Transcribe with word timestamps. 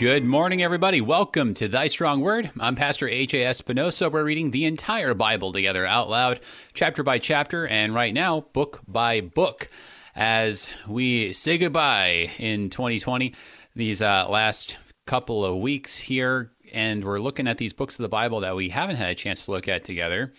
Good 0.00 0.24
morning, 0.24 0.62
everybody. 0.62 1.02
Welcome 1.02 1.52
to 1.52 1.68
Thy 1.68 1.86
Strong 1.86 2.22
Word. 2.22 2.50
I'm 2.58 2.74
Pastor 2.74 3.06
H.A. 3.06 3.44
Espinosa. 3.44 4.08
We're 4.08 4.24
reading 4.24 4.50
the 4.50 4.64
entire 4.64 5.12
Bible 5.12 5.52
together 5.52 5.84
out 5.84 6.08
loud, 6.08 6.40
chapter 6.72 7.02
by 7.02 7.18
chapter, 7.18 7.66
and 7.66 7.94
right 7.94 8.14
now, 8.14 8.46
book 8.54 8.80
by 8.88 9.20
book, 9.20 9.68
as 10.16 10.70
we 10.88 11.34
say 11.34 11.58
goodbye 11.58 12.30
in 12.38 12.70
2020, 12.70 13.34
these 13.76 14.00
uh, 14.00 14.26
last 14.30 14.78
couple 15.04 15.44
of 15.44 15.58
weeks 15.58 15.98
here, 15.98 16.50
and 16.72 17.04
we're 17.04 17.20
looking 17.20 17.46
at 17.46 17.58
these 17.58 17.74
books 17.74 17.98
of 17.98 18.02
the 18.02 18.08
Bible 18.08 18.40
that 18.40 18.56
we 18.56 18.70
haven't 18.70 18.96
had 18.96 19.10
a 19.10 19.14
chance 19.14 19.44
to 19.44 19.50
look 19.50 19.68
at 19.68 19.84
together. 19.84 20.32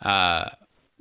Uh, 0.00 0.48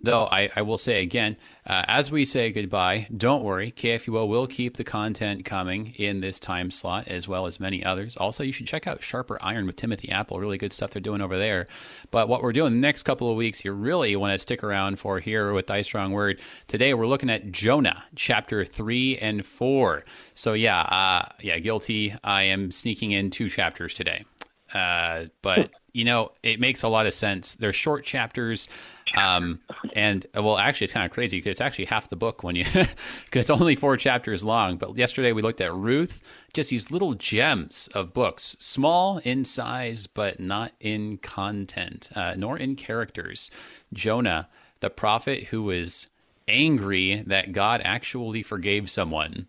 Though 0.04 0.28
I, 0.32 0.50
I 0.56 0.64
will 0.64 0.80
say 0.80 1.04
again, 1.04 1.38
uh, 1.66 1.84
as 1.88 2.12
we 2.12 2.26
say 2.26 2.52
goodbye, 2.52 3.08
don't 3.16 3.44
worry. 3.44 3.72
KFUO 3.72 4.28
will 4.28 4.48
keep 4.48 4.78
the 4.78 4.84
content 4.84 5.46
coming 5.46 5.94
in 5.96 6.22
this 6.22 6.40
time 6.40 6.72
slot 6.72 7.08
as 7.08 7.28
well 7.28 7.46
as 7.46 7.60
many 7.60 7.86
others. 7.86 8.18
Also, 8.18 8.44
you 8.44 8.52
should 8.52 8.66
check 8.66 8.88
out 8.88 9.04
Sharper 9.04 9.38
Iron 9.42 9.68
with 9.68 9.76
Timothy 9.76 10.10
Appel. 10.10 10.40
Really 10.40 10.58
good 10.58 10.74
stuff 10.74 10.90
they're 10.90 11.02
doing 11.02 11.22
over 11.22 11.38
there. 11.38 11.68
But 12.10 12.28
what 12.28 12.42
we're 12.42 12.52
doing 12.52 12.74
the 12.74 12.80
next 12.80 13.04
couple 13.04 13.30
of 13.30 13.38
weeks, 13.38 13.64
you 13.64 13.74
really 13.74 14.16
want 14.16 14.34
to 14.34 14.40
stick 14.40 14.64
around 14.64 14.98
for 14.98 15.20
here 15.20 15.54
with 15.54 15.68
Thy 15.68 15.82
Strong 15.82 16.14
Word. 16.14 16.42
Today, 16.68 16.96
we're 16.96 17.08
looking 17.08 17.30
at 17.30 17.52
Jonah, 17.52 18.04
chapter 18.16 18.66
3 18.66 19.20
and 19.20 19.46
4. 19.46 20.04
So, 20.34 20.54
yeah, 20.54 20.82
uh, 20.82 21.30
yeah, 21.42 21.60
guilty. 21.60 22.16
I 22.24 22.44
am 22.44 22.72
sneaking 22.72 23.12
in 23.12 23.30
two 23.30 23.50
chapters 23.50 23.94
today. 23.94 24.26
Uh, 24.74 25.26
but, 25.42 25.70
you 25.94 26.06
know, 26.06 26.32
it 26.44 26.60
makes 26.60 26.84
a 26.84 26.88
lot 26.88 27.06
of 27.06 27.14
sense. 27.14 27.56
They're 27.56 27.74
short 27.74 28.06
chapters. 28.06 28.68
Um, 29.16 29.60
and 29.94 30.26
well, 30.34 30.58
actually, 30.58 30.86
it's 30.86 30.94
kind 30.94 31.06
of 31.06 31.12
crazy 31.12 31.38
because 31.38 31.52
it's 31.52 31.62
actually 31.62 31.86
half 31.86 32.10
the 32.10 32.16
book 32.16 32.44
when 32.44 32.56
you, 32.56 32.66
because 32.74 32.90
it's 33.34 33.50
only 33.50 33.76
four 33.76 33.98
chapters 33.98 34.44
long. 34.44 34.78
But 34.78 34.96
yesterday 34.98 35.32
we 35.32 35.42
looked 35.42 35.62
at 35.62 35.74
Ruth, 35.74 36.22
just 36.54 36.70
these 36.70 36.92
little 36.92 37.14
gems 37.14 37.90
of 37.94 38.14
books, 38.14 38.56
small 38.60 39.18
in 39.20 39.46
size, 39.46 40.08
but 40.08 40.40
not 40.40 40.72
in 40.80 41.18
content, 41.18 42.10
uh, 42.16 42.36
nor 42.38 42.58
in 42.58 42.76
characters. 42.76 43.52
Jonah, 43.94 44.50
the 44.80 44.90
prophet 44.90 45.46
who 45.46 45.64
was 45.64 46.08
angry 46.48 47.24
that 47.28 47.52
God 47.52 47.82
actually 47.84 48.44
forgave 48.44 48.90
someone 48.90 49.48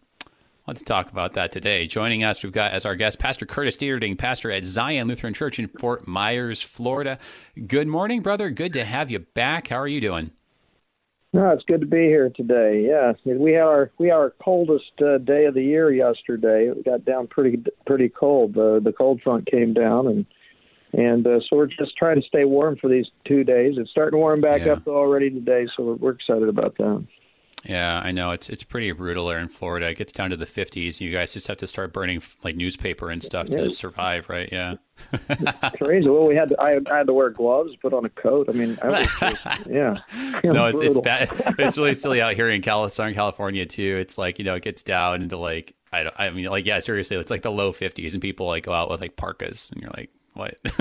want 0.66 0.78
to 0.78 0.84
talk 0.84 1.10
about 1.10 1.34
that 1.34 1.52
today. 1.52 1.86
Joining 1.86 2.22
us, 2.24 2.42
we've 2.42 2.52
got 2.52 2.72
as 2.72 2.86
our 2.86 2.94
guest 2.94 3.18
Pastor 3.18 3.46
Curtis 3.46 3.76
Dieterding, 3.76 4.16
pastor 4.16 4.50
at 4.50 4.64
Zion 4.64 5.08
Lutheran 5.08 5.34
Church 5.34 5.58
in 5.58 5.68
Fort 5.68 6.06
Myers, 6.06 6.62
Florida. 6.62 7.18
Good 7.66 7.88
morning, 7.88 8.22
brother. 8.22 8.50
Good 8.50 8.72
to 8.74 8.84
have 8.84 9.10
you 9.10 9.20
back. 9.20 9.68
How 9.68 9.76
are 9.76 9.88
you 9.88 10.00
doing? 10.00 10.30
No, 11.34 11.48
it's 11.50 11.64
good 11.64 11.80
to 11.80 11.86
be 11.86 12.02
here 12.02 12.30
today. 12.30 12.86
Yeah, 12.86 13.14
we 13.24 13.52
had 13.52 13.62
our 13.62 13.90
we 13.98 14.08
had 14.08 14.16
our 14.16 14.34
coldest 14.42 14.92
uh, 15.00 15.16
day 15.18 15.46
of 15.46 15.54
the 15.54 15.62
year 15.62 15.90
yesterday. 15.90 16.68
It 16.68 16.84
got 16.84 17.06
down 17.06 17.26
pretty 17.26 17.62
pretty 17.86 18.10
cold. 18.10 18.54
The 18.54 18.80
the 18.84 18.92
cold 18.92 19.22
front 19.22 19.50
came 19.50 19.72
down, 19.72 20.08
and 20.08 20.26
and 20.92 21.26
uh, 21.26 21.40
so 21.40 21.56
we're 21.56 21.68
just 21.68 21.96
trying 21.96 22.20
to 22.20 22.26
stay 22.26 22.44
warm 22.44 22.76
for 22.76 22.88
these 22.88 23.06
two 23.24 23.44
days. 23.44 23.76
It's 23.78 23.90
starting 23.90 24.12
to 24.12 24.18
warm 24.18 24.42
back 24.42 24.66
yeah. 24.66 24.72
up 24.72 24.86
already 24.86 25.30
today, 25.30 25.66
so 25.74 25.84
we're, 25.84 25.94
we're 25.94 26.10
excited 26.10 26.50
about 26.50 26.76
that. 26.76 27.06
Yeah, 27.64 28.00
I 28.02 28.10
know 28.10 28.32
it's 28.32 28.48
it's 28.48 28.64
pretty 28.64 28.90
brutal 28.92 29.28
there 29.28 29.38
in 29.38 29.48
Florida. 29.48 29.88
It 29.88 29.98
gets 29.98 30.12
down 30.12 30.30
to 30.30 30.36
the 30.36 30.46
50s. 30.46 31.00
You 31.00 31.12
guys 31.12 31.32
just 31.32 31.46
have 31.46 31.58
to 31.58 31.66
start 31.66 31.92
burning 31.92 32.22
like 32.42 32.56
newspaper 32.56 33.08
and 33.08 33.22
stuff 33.22 33.48
yeah. 33.48 33.62
to 33.62 33.70
survive, 33.70 34.28
right? 34.28 34.48
Yeah, 34.50 34.76
crazy. 35.78 36.08
Well, 36.08 36.26
we 36.26 36.34
had 36.34 36.48
to, 36.48 36.60
I, 36.60 36.80
I, 36.90 36.98
had 36.98 37.06
to 37.06 37.12
wear 37.12 37.30
gloves, 37.30 37.76
put 37.76 37.92
on 37.92 38.04
a 38.04 38.08
coat. 38.08 38.48
I 38.48 38.52
mean, 38.52 38.78
I 38.82 39.04
just, 39.04 39.22
yeah. 39.68 40.00
no, 40.44 40.66
it's 40.66 40.78
brutal. 40.78 40.98
it's 40.98 40.98
bad. 40.98 41.54
It's 41.58 41.78
really 41.78 41.94
silly 41.94 42.20
out 42.20 42.34
here 42.34 42.50
in 42.50 42.62
Southern 42.62 43.14
California 43.14 43.64
too. 43.64 43.96
It's 44.00 44.18
like 44.18 44.38
you 44.38 44.44
know 44.44 44.56
it 44.56 44.62
gets 44.64 44.82
down 44.82 45.22
into 45.22 45.36
like 45.36 45.76
I 45.92 46.02
don't, 46.04 46.14
I 46.18 46.30
mean 46.30 46.46
like 46.46 46.66
yeah 46.66 46.80
seriously 46.80 47.16
it's 47.16 47.30
like 47.30 47.42
the 47.42 47.52
low 47.52 47.72
50s 47.72 48.12
and 48.14 48.22
people 48.22 48.46
like 48.46 48.64
go 48.64 48.72
out 48.72 48.90
with 48.90 49.00
like 49.00 49.16
parkas 49.16 49.70
and 49.70 49.82
you're 49.82 49.92
like 49.96 50.10
what? 50.34 50.56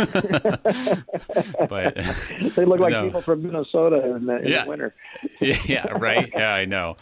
but 1.69 1.95
they 2.55 2.65
look 2.65 2.79
like 2.79 2.93
no. 2.93 3.05
people 3.05 3.21
from 3.21 3.43
Minnesota 3.43 4.15
in 4.15 4.25
the, 4.25 4.37
in 4.37 4.47
yeah. 4.47 4.63
the 4.63 4.69
winter. 4.69 4.95
yeah, 5.41 5.87
right. 5.97 6.31
Yeah, 6.33 6.53
I 6.53 6.65
know. 6.65 6.95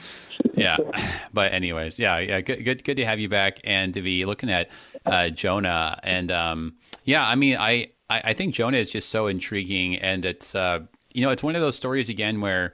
Yeah, 0.55 0.77
but 1.33 1.53
anyways, 1.53 1.99
yeah, 1.99 2.17
yeah, 2.19 2.41
good, 2.41 2.63
good, 2.65 2.83
good 2.83 2.95
to 2.95 3.05
have 3.05 3.19
you 3.19 3.29
back 3.29 3.59
and 3.63 3.93
to 3.93 4.01
be 4.01 4.25
looking 4.25 4.49
at 4.49 4.69
uh, 5.05 5.29
Jonah. 5.29 5.99
And 6.01 6.31
um, 6.31 6.77
yeah, 7.03 7.27
I 7.27 7.35
mean, 7.35 7.57
I, 7.57 7.91
I, 8.09 8.21
I 8.25 8.33
think 8.33 8.55
Jonah 8.55 8.77
is 8.77 8.89
just 8.89 9.09
so 9.09 9.27
intriguing, 9.27 9.97
and 9.97 10.25
it's 10.25 10.55
uh, 10.55 10.79
you 11.13 11.21
know, 11.21 11.29
it's 11.29 11.43
one 11.43 11.55
of 11.55 11.61
those 11.61 11.75
stories 11.75 12.09
again 12.09 12.41
where. 12.41 12.73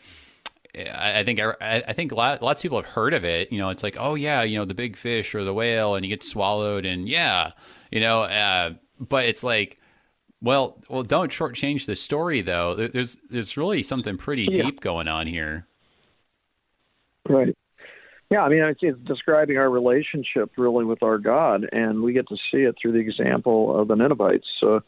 I 0.77 1.23
think 1.23 1.39
I, 1.39 1.93
think 1.93 2.11
lots 2.11 2.41
of 2.41 2.61
people 2.61 2.77
have 2.77 2.91
heard 2.91 3.13
of 3.13 3.23
it. 3.23 3.49
You 3.49 3.59
know, 3.59 3.69
it's 3.69 3.81
like, 3.81 3.95
oh 3.97 4.15
yeah, 4.15 4.41
you 4.41 4.59
know, 4.59 4.65
the 4.65 4.73
big 4.73 4.97
fish 4.97 5.33
or 5.33 5.45
the 5.45 5.53
whale, 5.53 5.95
and 5.95 6.05
you 6.05 6.09
get 6.09 6.21
swallowed, 6.21 6.85
and 6.85 7.07
yeah, 7.07 7.51
you 7.91 8.01
know, 8.01 8.23
uh, 8.23 8.73
but 8.99 9.25
it's 9.25 9.43
like 9.43 9.77
well 10.41 10.77
well 10.89 11.03
don't 11.03 11.31
shortchange 11.31 11.85
the 11.85 11.95
story 11.95 12.41
though 12.41 12.75
there's 12.75 13.17
there's 13.29 13.57
really 13.57 13.83
something 13.83 14.17
pretty 14.17 14.47
yeah. 14.51 14.63
deep 14.63 14.81
going 14.81 15.07
on 15.07 15.27
here 15.27 15.65
right 17.29 17.55
yeah 18.29 18.41
i 18.41 18.49
mean 18.49 18.63
it's, 18.63 18.79
it's 18.81 18.99
describing 19.01 19.57
our 19.57 19.69
relationship 19.69 20.51
really 20.57 20.85
with 20.85 21.01
our 21.03 21.17
god 21.17 21.67
and 21.71 22.01
we 22.01 22.13
get 22.13 22.27
to 22.27 22.35
see 22.51 22.63
it 22.63 22.75
through 22.81 22.91
the 22.91 22.99
example 22.99 23.79
of 23.79 23.87
the 23.87 23.95
ninevites 23.95 24.47
so 24.59 24.81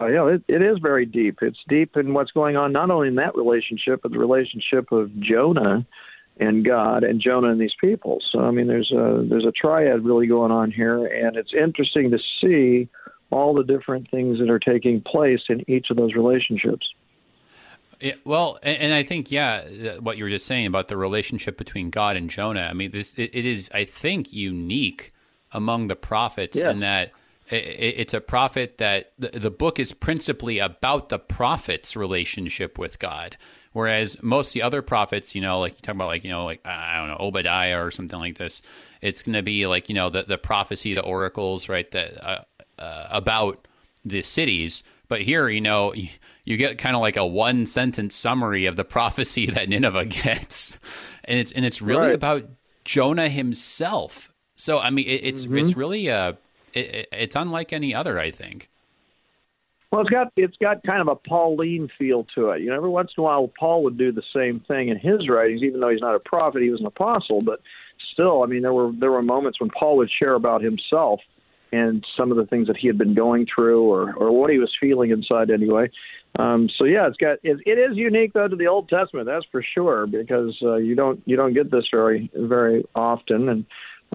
uh, 0.00 0.06
yeah, 0.06 0.26
it, 0.26 0.42
it 0.48 0.62
is 0.62 0.78
very 0.78 1.06
deep. 1.06 1.38
It's 1.40 1.58
deep 1.68 1.96
in 1.96 2.14
what's 2.14 2.32
going 2.32 2.56
on, 2.56 2.72
not 2.72 2.90
only 2.90 3.08
in 3.08 3.14
that 3.16 3.36
relationship, 3.36 4.00
but 4.02 4.10
the 4.10 4.18
relationship 4.18 4.90
of 4.90 5.10
Jonah 5.20 5.86
and 6.38 6.64
God 6.64 7.04
and 7.04 7.20
Jonah 7.20 7.50
and 7.50 7.60
these 7.60 7.74
people. 7.80 8.18
So 8.32 8.40
I 8.40 8.50
mean, 8.50 8.66
there's 8.66 8.90
a 8.90 9.24
there's 9.28 9.46
a 9.46 9.52
triad 9.52 10.04
really 10.04 10.26
going 10.26 10.50
on 10.50 10.72
here, 10.72 11.06
and 11.06 11.36
it's 11.36 11.52
interesting 11.54 12.10
to 12.10 12.18
see 12.40 12.88
all 13.34 13.54
the 13.54 13.64
different 13.64 14.10
things 14.10 14.38
that 14.38 14.48
are 14.48 14.58
taking 14.58 15.00
place 15.00 15.40
in 15.48 15.68
each 15.68 15.90
of 15.90 15.96
those 15.96 16.14
relationships. 16.14 16.88
Yeah, 18.00 18.14
well, 18.24 18.58
and, 18.62 18.78
and, 18.78 18.94
I 18.94 19.02
think 19.02 19.30
yeah, 19.30 19.96
what 19.98 20.16
you 20.16 20.24
were 20.24 20.30
just 20.30 20.46
saying 20.46 20.66
about 20.66 20.88
the 20.88 20.96
relationship 20.96 21.56
between 21.56 21.90
God 21.90 22.16
and 22.16 22.28
Jonah. 22.28 22.68
I 22.68 22.72
mean, 22.72 22.90
this 22.90 23.14
it, 23.14 23.30
it 23.32 23.46
is, 23.46 23.70
I 23.72 23.84
think, 23.84 24.32
unique 24.32 25.12
among 25.52 25.86
the 25.86 25.96
prophets 25.96 26.56
yeah. 26.56 26.70
in 26.70 26.80
that 26.80 27.12
it, 27.50 27.94
it's 27.98 28.14
a 28.14 28.20
prophet 28.20 28.78
that 28.78 29.12
the, 29.18 29.28
the 29.28 29.50
book 29.50 29.78
is 29.78 29.92
principally 29.92 30.58
about 30.58 31.08
the 31.08 31.18
prophet's 31.18 31.96
relationship 31.96 32.78
with 32.78 32.98
God. 32.98 33.36
Whereas 33.72 34.22
most 34.22 34.50
of 34.50 34.52
the 34.54 34.62
other 34.62 34.82
prophets, 34.82 35.34
you 35.34 35.40
know, 35.40 35.58
like 35.58 35.72
you 35.72 35.80
talk 35.82 35.96
about, 35.96 36.06
like 36.06 36.24
you 36.24 36.30
know, 36.30 36.44
like 36.44 36.64
I 36.64 36.96
don't 36.98 37.08
know, 37.08 37.16
Obadiah 37.18 37.82
or 37.82 37.90
something 37.90 38.18
like 38.18 38.38
this, 38.38 38.62
it's 39.00 39.22
going 39.22 39.34
to 39.34 39.42
be 39.42 39.66
like 39.66 39.88
you 39.88 39.94
know 39.94 40.10
the 40.10 40.22
the 40.22 40.38
prophecy, 40.38 40.94
the 40.94 41.02
oracles, 41.02 41.68
right? 41.68 41.90
That 41.90 42.24
uh, 42.24 42.44
uh, 42.78 43.06
about 43.10 43.66
the 44.04 44.22
cities. 44.22 44.82
But 45.08 45.22
here, 45.22 45.48
you 45.48 45.60
know, 45.60 45.92
you, 45.94 46.08
you 46.44 46.56
get 46.56 46.78
kind 46.78 46.96
of 46.96 47.02
like 47.02 47.16
a 47.16 47.26
one 47.26 47.66
sentence 47.66 48.14
summary 48.14 48.66
of 48.66 48.76
the 48.76 48.84
prophecy 48.96 49.46
that 49.46 49.68
Nineveh 49.68 50.04
gets, 50.06 50.72
and 51.24 51.38
it's 51.38 51.52
and 51.52 51.64
it's 51.64 51.82
really 51.82 52.08
right. 52.08 52.14
about 52.14 52.48
Jonah 52.84 53.28
himself. 53.28 54.32
So 54.56 54.78
I 54.78 54.90
mean, 54.90 55.06
it, 55.06 55.20
it's 55.24 55.44
mm-hmm. 55.44 55.58
it's 55.58 55.76
really 55.76 56.08
a 56.08 56.28
uh, 56.28 56.32
it, 56.72 57.08
it's 57.12 57.36
unlike 57.36 57.72
any 57.72 57.94
other, 57.94 58.18
I 58.18 58.30
think. 58.30 58.68
Well, 59.90 60.00
it's 60.00 60.10
got 60.10 60.32
it's 60.36 60.56
got 60.56 60.82
kind 60.82 61.00
of 61.00 61.08
a 61.08 61.14
Pauline 61.14 61.88
feel 61.96 62.26
to 62.34 62.50
it. 62.50 62.62
You 62.62 62.70
know, 62.70 62.76
every 62.76 62.90
once 62.90 63.12
in 63.16 63.20
a 63.20 63.24
while, 63.24 63.48
Paul 63.58 63.84
would 63.84 63.96
do 63.96 64.10
the 64.10 64.24
same 64.34 64.58
thing 64.60 64.88
in 64.88 64.98
his 64.98 65.28
writings, 65.28 65.62
even 65.62 65.80
though 65.80 65.90
he's 65.90 66.00
not 66.00 66.16
a 66.16 66.20
prophet, 66.20 66.62
he 66.62 66.70
was 66.70 66.80
an 66.80 66.86
apostle. 66.86 67.42
But 67.42 67.60
still, 68.12 68.42
I 68.42 68.46
mean, 68.46 68.62
there 68.62 68.72
were 68.72 68.90
there 68.98 69.12
were 69.12 69.22
moments 69.22 69.60
when 69.60 69.70
Paul 69.70 69.98
would 69.98 70.10
share 70.10 70.34
about 70.34 70.62
himself 70.62 71.20
and 71.74 72.04
some 72.16 72.30
of 72.30 72.36
the 72.36 72.46
things 72.46 72.68
that 72.68 72.76
he 72.76 72.86
had 72.86 72.96
been 72.96 73.14
going 73.14 73.46
through 73.52 73.82
or, 73.82 74.14
or 74.14 74.30
what 74.30 74.50
he 74.50 74.58
was 74.58 74.72
feeling 74.80 75.10
inside 75.10 75.50
anyway. 75.50 75.90
Um, 76.38 76.68
so 76.76 76.84
yeah, 76.84 77.06
it's 77.06 77.16
got 77.16 77.38
it, 77.42 77.58
it 77.66 77.78
is 77.78 77.96
unique 77.96 78.32
though 78.32 78.48
to 78.48 78.56
the 78.56 78.66
Old 78.66 78.88
Testament, 78.88 79.26
that's 79.26 79.46
for 79.52 79.62
sure, 79.74 80.06
because 80.06 80.56
uh, 80.62 80.76
you 80.76 80.94
don't 80.94 81.20
you 81.26 81.36
don't 81.36 81.54
get 81.54 81.70
this 81.70 81.84
very 81.92 82.30
very 82.34 82.84
often, 82.94 83.48
and 83.48 83.66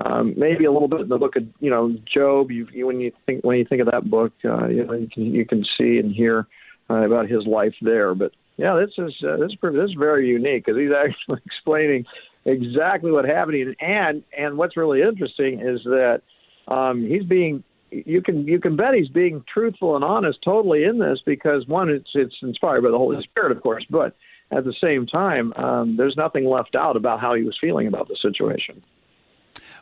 um, 0.05 0.33
maybe 0.37 0.65
a 0.65 0.71
little 0.71 0.87
bit 0.87 1.01
in 1.01 1.09
the 1.09 1.17
book 1.17 1.35
of 1.37 1.43
you 1.59 1.69
know 1.69 1.95
Job. 2.13 2.51
You, 2.51 2.67
you 2.73 2.87
when 2.87 2.99
you 2.99 3.11
think 3.25 3.43
when 3.43 3.57
you 3.57 3.65
think 3.65 3.81
of 3.81 3.91
that 3.91 4.09
book, 4.09 4.33
uh, 4.43 4.67
you 4.67 4.85
know 4.85 4.93
you 4.93 5.07
can 5.07 5.33
you 5.33 5.45
can 5.45 5.63
see 5.77 5.97
and 5.97 6.13
hear 6.13 6.47
uh, 6.89 7.05
about 7.05 7.29
his 7.29 7.45
life 7.45 7.75
there. 7.81 8.13
But 8.15 8.31
yeah, 8.57 8.75
this 8.75 8.91
is 8.97 9.13
uh, 9.25 9.37
this 9.37 9.51
is 9.51 9.57
this 9.61 9.89
is 9.89 9.95
very 9.97 10.27
unique 10.27 10.65
because 10.65 10.77
he's 10.77 10.91
actually 11.05 11.41
explaining 11.45 12.05
exactly 12.45 13.11
what 13.11 13.23
happened, 13.23 13.77
and 13.79 14.23
and 14.37 14.57
what's 14.57 14.75
really 14.75 15.01
interesting 15.01 15.61
is 15.61 15.81
that 15.85 16.21
um, 16.67 17.05
he's 17.05 17.23
being 17.23 17.63
you 17.91 18.21
can 18.21 18.47
you 18.47 18.59
can 18.59 18.75
bet 18.75 18.93
he's 18.93 19.09
being 19.09 19.43
truthful 19.51 19.95
and 19.95 20.03
honest 20.03 20.39
totally 20.43 20.83
in 20.83 20.99
this 20.99 21.19
because 21.25 21.67
one 21.67 21.89
it's 21.89 22.09
it's 22.13 22.35
inspired 22.41 22.83
by 22.83 22.91
the 22.91 22.97
Holy 22.97 23.21
Spirit 23.23 23.51
of 23.51 23.61
course 23.61 23.85
but 23.89 24.15
at 24.51 24.63
the 24.63 24.73
same 24.81 25.07
time 25.07 25.53
um, 25.53 25.97
there's 25.97 26.15
nothing 26.15 26.45
left 26.45 26.75
out 26.75 26.95
about 26.95 27.19
how 27.19 27.33
he 27.33 27.43
was 27.43 27.57
feeling 27.59 27.87
about 27.87 28.07
the 28.07 28.17
situation. 28.21 28.83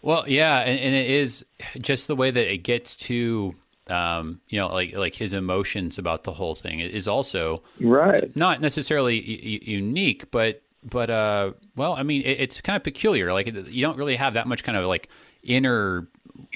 Well, 0.01 0.25
yeah, 0.27 0.59
and, 0.59 0.79
and 0.79 0.95
it 0.95 1.09
is 1.09 1.43
just 1.79 2.07
the 2.07 2.15
way 2.15 2.29
that 2.29 2.53
it 2.53 2.59
gets 2.59 2.95
to 2.97 3.55
um, 3.89 4.41
you 4.49 4.59
know, 4.59 4.67
like 4.67 4.95
like 4.95 5.15
his 5.15 5.33
emotions 5.33 5.97
about 5.97 6.23
the 6.23 6.33
whole 6.33 6.55
thing 6.55 6.79
is 6.79 7.07
also 7.07 7.63
right. 7.79 8.35
Not 8.35 8.61
necessarily 8.61 9.19
y- 9.19 9.71
unique, 9.71 10.29
but 10.31 10.61
but 10.83 11.09
uh, 11.09 11.53
well, 11.75 11.93
I 11.93 12.03
mean, 12.03 12.21
it, 12.23 12.39
it's 12.39 12.61
kind 12.61 12.75
of 12.75 12.83
peculiar. 12.83 13.33
Like 13.33 13.47
you 13.47 13.81
don't 13.81 13.97
really 13.97 14.15
have 14.15 14.33
that 14.33 14.47
much 14.47 14.63
kind 14.63 14.77
of 14.77 14.85
like 14.85 15.09
inner 15.43 16.07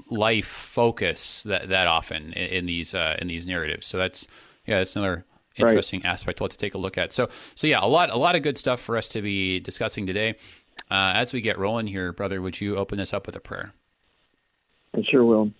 life 0.10 0.48
focus 0.48 1.44
that 1.44 1.69
that 1.69 1.88
often 1.88 2.33
in, 2.33 2.48
in 2.48 2.66
these 2.66 2.94
uh, 2.94 3.18
in 3.19 3.28
these 3.28 3.48
narratives. 3.48 3.88
So 3.88 3.98
that's 3.98 4.28
yeah, 4.66 4.78
that's 4.78 4.95
another 4.95 5.25
interesting 5.56 6.01
right. 6.01 6.12
aspect 6.12 6.39
we'll 6.39 6.45
have 6.45 6.51
to 6.51 6.57
take 6.57 6.74
a 6.74 6.78
look 6.78 6.98
at. 6.98 7.13
So 7.13 7.30
so 7.56 7.68
yeah, 7.68 7.80
a 7.81 7.88
lot 7.88 8.10
a 8.10 8.18
lot 8.18 8.36
of 8.36 8.44
good 8.44 8.57
stuff 8.57 8.80
for 8.80 8.98
us 8.98 9.07
to 9.10 9.22
be 9.22 9.60
discussing 9.60 10.06
today. 10.06 10.36
Uh, 10.89 11.13
as 11.16 11.33
we 11.33 11.42
get 11.42 11.57
rolling 11.57 11.88
here, 11.88 12.12
brother, 12.12 12.42
would 12.42 12.60
you 12.60 12.75
open 12.75 13.00
us 13.00 13.13
up 13.13 13.25
with 13.25 13.36
a 13.36 13.39
prayer? 13.39 13.74
I 14.95 15.01
sure 15.10 15.24
will. 15.24 15.51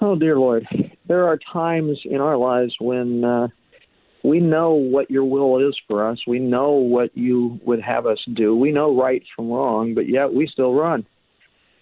Oh, 0.00 0.16
dear 0.16 0.38
Lord, 0.38 0.66
there 1.06 1.26
are 1.26 1.38
times 1.52 2.00
in 2.04 2.20
our 2.20 2.36
lives 2.36 2.74
when 2.80 3.22
uh, 3.22 3.48
we 4.24 4.40
know 4.40 4.72
what 4.72 5.10
your 5.10 5.24
will 5.24 5.68
is 5.68 5.78
for 5.86 6.08
us. 6.08 6.18
We 6.26 6.38
know 6.38 6.72
what 6.72 7.16
you 7.16 7.60
would 7.64 7.82
have 7.82 8.06
us 8.06 8.18
do. 8.32 8.56
We 8.56 8.72
know 8.72 8.98
right 8.98 9.22
from 9.36 9.50
wrong, 9.50 9.94
but 9.94 10.08
yet 10.08 10.32
we 10.32 10.46
still 10.46 10.74
run. 10.74 11.06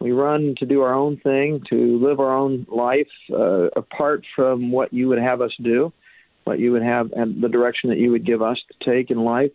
We 0.01 0.13
run 0.13 0.55
to 0.59 0.67
do 0.67 0.83
our 0.83 0.95
own 0.95 1.17
thing, 1.17 1.63
to 1.71 1.99
live 1.99 2.21
our 2.21 2.37
own 2.37 2.67
life 2.71 3.09
uh, 3.33 3.69
apart 3.75 4.25
from 4.37 4.71
what 4.71 4.93
you 4.93 5.09
would 5.09 5.19
have 5.19 5.41
us 5.41 5.53
do, 5.63 5.93
what 6.45 6.61
you 6.61 6.73
would 6.73 6.83
have, 6.83 7.11
and 7.13 7.43
the 7.43 7.49
direction 7.49 7.91
that 7.91 7.99
you 7.99 8.13
would 8.13 8.25
give 8.25 8.41
us 8.41 8.59
to 8.71 8.91
take 8.91 9.11
in 9.11 9.25
life. 9.25 9.51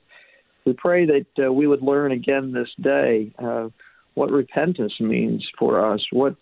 We 0.66 0.74
pray 0.74 1.06
that 1.06 1.46
uh, 1.46 1.52
we 1.52 1.68
would 1.68 1.82
learn 1.82 2.12
again 2.12 2.52
this 2.52 2.70
day 2.80 3.32
uh, 3.40 3.70
what 4.16 4.32
repentance 4.32 4.94
means 5.00 5.48
for 5.58 5.94
us, 5.94 6.06
what 6.12 6.36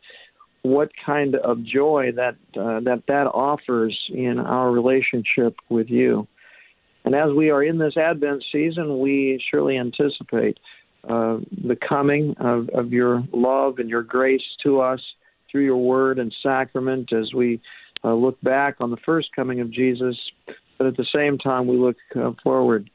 what 0.64 0.92
kind 1.04 1.36
of 1.36 1.64
joy 1.64 2.12
that 2.16 2.36
uh, 2.60 2.82
that 2.82 3.04
that 3.08 3.28
offers 3.28 3.98
in 4.14 4.40
our 4.40 4.72
relationship 4.72 5.56
with 5.70 5.90
you. 5.90 6.28
And 7.04 7.16
as 7.16 7.32
we 7.36 7.50
are 7.50 7.64
in 7.64 7.80
this 7.80 7.98
Advent 7.98 8.44
season, 8.52 9.00
we 9.00 9.44
surely 9.50 9.78
anticipate 9.78 10.60
uh, 11.08 11.38
the 11.66 11.78
coming 11.88 12.36
of, 12.40 12.70
of 12.70 12.94
your 12.94 13.24
love 13.34 13.80
and 13.80 13.90
your 13.90 14.04
grace 14.04 14.44
to 14.64 14.80
us 14.80 15.00
through 15.52 15.66
your 15.66 15.78
word 15.78 16.20
and 16.20 16.34
sacrament 16.44 17.12
as 17.12 17.34
we 17.34 17.62
uh, 18.04 18.14
look 18.14 18.40
back 18.42 18.76
on 18.80 18.92
the 18.92 18.98
first 19.06 19.30
coming 19.36 19.60
of 19.62 19.72
Jesus. 19.72 20.16
But 20.78 20.88
at 20.88 20.98
the 20.98 21.08
same 21.14 21.38
time, 21.38 21.68
we 21.68 21.78
look 21.78 21.98
uh, 22.16 22.32
forward 22.44 22.90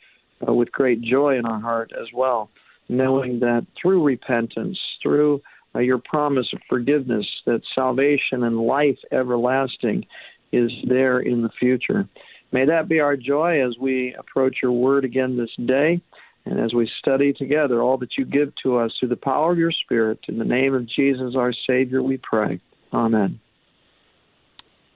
uh, 0.46 0.52
with 0.52 0.72
great 0.72 1.00
joy 1.02 1.38
in 1.38 1.46
our 1.46 1.60
heart 1.60 1.92
as 2.00 2.06
well, 2.14 2.50
knowing 2.88 3.40
that 3.40 3.66
through 3.80 4.04
repentance, 4.04 4.78
through 5.02 5.40
uh, 5.74 5.80
your 5.80 5.98
promise 5.98 6.48
of 6.52 6.60
forgiveness, 6.68 7.26
that 7.44 7.62
salvation 7.74 8.44
and 8.44 8.58
life 8.58 8.98
everlasting 9.12 10.04
is 10.52 10.70
there 10.88 11.20
in 11.20 11.42
the 11.42 11.50
future. 11.58 12.08
May 12.52 12.64
that 12.66 12.88
be 12.88 13.00
our 13.00 13.16
joy 13.16 13.66
as 13.66 13.76
we 13.78 14.14
approach 14.18 14.58
your 14.62 14.72
word 14.72 15.04
again 15.04 15.36
this 15.36 15.50
day 15.66 16.00
and 16.46 16.60
as 16.60 16.72
we 16.72 16.88
study 16.98 17.32
together 17.32 17.82
all 17.82 17.98
that 17.98 18.16
you 18.16 18.24
give 18.24 18.52
to 18.62 18.78
us 18.78 18.92
through 18.98 19.08
the 19.08 19.16
power 19.16 19.52
of 19.52 19.58
your 19.58 19.72
Spirit. 19.72 20.20
In 20.28 20.38
the 20.38 20.44
name 20.44 20.74
of 20.74 20.86
Jesus, 20.86 21.34
our 21.36 21.52
Savior, 21.52 22.02
we 22.02 22.18
pray. 22.18 22.60
Amen. 22.92 23.40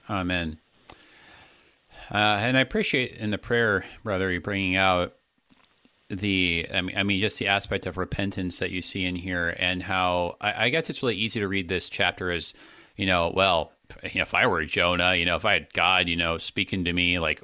Amen. 0.09 0.57
Uh, 2.09 2.17
and 2.17 2.57
I 2.57 2.61
appreciate 2.61 3.13
in 3.13 3.31
the 3.31 3.37
prayer, 3.37 3.83
brother, 4.03 4.31
you 4.31 4.41
bringing 4.41 4.75
out 4.75 5.13
the 6.09 6.67
I 6.73 6.81
mean, 6.81 6.97
I 6.97 7.03
mean 7.03 7.21
just 7.21 7.37
the 7.39 7.47
aspect 7.47 7.85
of 7.85 7.97
repentance 7.97 8.59
that 8.59 8.71
you 8.71 8.81
see 8.81 9.05
in 9.05 9.15
here 9.15 9.55
and 9.57 9.83
how 9.83 10.35
I, 10.41 10.65
I, 10.65 10.69
guess 10.69 10.89
it's 10.89 11.01
really 11.01 11.15
easy 11.15 11.39
to 11.39 11.47
read 11.47 11.69
this 11.69 11.87
chapter 11.87 12.31
as 12.31 12.53
you 12.97 13.05
know 13.05 13.31
well 13.33 13.71
you 14.03 14.19
know, 14.19 14.23
if 14.23 14.33
I 14.33 14.45
were 14.45 14.65
Jonah 14.65 15.15
you 15.15 15.23
know 15.23 15.37
if 15.37 15.45
I 15.45 15.53
had 15.53 15.71
God 15.71 16.09
you 16.09 16.17
know 16.17 16.37
speaking 16.37 16.83
to 16.83 16.91
me 16.91 17.17
like 17.17 17.41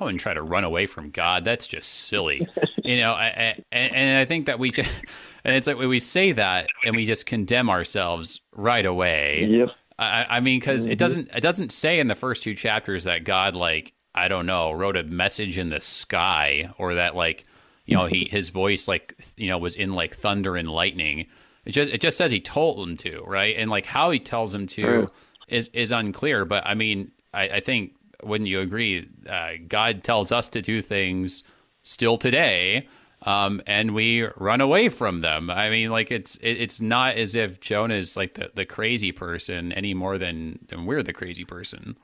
I 0.00 0.04
wouldn't 0.04 0.20
try 0.20 0.32
to 0.32 0.42
run 0.42 0.64
away 0.64 0.86
from 0.86 1.10
God. 1.10 1.44
That's 1.44 1.66
just 1.66 1.88
silly. 1.88 2.48
You 2.82 2.96
know 2.96 3.12
I, 3.12 3.54
I, 3.70 3.76
and 3.76 4.18
I 4.18 4.24
think 4.24 4.46
that 4.46 4.58
we 4.58 4.70
just 4.70 4.90
and 5.44 5.54
it's 5.54 5.66
like 5.66 5.76
we 5.76 5.98
say 5.98 6.32
that 6.32 6.68
and 6.84 6.96
we 6.96 7.04
just 7.04 7.26
condemn 7.26 7.68
ourselves 7.68 8.40
right 8.52 8.84
away. 8.84 9.46
Yep. 9.50 9.68
I, 9.98 10.26
I 10.28 10.40
mean 10.40 10.58
because 10.58 10.84
mm-hmm. 10.84 10.92
it 10.92 10.98
doesn't 10.98 11.30
it 11.34 11.40
doesn't 11.40 11.72
say 11.72 12.00
in 12.00 12.06
the 12.06 12.14
first 12.14 12.42
two 12.42 12.54
chapters 12.54 13.04
that 13.04 13.24
God 13.24 13.54
like 13.54 13.92
I 14.14 14.28
don't 14.28 14.46
know 14.46 14.72
wrote 14.72 14.96
a 14.96 15.02
message 15.04 15.58
in 15.58 15.68
the 15.68 15.80
sky 15.80 16.70
or 16.78 16.94
that 16.94 17.14
like 17.14 17.44
you 17.84 17.96
know 17.96 18.06
he 18.06 18.26
his 18.30 18.50
voice 18.50 18.88
like 18.88 19.14
you 19.36 19.48
know 19.48 19.58
was 19.58 19.76
in 19.76 19.92
like 19.94 20.16
thunder 20.16 20.56
and 20.56 20.68
lightning. 20.68 21.26
It 21.66 21.72
just 21.72 21.90
it 21.90 22.00
just 22.00 22.16
says 22.16 22.30
he 22.30 22.40
told 22.40 22.88
him 22.88 22.96
to 22.98 23.22
right? 23.26 23.54
And 23.56 23.70
like 23.70 23.84
how 23.84 24.10
he 24.10 24.18
tells 24.18 24.54
him 24.54 24.66
to 24.68 25.10
is 25.46 25.68
is 25.74 25.92
unclear. 25.92 26.46
But 26.46 26.66
i 26.66 26.74
mean 26.74 27.12
i, 27.34 27.48
I 27.48 27.60
think 27.60 27.92
wouldn't 28.22 28.48
you 28.48 28.60
agree 28.60 29.08
uh, 29.28 29.52
god 29.68 30.02
tells 30.02 30.32
us 30.32 30.48
to 30.48 30.62
do 30.62 30.80
things 30.82 31.42
still 31.82 32.16
today 32.16 32.86
um, 33.22 33.60
and 33.66 33.94
we 33.94 34.22
run 34.36 34.60
away 34.60 34.88
from 34.88 35.20
them. 35.20 35.50
I 35.50 35.68
mean, 35.68 35.90
like 35.90 36.10
it's 36.10 36.36
it, 36.36 36.52
it's 36.52 36.80
not 36.80 37.16
as 37.16 37.34
if 37.34 37.60
Jonah 37.60 37.94
is 37.94 38.16
like 38.16 38.34
the, 38.34 38.50
the 38.54 38.64
crazy 38.64 39.12
person 39.12 39.72
any 39.72 39.92
more 39.92 40.16
than, 40.16 40.58
than 40.68 40.86
we're 40.86 41.02
the 41.02 41.12
crazy 41.12 41.44
person. 41.44 41.96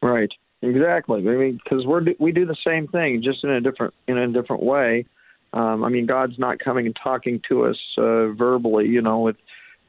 Right. 0.00 0.32
Exactly. 0.62 1.18
I 1.28 1.36
mean, 1.36 1.60
because 1.62 1.86
we're 1.86 2.04
we 2.18 2.32
do 2.32 2.46
the 2.46 2.56
same 2.66 2.88
thing, 2.88 3.22
just 3.22 3.44
in 3.44 3.50
a 3.50 3.60
different 3.60 3.94
in 4.08 4.18
a 4.18 4.28
different 4.28 4.62
way. 4.62 5.04
Um, 5.52 5.84
I 5.84 5.88
mean, 5.88 6.06
God's 6.06 6.38
not 6.38 6.58
coming 6.58 6.86
and 6.86 6.96
talking 7.02 7.40
to 7.48 7.66
us 7.66 7.76
uh, 7.96 8.28
verbally, 8.28 8.86
you 8.86 9.02
know, 9.02 9.20
with 9.20 9.36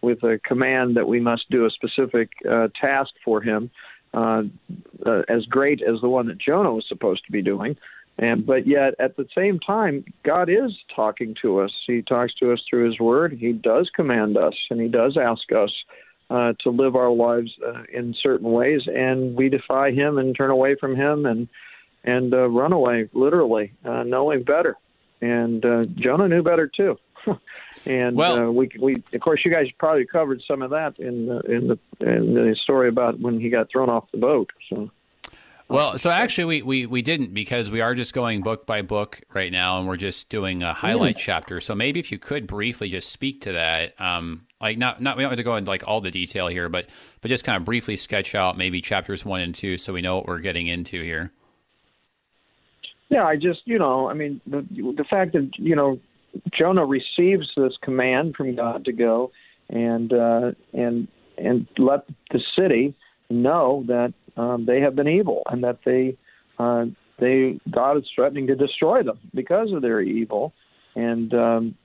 with 0.02 0.22
a 0.24 0.40
command 0.44 0.96
that 0.96 1.08
we 1.08 1.20
must 1.20 1.50
do 1.50 1.66
a 1.66 1.70
specific 1.72 2.30
uh, 2.50 2.68
task 2.80 3.12
for 3.26 3.42
Him, 3.42 3.72
uh, 4.14 4.44
uh, 5.06 5.22
as 5.28 5.46
great 5.46 5.82
as 5.82 6.02
the 6.02 6.10
one 6.10 6.28
that 6.28 6.38
Jonah 6.38 6.74
was 6.74 6.86
supposed 6.88 7.26
to 7.26 7.32
be 7.32 7.42
doing. 7.42 7.78
And 8.18 8.46
but 8.46 8.68
yet 8.68 8.96
at 9.00 9.16
the 9.16 9.28
same 9.34 9.60
time, 9.60 10.04
God 10.24 10.50
is 10.50 10.72
talking 10.94 11.36
to 11.42 11.62
us. 11.62 11.72
He 11.88 12.02
talks 12.02 12.34
to 12.36 12.52
us 12.52 12.62
through 12.70 12.90
His 12.90 13.00
Word. 13.00 13.32
He 13.32 13.54
does 13.54 13.90
command 13.96 14.38
us, 14.38 14.56
and 14.70 14.82
He 14.82 14.90
does 14.90 15.16
ask 15.16 15.52
us 15.54 15.72
uh, 16.30 16.54
to 16.60 16.70
live 16.70 16.96
our 16.96 17.12
lives 17.12 17.52
uh, 17.66 17.84
in 17.92 18.14
certain 18.22 18.52
ways, 18.52 18.82
and 18.88 19.36
we 19.36 19.50
defy 19.50 19.92
him 19.92 20.18
and 20.18 20.36
turn 20.36 20.52
away 20.52 20.76
from 20.76 20.96
him 20.96 21.26
and 21.26 21.48
and 22.04 22.34
uh, 22.34 22.48
run 22.48 22.72
away, 22.72 23.10
literally, 23.12 23.74
uh, 23.84 24.04
knowing 24.04 24.44
better. 24.44 24.76
And 25.22 25.66
uh, 25.66 25.84
Jonah 25.84 26.30
knew 26.30 26.42
better 26.42 26.66
too. 26.68 26.98
and 27.86 28.16
well, 28.16 28.48
uh, 28.48 28.52
we 28.52 28.70
we 28.80 29.04
of 29.14 29.22
course 29.22 29.42
you 29.44 29.52
guys 29.52 29.68
probably 29.78 30.06
covered 30.06 30.42
some 30.48 30.62
of 30.62 30.72
that 30.72 31.00
in 31.00 31.28
the, 31.28 31.40
in 31.42 31.68
the 31.68 31.80
in 32.00 32.34
the 32.34 32.56
story 32.64 32.90
about 32.90 33.20
when 33.20 33.40
he 33.40 33.50
got 33.50 33.70
thrown 33.72 33.90
off 33.90 34.12
the 34.12 34.18
boat. 34.18 34.52
So. 34.70 34.90
Well, 35.70 36.00
so 36.00 36.10
actually, 36.10 36.46
we, 36.46 36.62
we, 36.64 36.86
we 36.88 37.02
didn't 37.04 37.32
because 37.32 37.70
we 37.70 37.80
are 37.80 37.94
just 37.94 38.12
going 38.12 38.42
book 38.42 38.66
by 38.66 38.82
book 38.82 39.22
right 39.36 39.52
now, 39.52 39.78
and 39.78 39.88
we're 39.88 39.98
just 39.98 40.28
doing 40.30 40.64
a 40.64 40.74
highlight 40.74 41.16
mm. 41.16 41.20
chapter. 41.20 41.62
So 41.62 41.76
maybe 41.76 42.00
if 42.00 42.12
you 42.12 42.18
could 42.18 42.48
briefly 42.48 42.90
just 42.90 43.12
speak 43.12 43.42
to 43.42 43.52
that, 43.52 43.94
um, 44.02 44.48
like 44.60 44.80
not 44.80 45.00
not 45.00 45.16
we 45.16 45.22
don't 45.22 45.30
have 45.30 45.38
to 45.38 45.44
go 45.44 45.56
into 45.56 45.70
like 45.70 45.84
all 45.88 46.02
the 46.02 46.10
detail 46.10 46.48
here, 46.48 46.70
but 46.70 46.88
but 47.22 47.30
just 47.30 47.44
kind 47.44 47.56
of 47.56 47.66
briefly 47.66 47.96
sketch 47.98 48.34
out 48.34 48.58
maybe 48.58 48.82
chapters 48.82 49.24
one 49.24 49.42
and 49.42 49.54
two, 49.54 49.78
so 49.78 49.94
we 49.94 50.02
know 50.02 50.16
what 50.16 50.28
we're 50.28 50.40
getting 50.40 50.66
into 50.66 51.04
here. 51.04 51.32
Yeah, 53.10 53.26
I 53.26 53.36
just 53.36 53.62
you 53.66 53.78
know, 53.78 54.10
I 54.10 54.16
mean, 54.16 54.42
the 54.48 54.66
the 54.72 55.06
fact 55.08 55.34
that 55.34 55.52
you 55.58 55.76
know 55.76 56.00
Jonah 56.58 56.86
receives 56.86 57.50
this 57.56 57.74
command 57.82 58.36
from 58.36 58.56
God 58.56 58.86
to 58.86 58.92
go 58.92 59.32
and 59.70 60.12
uh, 60.14 60.52
and 60.74 61.08
and 61.38 61.68
let 61.78 62.06
the 62.32 62.42
city 62.58 62.96
know 63.30 63.84
that 63.88 64.14
um, 64.38 64.66
they 64.66 64.82
have 64.82 64.96
been 64.96 65.08
evil 65.08 65.44
and 65.50 65.64
that 65.64 65.80
they 65.86 66.18
uh, 66.58 66.86
they 67.20 67.60
God 67.70 67.98
is 67.98 68.04
threatening 68.14 68.48
to 68.48 68.56
destroy 68.56 69.04
them 69.04 69.20
because 69.34 69.72
of 69.72 69.82
their 69.82 70.02
evil, 70.02 70.54
and 70.96 71.34
um, 71.34 71.76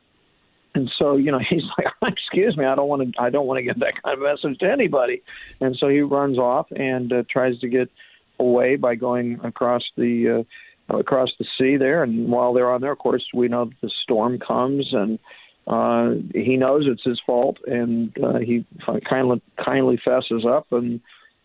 and 0.75 0.91
so 0.99 1.17
you 1.17 1.31
know 1.31 1.41
he's 1.49 1.63
like 1.79 1.87
excuse 2.13 2.57
me 2.57 2.65
i 2.65 2.75
don't 2.75 2.89
want 2.89 3.03
to 3.03 3.21
i 3.21 3.31
don't 3.31 3.47
want 3.47 3.59
to 3.59 3.63
get 3.63 3.79
that 3.81 4.03
kind 4.03 4.17
of 4.17 4.23
message 4.23 4.59
to 4.59 4.71
anybody. 4.71 5.23
And 5.61 5.77
so 5.79 5.89
he 5.89 6.01
runs 6.01 6.39
off 6.39 6.67
and 6.71 7.13
uh, 7.13 7.23
tries 7.31 7.59
to 7.61 7.69
get 7.69 7.91
away 8.39 8.77
by 8.77 8.95
going 8.95 9.39
across 9.45 9.83
the 9.97 10.41
uh, 10.41 10.43
across 10.89 11.31
the 11.39 11.47
sea 11.59 11.77
there. 11.77 12.03
And 12.03 12.29
while 12.31 12.53
they're 12.53 12.71
on 12.71 12.81
there 12.81 12.93
of 12.93 12.99
course 12.99 13.25
we 13.33 13.49
know 13.49 13.71
the 13.83 13.91
storm 14.03 14.39
comes 14.39 14.93
and 14.93 15.19
uh 15.67 16.15
he 16.35 16.57
knows 16.57 16.85
it's 16.87 17.05
his 17.05 17.21
fault. 17.25 17.59
And 17.67 18.17
uh, 18.23 18.39
he 18.39 18.65
kindly 19.09 19.43
kindly 19.65 20.01
fesses 20.05 20.45
up 20.47 20.67
and 20.71 21.01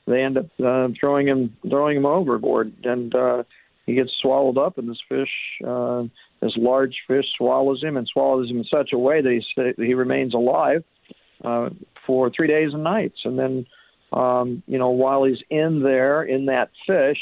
they 0.08 0.24
end 0.24 0.38
up 0.38 0.48
uh, 0.64 0.88
throwing 1.00 1.28
him 1.28 1.56
throwing 1.70 1.98
him 1.98 2.06
overboard. 2.06 2.74
And 2.84 3.14
uh 3.16 3.44
he 3.86 3.96
gets 3.96 4.12
swallowed 4.22 4.58
up 4.58 4.78
and 4.78 4.90
this 4.90 5.02
fish 5.08 5.32
uh 5.66 6.04
this 6.42 6.54
large 6.56 6.96
fish 7.08 7.26
swallows 7.38 7.84
him 7.84 7.98
and 7.98 8.08
swallows 8.08 8.50
him 8.50 8.58
in 8.58 8.64
such 8.66 8.92
a 8.94 8.98
way 8.98 9.22
that 9.22 9.42
he 9.78 9.86
he 9.86 9.94
remains 9.94 10.34
alive 10.34 10.84
uh, 11.44 11.70
for 12.06 12.30
three 12.30 12.48
days 12.48 12.74
and 12.74 12.84
nights. 12.84 13.20
And 13.24 13.38
then, 13.38 13.66
um, 14.14 14.64
you 14.68 14.78
know, 14.78 14.90
while 14.90 15.24
he's 15.24 15.42
in 15.50 15.84
there 15.84 16.24
in 16.24 16.46
that 16.46 16.70
fish, 16.88 17.18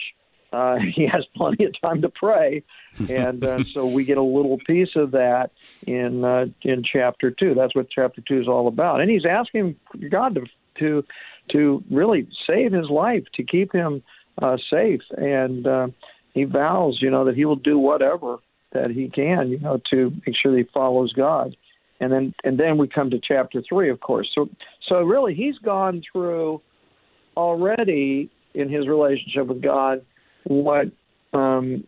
uh, 0.54 0.78
he 0.96 1.06
has 1.08 1.26
plenty 1.36 1.66
of 1.66 1.74
time 1.82 2.02
to 2.02 2.10
pray, 2.10 2.64
and 3.10 3.44
uh, 3.44 3.64
so 3.64 3.86
we 3.86 4.04
get 4.04 4.18
a 4.18 4.24
little 4.24 4.58
piece 4.66 4.96
of 4.96 5.12
that 5.12 5.52
in 5.86 6.24
uh, 6.24 6.46
in 6.62 6.84
chapter 6.84 7.32
two. 7.32 7.54
That's 7.54 7.76
what 7.76 7.90
chapter 7.90 8.22
two 8.22 8.40
is 8.40 8.48
all 8.48 8.68
about. 8.68 9.02
And 9.02 9.10
he's 9.10 9.26
asking 9.26 9.76
God 10.10 10.36
to 10.36 10.46
to 10.80 11.06
to 11.52 11.84
really 11.90 12.28
save 12.46 12.74
his 12.74 12.90
life, 12.90 13.24
to 13.36 13.44
keep 13.44 13.72
him 13.72 14.04
uh, 14.42 14.58
safe, 14.70 15.02
and 15.18 15.66
uh, 15.66 15.88
he 16.34 16.44
vows, 16.44 17.00
you 17.02 17.10
know, 17.10 17.26
that 17.26 17.36
he 17.36 17.46
will 17.46 17.56
do 17.56 17.80
whatever 17.80 18.38
that 18.74 18.92
he 18.92 19.10
can, 19.10 19.50
you 19.50 19.60
know, 19.60 19.80
to 19.90 20.12
make 20.26 20.36
sure 20.36 20.52
that 20.52 20.58
he 20.58 20.70
follows 20.74 21.14
God. 21.14 21.56
and 22.00 22.12
then 22.12 22.34
and 22.44 22.60
then 22.60 22.78
we 22.78 22.88
come 22.88 23.10
to 23.10 23.20
chapter 23.20 23.62
three, 23.68 23.90
of 23.90 24.00
course. 24.00 24.30
So 24.34 24.50
so 24.88 25.02
really, 25.02 25.34
he's 25.36 25.58
gone 25.58 26.04
through 26.12 26.62
already 27.36 28.30
in 28.54 28.70
his 28.70 28.88
relationship 28.88 29.48
with 29.48 29.62
God 29.62 30.04
what 30.48 30.88
um, 31.34 31.86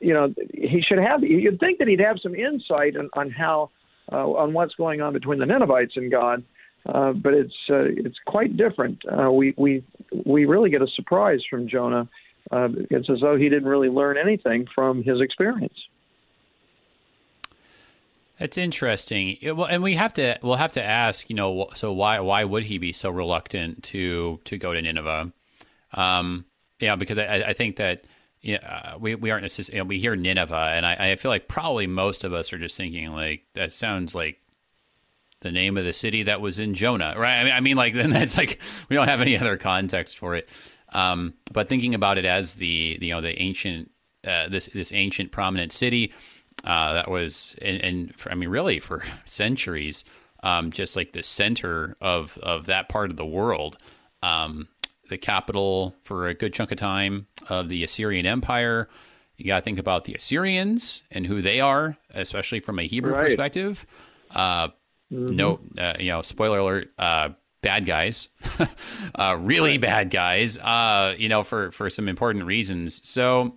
you 0.00 0.14
know 0.14 0.34
he 0.52 0.82
should 0.86 0.98
have. 0.98 1.22
You'd 1.22 1.60
think 1.60 1.78
that 1.78 1.88
he'd 1.88 2.00
have 2.00 2.18
some 2.22 2.34
insight 2.34 2.96
on, 2.96 3.10
on 3.14 3.30
how 3.30 3.70
uh, 4.12 4.30
on 4.30 4.52
what's 4.52 4.74
going 4.74 5.00
on 5.00 5.12
between 5.12 5.38
the 5.38 5.46
Ninevites 5.46 5.96
and 5.96 6.10
God. 6.10 6.44
Uh, 6.86 7.12
but 7.12 7.34
it's 7.34 7.54
uh, 7.68 7.82
it's 7.82 8.18
quite 8.26 8.56
different. 8.56 9.02
Uh, 9.06 9.30
we 9.30 9.54
we 9.56 9.82
we 10.24 10.44
really 10.44 10.70
get 10.70 10.82
a 10.82 10.86
surprise 10.88 11.40
from 11.50 11.68
Jonah. 11.68 12.08
Uh, 12.50 12.68
it's 12.90 13.10
as 13.10 13.20
though 13.20 13.36
he 13.36 13.48
didn't 13.48 13.68
really 13.68 13.88
learn 13.88 14.16
anything 14.16 14.66
from 14.72 15.02
his 15.02 15.20
experience. 15.20 15.74
That's 18.38 18.58
interesting. 18.58 19.36
It, 19.40 19.56
well, 19.56 19.66
and 19.66 19.82
we 19.82 19.94
have 19.94 20.12
to 20.14 20.38
we'll 20.42 20.56
have 20.56 20.72
to 20.72 20.82
ask, 20.82 21.28
you 21.28 21.34
know, 21.34 21.68
so 21.74 21.92
why 21.92 22.20
why 22.20 22.44
would 22.44 22.64
he 22.64 22.78
be 22.78 22.92
so 22.92 23.10
reluctant 23.10 23.82
to 23.84 24.40
to 24.44 24.58
go 24.58 24.72
to 24.72 24.80
Nineveh? 24.80 25.32
Um, 25.94 26.44
yeah, 26.80 26.96
because 26.96 27.18
I, 27.18 27.44
I 27.48 27.52
think 27.52 27.76
that 27.76 28.04
yeah, 28.40 28.92
uh, 28.94 28.98
we 28.98 29.14
we 29.14 29.30
aren't 29.30 29.42
necessarily 29.42 29.76
you 29.76 29.82
know, 29.82 29.88
we 29.88 29.98
hear 29.98 30.14
Nineveh, 30.14 30.72
and 30.74 30.86
I, 30.86 30.94
I 31.12 31.16
feel 31.16 31.30
like 31.30 31.48
probably 31.48 31.86
most 31.86 32.24
of 32.24 32.32
us 32.32 32.52
are 32.52 32.58
just 32.58 32.76
thinking 32.76 33.10
like 33.12 33.44
that 33.54 33.72
sounds 33.72 34.14
like 34.14 34.40
the 35.40 35.52
name 35.52 35.76
of 35.76 35.84
the 35.84 35.92
city 35.92 36.22
that 36.24 36.40
was 36.40 36.58
in 36.58 36.74
Jonah, 36.74 37.14
right? 37.16 37.40
I 37.40 37.44
mean, 37.44 37.52
I 37.52 37.60
mean, 37.60 37.76
like 37.76 37.94
then 37.94 38.10
that's 38.10 38.36
like 38.36 38.60
we 38.88 38.96
don't 38.96 39.08
have 39.08 39.20
any 39.20 39.36
other 39.36 39.56
context 39.56 40.18
for 40.18 40.34
it. 40.34 40.48
Um, 40.92 41.34
but 41.52 41.68
thinking 41.68 41.94
about 41.94 42.18
it 42.18 42.24
as 42.24 42.54
the 42.54 42.98
you 43.00 43.10
know 43.10 43.20
the 43.20 43.40
ancient 43.40 43.90
uh, 44.26 44.48
this 44.48 44.66
this 44.66 44.92
ancient 44.92 45.32
prominent 45.32 45.72
city 45.72 46.12
uh, 46.64 46.94
that 46.94 47.10
was 47.10 47.56
and, 47.60 47.80
and 47.82 48.16
for, 48.16 48.30
I 48.30 48.34
mean 48.34 48.48
really 48.48 48.78
for 48.78 49.02
centuries, 49.24 50.04
um, 50.42 50.70
just 50.70 50.96
like 50.96 51.12
the 51.12 51.22
center 51.22 51.96
of 52.00 52.38
of 52.38 52.66
that 52.66 52.88
part 52.88 53.10
of 53.10 53.16
the 53.16 53.26
world, 53.26 53.76
um, 54.22 54.68
the 55.08 55.18
capital 55.18 55.94
for 56.02 56.28
a 56.28 56.34
good 56.34 56.52
chunk 56.52 56.72
of 56.72 56.78
time 56.78 57.26
of 57.48 57.68
the 57.68 57.84
Assyrian 57.84 58.26
Empire. 58.26 58.88
You 59.36 59.46
got 59.46 59.56
to 59.56 59.62
think 59.62 59.78
about 59.78 60.04
the 60.04 60.14
Assyrians 60.14 61.02
and 61.10 61.26
who 61.26 61.42
they 61.42 61.60
are, 61.60 61.96
especially 62.14 62.60
from 62.60 62.78
a 62.78 62.86
Hebrew 62.86 63.12
right. 63.12 63.24
perspective. 63.26 63.86
Uh, 64.30 64.68
Mm-hmm. 65.12 65.36
No, 65.36 65.60
uh, 65.78 65.94
you 65.98 66.10
know, 66.10 66.22
spoiler 66.22 66.58
alert. 66.58 66.92
Uh, 66.98 67.30
bad 67.62 67.86
guys, 67.86 68.28
uh, 69.14 69.36
really 69.38 69.78
bad 69.78 70.10
guys. 70.10 70.58
Uh, 70.58 71.14
you 71.16 71.28
know, 71.28 71.44
for 71.44 71.70
for 71.70 71.88
some 71.90 72.08
important 72.08 72.44
reasons. 72.44 73.06
So, 73.08 73.54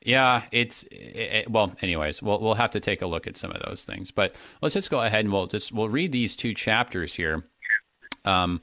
yeah, 0.00 0.42
it's 0.52 0.84
it, 0.90 1.50
well. 1.50 1.74
Anyways, 1.82 2.22
we'll 2.22 2.40
we'll 2.40 2.54
have 2.54 2.70
to 2.72 2.80
take 2.80 3.02
a 3.02 3.06
look 3.06 3.26
at 3.26 3.36
some 3.36 3.50
of 3.50 3.62
those 3.66 3.84
things. 3.84 4.10
But 4.10 4.34
let's 4.62 4.72
just 4.72 4.90
go 4.90 5.02
ahead 5.02 5.24
and 5.24 5.32
we'll 5.32 5.46
just 5.46 5.70
we'll 5.70 5.90
read 5.90 6.12
these 6.12 6.34
two 6.34 6.54
chapters 6.54 7.14
here. 7.14 7.44
Um, 8.24 8.62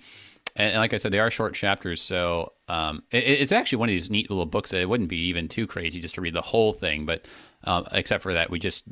and, 0.58 0.72
and 0.72 0.80
like 0.80 0.94
I 0.94 0.98
said, 0.98 1.14
they 1.14 1.20
are 1.20 1.32
short 1.32 1.54
chapters, 1.54 2.02
so 2.02 2.50
um, 2.68 3.04
it, 3.12 3.24
it's 3.24 3.54
actually 3.54 3.78
one 3.78 3.90
of 3.90 3.94
these 3.94 4.10
neat 4.10 4.30
little 4.30 4.46
books 4.46 4.72
that 4.72 4.82
it 4.82 4.90
wouldn't 4.90 5.10
be 5.10 5.28
even 5.28 5.48
too 5.48 5.68
crazy 5.68 6.02
just 6.02 6.16
to 6.16 6.22
read 6.22 6.34
the 6.34 6.42
whole 6.42 6.74
thing. 6.74 7.06
But 7.06 7.24
um, 7.64 7.86
except 7.94 8.24
for 8.24 8.34
that, 8.34 8.50
we 8.50 8.60
just 8.60 8.84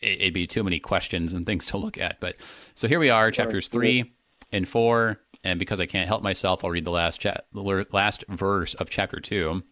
it'd 0.00 0.34
be 0.34 0.46
too 0.46 0.64
many 0.64 0.80
questions 0.80 1.32
and 1.32 1.46
things 1.46 1.66
to 1.66 1.78
look 1.78 1.96
at. 1.96 2.20
But 2.20 2.36
so 2.74 2.88
here 2.88 2.98
we 2.98 3.08
are, 3.08 3.30
chapters 3.30 3.68
three 3.68 4.12
and 4.50 4.68
four, 4.68 5.20
and 5.44 5.58
because 5.58 5.80
I 5.80 5.86
can't 5.86 6.08
help 6.08 6.22
myself, 6.22 6.64
I'll 6.64 6.70
read 6.70 6.84
the 6.84 6.90
last 6.90 7.20
cha- 7.20 7.40
the 7.52 7.86
last 7.92 8.24
verse 8.28 8.74
of 8.74 8.90
chapter 8.90 9.20
two. 9.20 9.62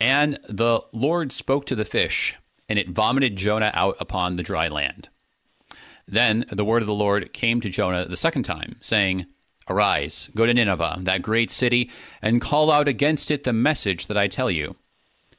And 0.00 0.38
the 0.48 0.80
Lord 0.92 1.32
spoke 1.32 1.66
to 1.66 1.74
the 1.74 1.84
fish, 1.84 2.36
and 2.68 2.78
it 2.78 2.90
vomited 2.90 3.36
Jonah 3.36 3.70
out 3.74 3.96
upon 4.00 4.34
the 4.34 4.42
dry 4.42 4.68
land. 4.68 5.08
Then 6.06 6.44
the 6.50 6.64
word 6.64 6.82
of 6.82 6.86
the 6.86 6.94
Lord 6.94 7.32
came 7.32 7.60
to 7.60 7.70
Jonah 7.70 8.06
the 8.06 8.16
second 8.16 8.42
time, 8.42 8.76
saying, 8.82 9.26
Arise, 9.68 10.28
go 10.34 10.44
to 10.46 10.52
Nineveh, 10.52 10.98
that 11.00 11.22
great 11.22 11.50
city, 11.50 11.90
and 12.20 12.40
call 12.40 12.70
out 12.70 12.88
against 12.88 13.30
it 13.30 13.44
the 13.44 13.52
message 13.52 14.06
that 14.06 14.18
I 14.18 14.28
tell 14.28 14.50
you. 14.50 14.76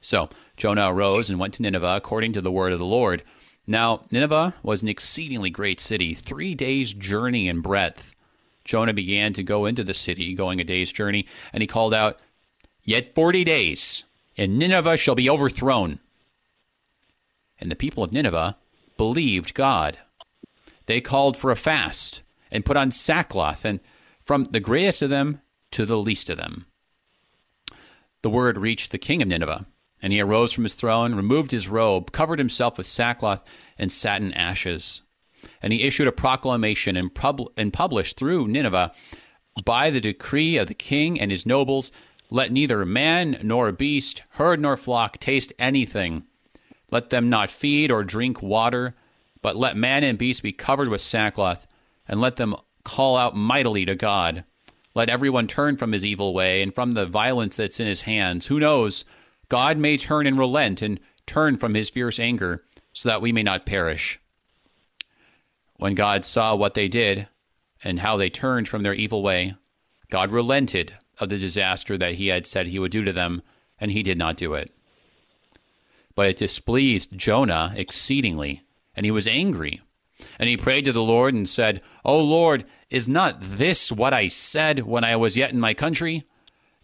So 0.01 0.29
Jonah 0.57 0.91
arose 0.91 1.29
and 1.29 1.39
went 1.39 1.53
to 1.55 1.61
Nineveh 1.61 1.95
according 1.95 2.33
to 2.33 2.41
the 2.41 2.51
word 2.51 2.73
of 2.73 2.79
the 2.79 2.85
Lord. 2.85 3.23
Now, 3.67 4.01
Nineveh 4.11 4.53
was 4.61 4.83
an 4.83 4.89
exceedingly 4.89 5.49
great 5.49 5.79
city, 5.79 6.13
three 6.13 6.53
days' 6.53 6.93
journey 6.93 7.47
in 7.47 7.61
breadth. 7.61 8.13
Jonah 8.63 8.93
began 8.93 9.33
to 9.33 9.43
go 9.43 9.65
into 9.65 9.83
the 9.83 9.93
city, 9.93 10.33
going 10.33 10.59
a 10.59 10.63
day's 10.63 10.91
journey, 10.91 11.27
and 11.53 11.61
he 11.61 11.67
called 11.67 11.93
out, 11.93 12.19
Yet 12.83 13.15
forty 13.15 13.43
days, 13.43 14.03
and 14.37 14.59
Nineveh 14.59 14.97
shall 14.97 15.15
be 15.15 15.29
overthrown. 15.29 15.99
And 17.59 17.71
the 17.71 17.75
people 17.75 18.03
of 18.03 18.11
Nineveh 18.11 18.57
believed 18.97 19.53
God. 19.53 19.99
They 20.85 21.01
called 21.01 21.37
for 21.37 21.51
a 21.51 21.55
fast 21.55 22.21
and 22.51 22.65
put 22.65 22.77
on 22.77 22.91
sackcloth, 22.91 23.65
and 23.65 23.79
from 24.25 24.45
the 24.45 24.59
greatest 24.59 25.01
of 25.01 25.09
them 25.09 25.41
to 25.71 25.85
the 25.85 25.97
least 25.97 26.29
of 26.29 26.37
them. 26.37 26.65
The 28.21 28.29
word 28.29 28.57
reached 28.57 28.91
the 28.91 28.97
king 28.97 29.21
of 29.21 29.27
Nineveh 29.27 29.65
and 30.01 30.13
he 30.13 30.21
arose 30.21 30.53
from 30.53 30.65
his 30.65 30.75
throne, 30.75 31.15
removed 31.15 31.51
his 31.51 31.67
robe, 31.67 32.11
covered 32.11 32.37
himself 32.37 32.77
with 32.77 32.85
sackcloth, 32.85 33.43
and 33.77 33.91
sat 33.91 34.21
in 34.21 34.33
ashes. 34.33 35.01
And 35.63 35.73
he 35.73 35.83
issued 35.83 36.07
a 36.07 36.11
proclamation 36.11 36.95
and, 36.95 37.11
pub- 37.13 37.51
and 37.57 37.73
published 37.73 38.15
through 38.15 38.47
Nineveh 38.47 38.91
by 39.63 39.89
the 39.89 40.01
decree 40.01 40.57
of 40.57 40.67
the 40.67 40.75
king 40.75 41.19
and 41.19 41.31
his 41.31 41.45
nobles 41.45 41.91
let 42.29 42.51
neither 42.51 42.85
man 42.85 43.39
nor 43.41 43.71
beast, 43.71 44.21
herd 44.31 44.59
nor 44.59 44.77
flock 44.77 45.19
taste 45.19 45.53
anything. 45.57 46.23
Let 46.91 47.09
them 47.09 47.29
not 47.29 47.49
feed 47.49 47.89
or 47.89 48.03
drink 48.03 48.41
water, 48.43 48.93
but 49.41 49.55
let 49.55 49.77
man 49.77 50.03
and 50.03 50.17
beast 50.17 50.43
be 50.43 50.51
covered 50.51 50.89
with 50.89 51.01
sackcloth, 51.01 51.65
and 52.07 52.21
let 52.21 52.35
them 52.35 52.55
call 52.85 53.17
out 53.17 53.35
mightily 53.35 53.83
to 53.85 53.95
God. 53.95 54.45
Let 54.93 55.09
everyone 55.09 55.47
turn 55.47 55.75
from 55.75 55.91
his 55.91 56.05
evil 56.05 56.33
way 56.33 56.61
and 56.61 56.73
from 56.73 56.93
the 56.93 57.05
violence 57.05 57.57
that's 57.57 57.81
in 57.81 57.87
his 57.87 58.03
hands. 58.03 58.45
Who 58.45 58.59
knows? 58.61 59.03
God 59.49 59.77
may 59.77 59.97
turn 59.97 60.25
and 60.25 60.39
relent 60.39 60.81
and 60.81 61.01
turn 61.25 61.57
from 61.57 61.73
his 61.73 61.89
fierce 61.89 62.19
anger, 62.19 62.63
so 62.93 63.09
that 63.09 63.21
we 63.21 63.33
may 63.33 63.43
not 63.43 63.65
perish. 63.65 64.21
When 65.75 65.95
God 65.95 66.23
saw 66.23 66.55
what 66.55 66.75
they 66.75 66.87
did 66.87 67.27
and 67.83 67.99
how 67.99 68.15
they 68.15 68.29
turned 68.29 68.69
from 68.69 68.83
their 68.83 68.93
evil 68.93 69.21
way, 69.21 69.55
God 70.09 70.31
relented 70.31 70.93
of 71.19 71.27
the 71.27 71.37
disaster 71.37 71.97
that 71.97 72.13
he 72.13 72.27
had 72.27 72.47
said 72.47 72.67
he 72.67 72.79
would 72.79 72.91
do 72.91 73.03
to 73.03 73.11
them, 73.11 73.41
and 73.79 73.91
he 73.91 74.01
did 74.01 74.17
not 74.17 74.37
do 74.37 74.53
it. 74.53 74.71
But 76.13 76.27
it 76.27 76.37
displeased 76.37 77.17
Jonah 77.17 77.73
exceedingly, 77.75 78.61
and 78.95 79.05
he 79.05 79.11
was 79.11 79.27
angry. 79.27 79.81
And 80.39 80.49
he 80.49 80.57
prayed 80.57 80.85
to 80.85 80.91
the 80.91 81.01
Lord 81.01 81.33
and 81.33 81.47
said, 81.47 81.81
O 82.03 82.19
Lord, 82.19 82.65
is 82.89 83.09
not 83.09 83.37
this 83.41 83.91
what 83.91 84.13
I 84.13 84.27
said 84.27 84.79
when 84.81 85.03
I 85.03 85.15
was 85.15 85.35
yet 85.35 85.51
in 85.51 85.59
my 85.59 85.73
country? 85.73 86.23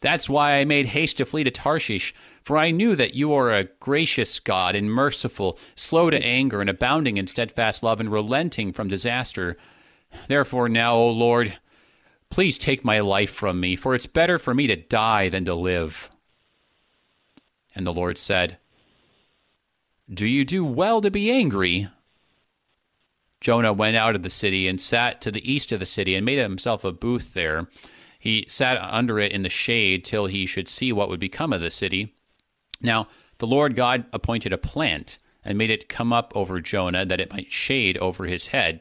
That's 0.01 0.27
why 0.27 0.53
I 0.53 0.65
made 0.65 0.87
haste 0.87 1.17
to 1.17 1.25
flee 1.25 1.43
to 1.43 1.51
Tarshish, 1.51 2.13
for 2.43 2.57
I 2.57 2.71
knew 2.71 2.95
that 2.95 3.13
you 3.13 3.33
are 3.33 3.51
a 3.51 3.65
gracious 3.65 4.39
God 4.39 4.75
and 4.75 4.91
merciful, 4.91 5.59
slow 5.75 6.09
to 6.09 6.23
anger, 6.23 6.59
and 6.59 6.69
abounding 6.69 7.17
in 7.17 7.27
steadfast 7.27 7.83
love, 7.83 7.99
and 7.99 8.11
relenting 8.11 8.73
from 8.73 8.87
disaster. 8.87 9.55
Therefore, 10.27 10.67
now, 10.67 10.95
O 10.95 11.09
Lord, 11.09 11.59
please 12.31 12.57
take 12.57 12.83
my 12.83 12.99
life 12.99 13.31
from 13.31 13.59
me, 13.59 13.75
for 13.75 13.93
it's 13.93 14.07
better 14.07 14.39
for 14.39 14.55
me 14.55 14.65
to 14.67 14.75
die 14.75 15.29
than 15.29 15.45
to 15.45 15.53
live. 15.53 16.09
And 17.75 17.85
the 17.85 17.93
Lord 17.93 18.17
said, 18.17 18.57
Do 20.11 20.25
you 20.25 20.43
do 20.43 20.65
well 20.65 20.99
to 21.01 21.11
be 21.11 21.31
angry? 21.31 21.89
Jonah 23.41 23.73
went 23.73 23.97
out 23.97 24.15
of 24.15 24.23
the 24.23 24.29
city 24.29 24.67
and 24.67 24.79
sat 24.79 25.19
to 25.21 25.31
the 25.31 25.51
east 25.51 25.71
of 25.71 25.79
the 25.79 25.85
city 25.85 26.15
and 26.15 26.25
made 26.25 26.37
himself 26.37 26.83
a 26.83 26.91
booth 26.91 27.33
there. 27.33 27.67
He 28.19 28.45
sat 28.47 28.77
under 28.77 29.19
it 29.19 29.31
in 29.31 29.41
the 29.41 29.49
shade 29.49 30.05
till 30.05 30.27
he 30.27 30.45
should 30.45 30.67
see 30.67 30.93
what 30.93 31.09
would 31.09 31.19
become 31.19 31.51
of 31.51 31.59
the 31.59 31.71
city. 31.71 32.15
Now, 32.79 33.07
the 33.39 33.47
Lord 33.47 33.75
God 33.75 34.05
appointed 34.13 34.53
a 34.53 34.59
plant 34.59 35.17
and 35.43 35.57
made 35.57 35.71
it 35.71 35.89
come 35.89 36.13
up 36.13 36.31
over 36.35 36.61
Jonah 36.61 37.03
that 37.03 37.19
it 37.19 37.33
might 37.33 37.51
shade 37.51 37.97
over 37.97 38.25
his 38.25 38.47
head 38.47 38.79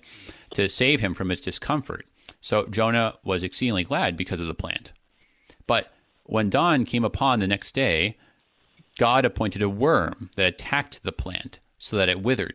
to 0.52 0.68
save 0.68 1.00
him 1.00 1.14
from 1.14 1.30
his 1.30 1.40
discomfort. 1.40 2.04
So 2.42 2.66
Jonah 2.66 3.14
was 3.24 3.42
exceedingly 3.42 3.84
glad 3.84 4.16
because 4.16 4.40
of 4.40 4.46
the 4.46 4.54
plant. 4.54 4.92
But 5.66 5.90
when 6.24 6.50
dawn 6.50 6.84
came 6.84 7.04
upon 7.04 7.40
the 7.40 7.46
next 7.46 7.74
day, 7.74 8.18
God 8.98 9.24
appointed 9.24 9.62
a 9.62 9.68
worm 9.68 10.30
that 10.36 10.46
attacked 10.46 11.02
the 11.02 11.12
plant 11.12 11.60
so 11.78 11.96
that 11.96 12.10
it 12.10 12.22
withered. 12.22 12.54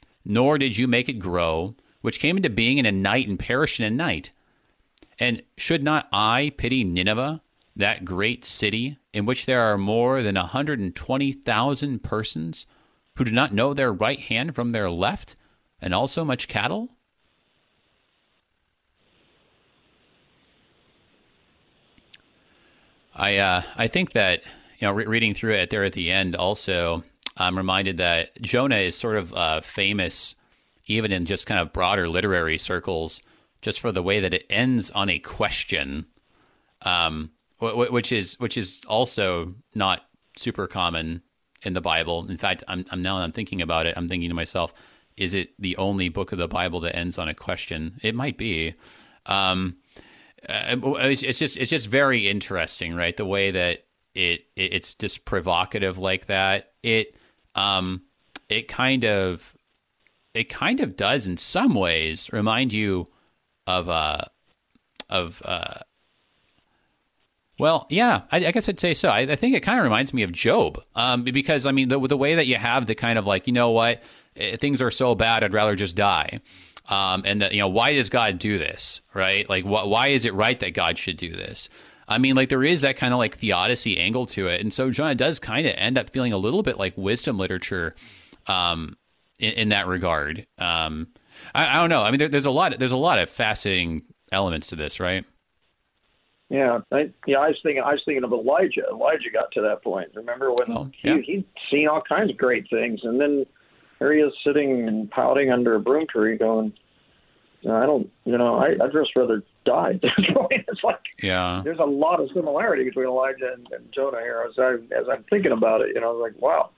nor 0.25 0.57
did 0.57 0.77
you 0.77 0.87
make 0.87 1.09
it 1.09 1.19
grow, 1.19 1.75
which 2.01 2.19
came 2.19 2.37
into 2.37 2.49
being 2.49 2.77
in 2.77 2.85
a 2.85 2.91
night 2.91 3.27
and 3.27 3.39
perished 3.39 3.79
in 3.79 3.85
a 3.85 3.89
night. 3.89 4.31
And 5.19 5.43
should 5.57 5.83
not 5.83 6.07
I 6.11 6.53
pity 6.57 6.83
Nineveh, 6.83 7.41
that 7.75 8.05
great 8.05 8.43
city, 8.43 8.97
in 9.13 9.25
which 9.25 9.45
there 9.45 9.61
are 9.61 9.77
more 9.77 10.21
than 10.21 10.37
a 10.37 10.41
120,000 10.41 12.03
persons 12.03 12.65
who 13.15 13.23
do 13.23 13.31
not 13.31 13.53
know 13.53 13.73
their 13.73 13.93
right 13.93 14.19
hand 14.19 14.55
from 14.55 14.71
their 14.71 14.89
left, 14.89 15.35
and 15.81 15.93
also 15.93 16.23
much 16.23 16.47
cattle? 16.47 16.89
I 23.15 23.37
uh, 23.37 23.61
I 23.75 23.87
think 23.87 24.13
that 24.13 24.41
you 24.79 24.87
know 24.87 24.93
re- 24.93 25.05
reading 25.05 25.33
through 25.33 25.53
it 25.53 25.69
there 25.69 25.83
at 25.83 25.93
the 25.93 26.09
end 26.09 26.35
also 26.35 27.03
I'm 27.41 27.57
reminded 27.57 27.97
that 27.97 28.41
Jonah 28.41 28.77
is 28.77 28.97
sort 28.97 29.17
of 29.17 29.33
uh, 29.33 29.61
famous 29.61 30.35
even 30.87 31.11
in 31.11 31.25
just 31.25 31.45
kind 31.45 31.59
of 31.59 31.73
broader 31.73 32.09
literary 32.09 32.57
circles 32.57 33.21
just 33.61 33.79
for 33.79 33.91
the 33.91 34.03
way 34.03 34.19
that 34.19 34.33
it 34.33 34.45
ends 34.49 34.89
on 34.91 35.09
a 35.09 35.19
question, 35.19 36.07
um, 36.81 37.31
which 37.59 38.11
is 38.11 38.39
which 38.39 38.57
is 38.57 38.81
also 38.87 39.53
not 39.75 40.01
super 40.35 40.67
common 40.67 41.21
in 41.63 41.73
the 41.73 41.81
Bible. 41.81 42.25
In 42.27 42.37
fact, 42.37 42.63
I'm, 42.67 42.85
I'm 42.89 43.01
now 43.01 43.17
I'm 43.17 43.31
thinking 43.31 43.61
about 43.61 43.85
it. 43.85 43.93
I'm 43.95 44.09
thinking 44.09 44.29
to 44.29 44.35
myself, 44.35 44.73
is 45.15 45.33
it 45.33 45.49
the 45.59 45.77
only 45.77 46.09
book 46.09 46.31
of 46.31 46.39
the 46.39 46.47
Bible 46.47 46.79
that 46.81 46.95
ends 46.95 47.17
on 47.17 47.29
a 47.29 47.35
question? 47.35 47.99
It 48.01 48.15
might 48.15 48.37
be. 48.37 48.73
Um, 49.27 49.77
uh, 50.49 50.75
it's, 50.75 51.21
it's 51.21 51.37
just 51.37 51.55
it's 51.57 51.69
just 51.69 51.87
very 51.87 52.27
interesting, 52.27 52.95
right? 52.95 53.15
The 53.15 53.25
way 53.25 53.51
that 53.51 53.85
it, 54.15 54.45
it 54.55 54.73
it's 54.73 54.95
just 54.95 55.23
provocative 55.23 55.99
like 55.99 56.25
that. 56.25 56.73
It 56.81 57.15
um 57.55 58.01
it 58.49 58.67
kind 58.67 59.05
of 59.05 59.55
it 60.33 60.45
kind 60.45 60.79
of 60.79 60.95
does 60.95 61.27
in 61.27 61.37
some 61.37 61.73
ways 61.73 62.29
remind 62.31 62.73
you 62.73 63.05
of 63.67 63.89
uh 63.89 64.21
of 65.09 65.41
uh 65.45 65.79
well, 67.61 67.85
yeah, 67.91 68.21
I, 68.31 68.37
I, 68.37 68.51
guess 68.51 68.67
I'd 68.67 68.79
say 68.79 68.95
so. 68.95 69.09
I, 69.09 69.19
I 69.19 69.35
think 69.35 69.55
it 69.55 69.59
kind 69.59 69.77
of 69.77 69.83
reminds 69.83 70.15
me 70.15 70.23
of 70.23 70.31
Job, 70.31 70.81
um, 70.95 71.23
because 71.23 71.67
I 71.67 71.71
mean, 71.71 71.89
the, 71.89 71.99
the 71.99 72.17
way 72.17 72.33
that 72.33 72.47
you 72.47 72.55
have 72.55 72.87
the 72.87 72.95
kind 72.95 73.19
of 73.19 73.27
like, 73.27 73.45
you 73.45 73.53
know 73.53 73.69
what, 73.69 74.01
eh, 74.35 74.57
things 74.57 74.81
are 74.81 74.89
so 74.89 75.13
bad, 75.13 75.43
I'd 75.43 75.53
rather 75.53 75.75
just 75.75 75.95
die. 75.95 76.39
Um, 76.89 77.21
and 77.23 77.43
that, 77.43 77.53
you 77.53 77.59
know, 77.59 77.67
why 77.67 77.93
does 77.93 78.09
God 78.09 78.39
do 78.39 78.57
this, 78.57 79.01
right? 79.13 79.47
Like, 79.47 79.63
wh- 79.63 79.87
why 79.87 80.07
is 80.07 80.25
it 80.25 80.33
right 80.33 80.59
that 80.59 80.73
God 80.73 80.97
should 80.97 81.17
do 81.17 81.31
this? 81.31 81.69
I 82.07 82.17
mean, 82.17 82.35
like, 82.35 82.49
there 82.49 82.63
is 82.63 82.81
that 82.81 82.97
kind 82.97 83.13
of 83.13 83.19
like 83.19 83.35
theodicy 83.35 83.97
angle 83.97 84.25
to 84.27 84.47
it. 84.47 84.61
And 84.61 84.73
so 84.73 84.91
Jonah 84.91 85.15
does 85.15 85.39
kind 85.39 85.65
of 85.67 85.73
end 85.77 85.97
up 85.97 86.09
feeling 86.09 86.33
a 86.33 86.37
little 86.37 86.63
bit 86.63 86.77
like 86.77 86.97
wisdom 86.97 87.37
literature 87.37 87.93
um, 88.47 88.97
in, 89.39 89.53
in, 89.53 89.69
that 89.69 89.87
regard. 89.87 90.45
Um, 90.57 91.07
I, 91.55 91.77
I, 91.77 91.79
don't 91.79 91.89
know. 91.89 92.03
I 92.03 92.11
mean, 92.11 92.19
there, 92.19 92.27
there's 92.27 92.45
a 92.45 92.51
lot, 92.51 92.77
there's 92.77 92.91
a 92.91 92.97
lot 92.97 93.19
of 93.19 93.29
fascinating 93.29 94.03
elements 94.31 94.67
to 94.67 94.75
this, 94.75 94.99
right? 94.99 95.25
Yeah, 96.51 96.79
I, 96.91 97.09
yeah. 97.25 97.37
I 97.37 97.47
was 97.47 97.57
thinking. 97.63 97.81
I 97.81 97.93
was 97.93 98.01
thinking 98.03 98.25
of 98.25 98.33
Elijah. 98.33 98.83
Elijah 98.91 99.29
got 99.31 99.53
to 99.53 99.61
that 99.61 99.81
point. 99.81 100.09
Remember 100.13 100.51
when 100.51 100.77
oh, 100.77 100.91
yeah. 101.01 101.15
he, 101.15 101.21
he'd 101.21 101.45
seen 101.71 101.87
all 101.87 102.01
kinds 102.01 102.29
of 102.29 102.35
great 102.35 102.69
things, 102.69 102.99
and 103.03 103.21
then 103.21 103.45
there 103.99 104.13
he 104.13 104.19
is 104.19 104.33
sitting 104.45 104.85
and 104.85 105.09
pouting 105.09 105.49
under 105.49 105.75
a 105.75 105.79
broom 105.79 106.07
tree, 106.07 106.37
going, 106.37 106.73
"I 107.63 107.85
don't, 107.85 108.11
you 108.25 108.37
know, 108.37 108.57
I, 108.57 108.71
I'd 108.83 108.91
just 108.91 109.15
rather 109.15 109.43
die." 109.65 109.99
it's 110.03 110.83
like, 110.83 110.99
yeah, 111.21 111.61
there's 111.63 111.79
a 111.79 111.83
lot 111.83 112.19
of 112.19 112.29
similarity 112.33 112.83
between 112.83 113.07
Elijah 113.07 113.53
and, 113.53 113.67
and 113.71 113.91
Jonah 113.93 114.21
here. 114.21 114.45
As 114.47 114.57
I 114.57 114.73
as 114.95 115.07
I'm 115.11 115.23
thinking 115.29 115.51
about 115.51 115.81
it, 115.81 115.89
you 115.93 116.01
know, 116.01 116.09
I 116.09 116.13
was 116.13 116.31
like, 116.31 116.41
wow, 116.41 116.69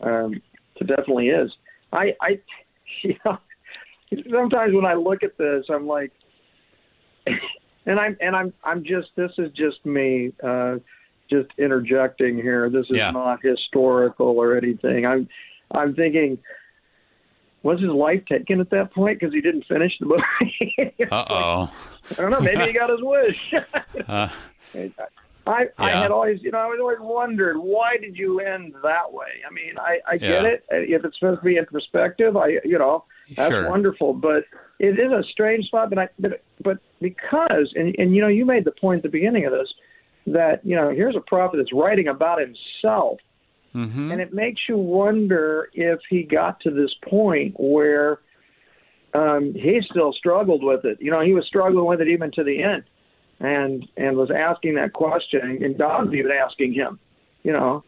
um, 0.00 0.40
it 0.76 0.86
definitely 0.86 1.28
is. 1.28 1.50
I, 1.92 2.14
I, 2.20 2.40
you 3.02 3.14
know, 3.24 3.38
sometimes 4.30 4.74
when 4.74 4.86
I 4.86 4.94
look 4.94 5.22
at 5.22 5.36
this, 5.38 5.66
I'm 5.68 5.86
like 5.86 6.12
and 7.86 7.98
I'm 7.98 8.16
and 8.20 8.36
I'm 8.36 8.52
I'm 8.64 8.84
just 8.84 9.08
this 9.16 9.30
is 9.38 9.50
just 9.52 9.84
me 9.84 10.32
uh, 10.42 10.76
just 11.30 11.48
interjecting 11.58 12.36
here. 12.36 12.70
This 12.70 12.86
is 12.90 12.96
yeah. 12.96 13.10
not 13.10 13.40
historical 13.42 14.38
or 14.38 14.56
anything. 14.56 15.06
I'm 15.06 15.28
I'm 15.70 15.94
thinking. 15.94 16.38
Was 17.62 17.80
his 17.80 17.90
life 17.90 18.24
taken 18.26 18.60
at 18.60 18.70
that 18.70 18.92
point 18.92 19.20
because 19.20 19.32
he 19.32 19.40
didn't 19.40 19.66
finish 19.66 19.92
the 20.00 20.06
book? 20.06 20.20
uh 21.12 21.24
oh. 21.30 21.74
I 22.10 22.20
don't 22.20 22.30
know. 22.30 22.40
Maybe 22.40 22.64
he 22.64 22.72
got 22.72 22.90
his 22.90 23.00
wish. 23.00 23.54
uh, 24.08 24.28
I, 25.46 25.68
I 25.78 25.90
had 25.90 26.10
always, 26.10 26.40
you 26.42 26.52
know, 26.52 26.58
I 26.58 26.66
was 26.66 26.78
always 26.80 26.98
wondered 27.00 27.58
why 27.58 27.96
did 27.96 28.16
you 28.16 28.40
end 28.40 28.74
that 28.82 29.12
way? 29.12 29.42
I 29.48 29.52
mean, 29.52 29.76
I, 29.78 29.98
I 30.06 30.16
get 30.16 30.42
yeah. 30.42 30.48
it. 30.48 30.64
If 30.70 31.04
it's 31.04 31.18
supposed 31.18 31.40
to 31.40 31.44
be 31.44 31.56
introspective, 31.56 32.36
I, 32.36 32.58
you 32.64 32.78
know, 32.78 33.04
that's 33.36 33.50
sure. 33.50 33.68
wonderful. 33.68 34.14
But 34.14 34.44
it 34.78 34.98
is 34.98 35.10
a 35.10 35.22
strange 35.30 35.66
spot. 35.66 35.90
But 35.90 35.98
I, 35.98 36.08
but, 36.18 36.42
but 36.62 36.78
because, 37.00 37.72
and, 37.74 37.94
and 37.98 38.14
you 38.14 38.20
know, 38.20 38.28
you 38.28 38.44
made 38.44 38.64
the 38.64 38.72
point 38.72 38.98
at 38.98 39.02
the 39.02 39.08
beginning 39.08 39.44
of 39.46 39.52
this 39.52 39.72
that 40.26 40.64
you 40.64 40.76
know, 40.76 40.90
here's 40.90 41.16
a 41.16 41.20
prophet 41.20 41.56
that's 41.56 41.72
writing 41.72 42.08
about 42.08 42.38
himself, 42.40 43.18
mm-hmm. 43.74 44.12
and 44.12 44.20
it 44.20 44.32
makes 44.32 44.62
you 44.68 44.76
wonder 44.76 45.68
if 45.72 46.00
he 46.08 46.22
got 46.22 46.60
to 46.60 46.70
this 46.70 46.94
point 47.08 47.54
where 47.58 48.20
um, 49.14 49.52
he 49.54 49.80
still 49.90 50.12
struggled 50.12 50.64
with 50.64 50.84
it. 50.84 50.98
You 51.00 51.10
know, 51.10 51.20
he 51.20 51.34
was 51.34 51.46
struggling 51.46 51.86
with 51.86 52.00
it 52.00 52.08
even 52.08 52.30
to 52.32 52.44
the 52.44 52.62
end 52.62 52.84
and 53.42 53.86
and 53.96 54.16
was 54.16 54.30
asking 54.30 54.76
that 54.76 54.92
question, 54.92 55.58
and 55.62 55.78
was 55.78 56.14
even 56.14 56.30
asking 56.30 56.72
him, 56.72 56.98
you 57.42 57.52
know, 57.52 57.84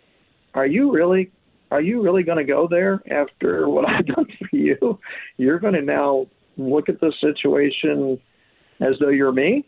are 0.53 0.67
you 0.67 0.93
really 0.93 1.31
are 1.71 1.81
you 1.81 2.03
really 2.03 2.23
going 2.23 2.39
to 2.39 2.45
go 2.45 2.69
there 2.69 3.03
after 3.11 3.69
what 3.69 3.89
I've 3.89 4.07
done 4.07 4.27
for 4.39 4.57
you? 4.57 4.99
You're 5.37 5.61
going 5.61 5.75
to 5.75 5.83
now 5.83 6.27
look 6.57 6.89
at 6.89 7.01
the 7.01 7.13
situation 7.21 8.21
as 8.81 8.95
though 9.01 9.09
you're 9.09 9.33
me. 9.33 9.67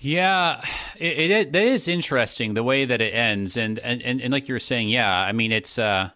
Yeah, 0.00 0.62
it, 0.98 1.30
it, 1.30 1.54
it 1.54 1.54
is 1.54 1.86
interesting 1.86 2.54
the 2.54 2.64
way 2.64 2.84
that 2.84 3.00
it 3.00 3.14
ends, 3.14 3.56
and, 3.56 3.78
and, 3.80 4.02
and, 4.02 4.20
and 4.20 4.32
like 4.32 4.48
you 4.48 4.54
were 4.54 4.60
saying, 4.60 4.88
yeah, 4.88 5.20
I 5.20 5.32
mean 5.32 5.52
it's, 5.52 5.78
uh, 5.78 6.10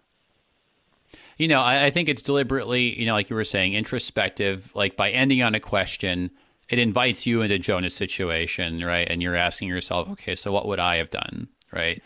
you 1.39 1.49
know, 1.49 1.61
I, 1.61 1.87
I 1.87 1.91
think 1.91 2.09
it's 2.09 2.23
deliberately, 2.23 2.99
you 2.99 3.07
know, 3.07 3.15
like 3.15 3.31
you 3.31 3.37
were 3.37 3.45
saying, 3.45 3.75
introspective. 3.75 4.71
Like 4.75 4.97
by 4.97 5.11
ending 5.11 5.43
on 5.43 5.55
a 5.55 5.61
question, 5.61 6.31
it 6.69 6.79
invites 6.79 7.27
you 7.27 7.43
into 7.43 7.59
Jonah's 7.59 7.95
situation, 7.95 8.85
right? 8.85 9.07
And 9.09 9.23
you're 9.23 9.35
asking 9.35 9.69
yourself, 9.69 10.09
okay, 10.11 10.37
so 10.37 10.53
what 10.53 10.67
would 10.67 10.79
I 10.79 10.97
have 10.97 11.11
done, 11.11 11.49
right? 11.73 12.03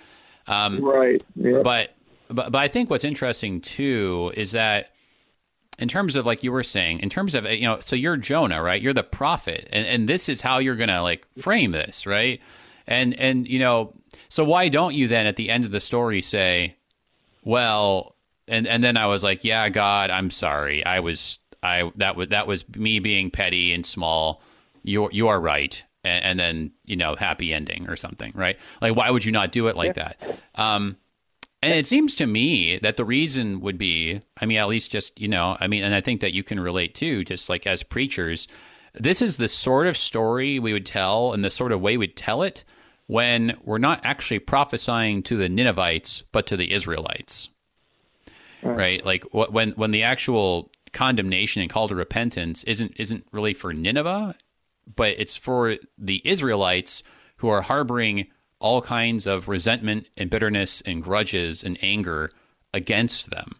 Um, 0.46 0.82
right. 0.82 1.22
Yeah. 1.36 1.60
But, 1.62 1.94
but 2.28 2.50
but 2.52 2.58
I 2.58 2.68
think 2.68 2.88
what's 2.88 3.04
interesting 3.04 3.60
too 3.60 4.32
is 4.34 4.52
that 4.52 4.92
in 5.78 5.88
terms 5.88 6.16
of 6.16 6.26
like 6.26 6.42
you 6.42 6.52
were 6.52 6.62
saying, 6.62 7.00
in 7.00 7.08
terms 7.08 7.34
of 7.34 7.44
you 7.44 7.62
know, 7.62 7.80
so 7.80 7.94
you're 7.94 8.16
Jonah, 8.16 8.62
right? 8.62 8.80
You're 8.80 8.94
the 8.94 9.02
prophet, 9.02 9.68
and 9.72 9.86
and 9.86 10.08
this 10.08 10.28
is 10.28 10.40
how 10.40 10.58
you're 10.58 10.76
gonna 10.76 11.02
like 11.02 11.26
frame 11.38 11.72
this, 11.72 12.06
right? 12.06 12.40
And 12.86 13.18
and 13.18 13.46
you 13.46 13.58
know, 13.58 13.94
so 14.28 14.44
why 14.44 14.68
don't 14.68 14.94
you 14.94 15.08
then 15.08 15.26
at 15.26 15.36
the 15.36 15.50
end 15.50 15.64
of 15.64 15.70
the 15.70 15.80
story 15.80 16.20
say, 16.22 16.76
well, 17.44 18.16
and 18.48 18.66
and 18.66 18.82
then 18.82 18.96
I 18.96 19.06
was 19.06 19.22
like, 19.22 19.44
yeah, 19.44 19.68
God, 19.68 20.10
I'm 20.10 20.30
sorry, 20.30 20.84
I 20.84 21.00
was 21.00 21.38
I 21.62 21.90
that 21.96 22.16
was 22.16 22.28
that 22.28 22.46
was 22.46 22.68
me 22.76 22.98
being 22.98 23.30
petty 23.30 23.72
and 23.72 23.86
small. 23.86 24.42
You 24.82 25.08
you 25.12 25.28
are 25.28 25.40
right, 25.40 25.82
and, 26.02 26.24
and, 26.24 26.40
then 26.40 26.72
you 26.86 26.96
know 26.96 27.14
happy 27.14 27.52
ending 27.52 27.88
or 27.88 27.96
something, 27.96 28.32
right? 28.34 28.58
Like 28.80 28.96
why 28.96 29.10
would 29.10 29.24
you 29.24 29.32
not 29.32 29.52
do 29.52 29.68
it 29.68 29.76
like 29.76 29.96
yeah. 29.96 30.12
that? 30.18 30.38
Um, 30.54 30.96
and 31.62 31.74
it 31.74 31.86
seems 31.86 32.14
to 32.14 32.26
me 32.26 32.78
that 32.78 32.96
the 32.96 33.04
reason 33.04 33.60
would 33.60 33.78
be, 33.78 34.20
I 34.40 34.46
mean, 34.46 34.58
at 34.58 34.68
least 34.68 34.90
just 34.90 35.18
you 35.20 35.28
know, 35.28 35.56
I 35.60 35.66
mean, 35.66 35.82
and 35.82 35.94
I 35.94 36.00
think 36.00 36.20
that 36.20 36.34
you 36.34 36.42
can 36.42 36.60
relate 36.60 36.94
too, 36.94 37.24
just 37.24 37.48
like 37.48 37.66
as 37.66 37.82
preachers, 37.82 38.46
this 38.94 39.20
is 39.20 39.36
the 39.36 39.48
sort 39.48 39.86
of 39.86 39.96
story 39.96 40.58
we 40.58 40.72
would 40.72 40.86
tell 40.86 41.32
and 41.32 41.44
the 41.44 41.50
sort 41.50 41.72
of 41.72 41.80
way 41.80 41.96
we'd 41.96 42.16
tell 42.16 42.42
it 42.42 42.64
when 43.06 43.56
we're 43.64 43.78
not 43.78 44.00
actually 44.04 44.38
prophesying 44.38 45.22
to 45.24 45.36
the 45.36 45.48
Ninevites, 45.48 46.22
but 46.30 46.46
to 46.46 46.56
the 46.56 46.72
Israelites. 46.72 47.48
Right. 48.62 48.76
right? 48.76 49.04
Like 49.04 49.24
when 49.32 49.72
when 49.72 49.90
the 49.90 50.02
actual 50.02 50.70
condemnation 50.92 51.62
and 51.62 51.70
call 51.70 51.88
to 51.88 51.94
repentance 51.94 52.64
isn't 52.64 52.92
isn't 52.96 53.26
really 53.32 53.54
for 53.54 53.72
Nineveh, 53.72 54.34
but 54.94 55.14
it's 55.18 55.36
for 55.36 55.76
the 55.96 56.22
Israelites 56.24 57.02
who 57.36 57.48
are 57.48 57.62
harboring 57.62 58.28
all 58.60 58.82
kinds 58.82 59.26
of 59.26 59.48
resentment 59.48 60.06
and 60.16 60.30
bitterness 60.30 60.80
and 60.82 61.02
grudges 61.02 61.62
and 61.62 61.78
anger 61.82 62.30
against 62.74 63.30
them. 63.30 63.56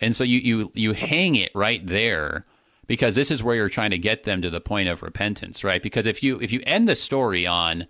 And 0.00 0.16
so 0.16 0.24
you 0.24 0.38
you 0.38 0.70
you 0.74 0.92
hang 0.92 1.36
it 1.36 1.52
right 1.54 1.86
there 1.86 2.44
because 2.86 3.14
this 3.14 3.30
is 3.30 3.42
where 3.42 3.54
you're 3.54 3.68
trying 3.68 3.92
to 3.92 3.98
get 3.98 4.24
them 4.24 4.42
to 4.42 4.50
the 4.50 4.60
point 4.60 4.88
of 4.88 5.02
repentance, 5.02 5.62
right? 5.62 5.82
Because 5.82 6.06
if 6.06 6.22
you 6.22 6.40
if 6.40 6.52
you 6.52 6.60
end 6.66 6.88
the 6.88 6.96
story 6.96 7.46
on 7.46 7.86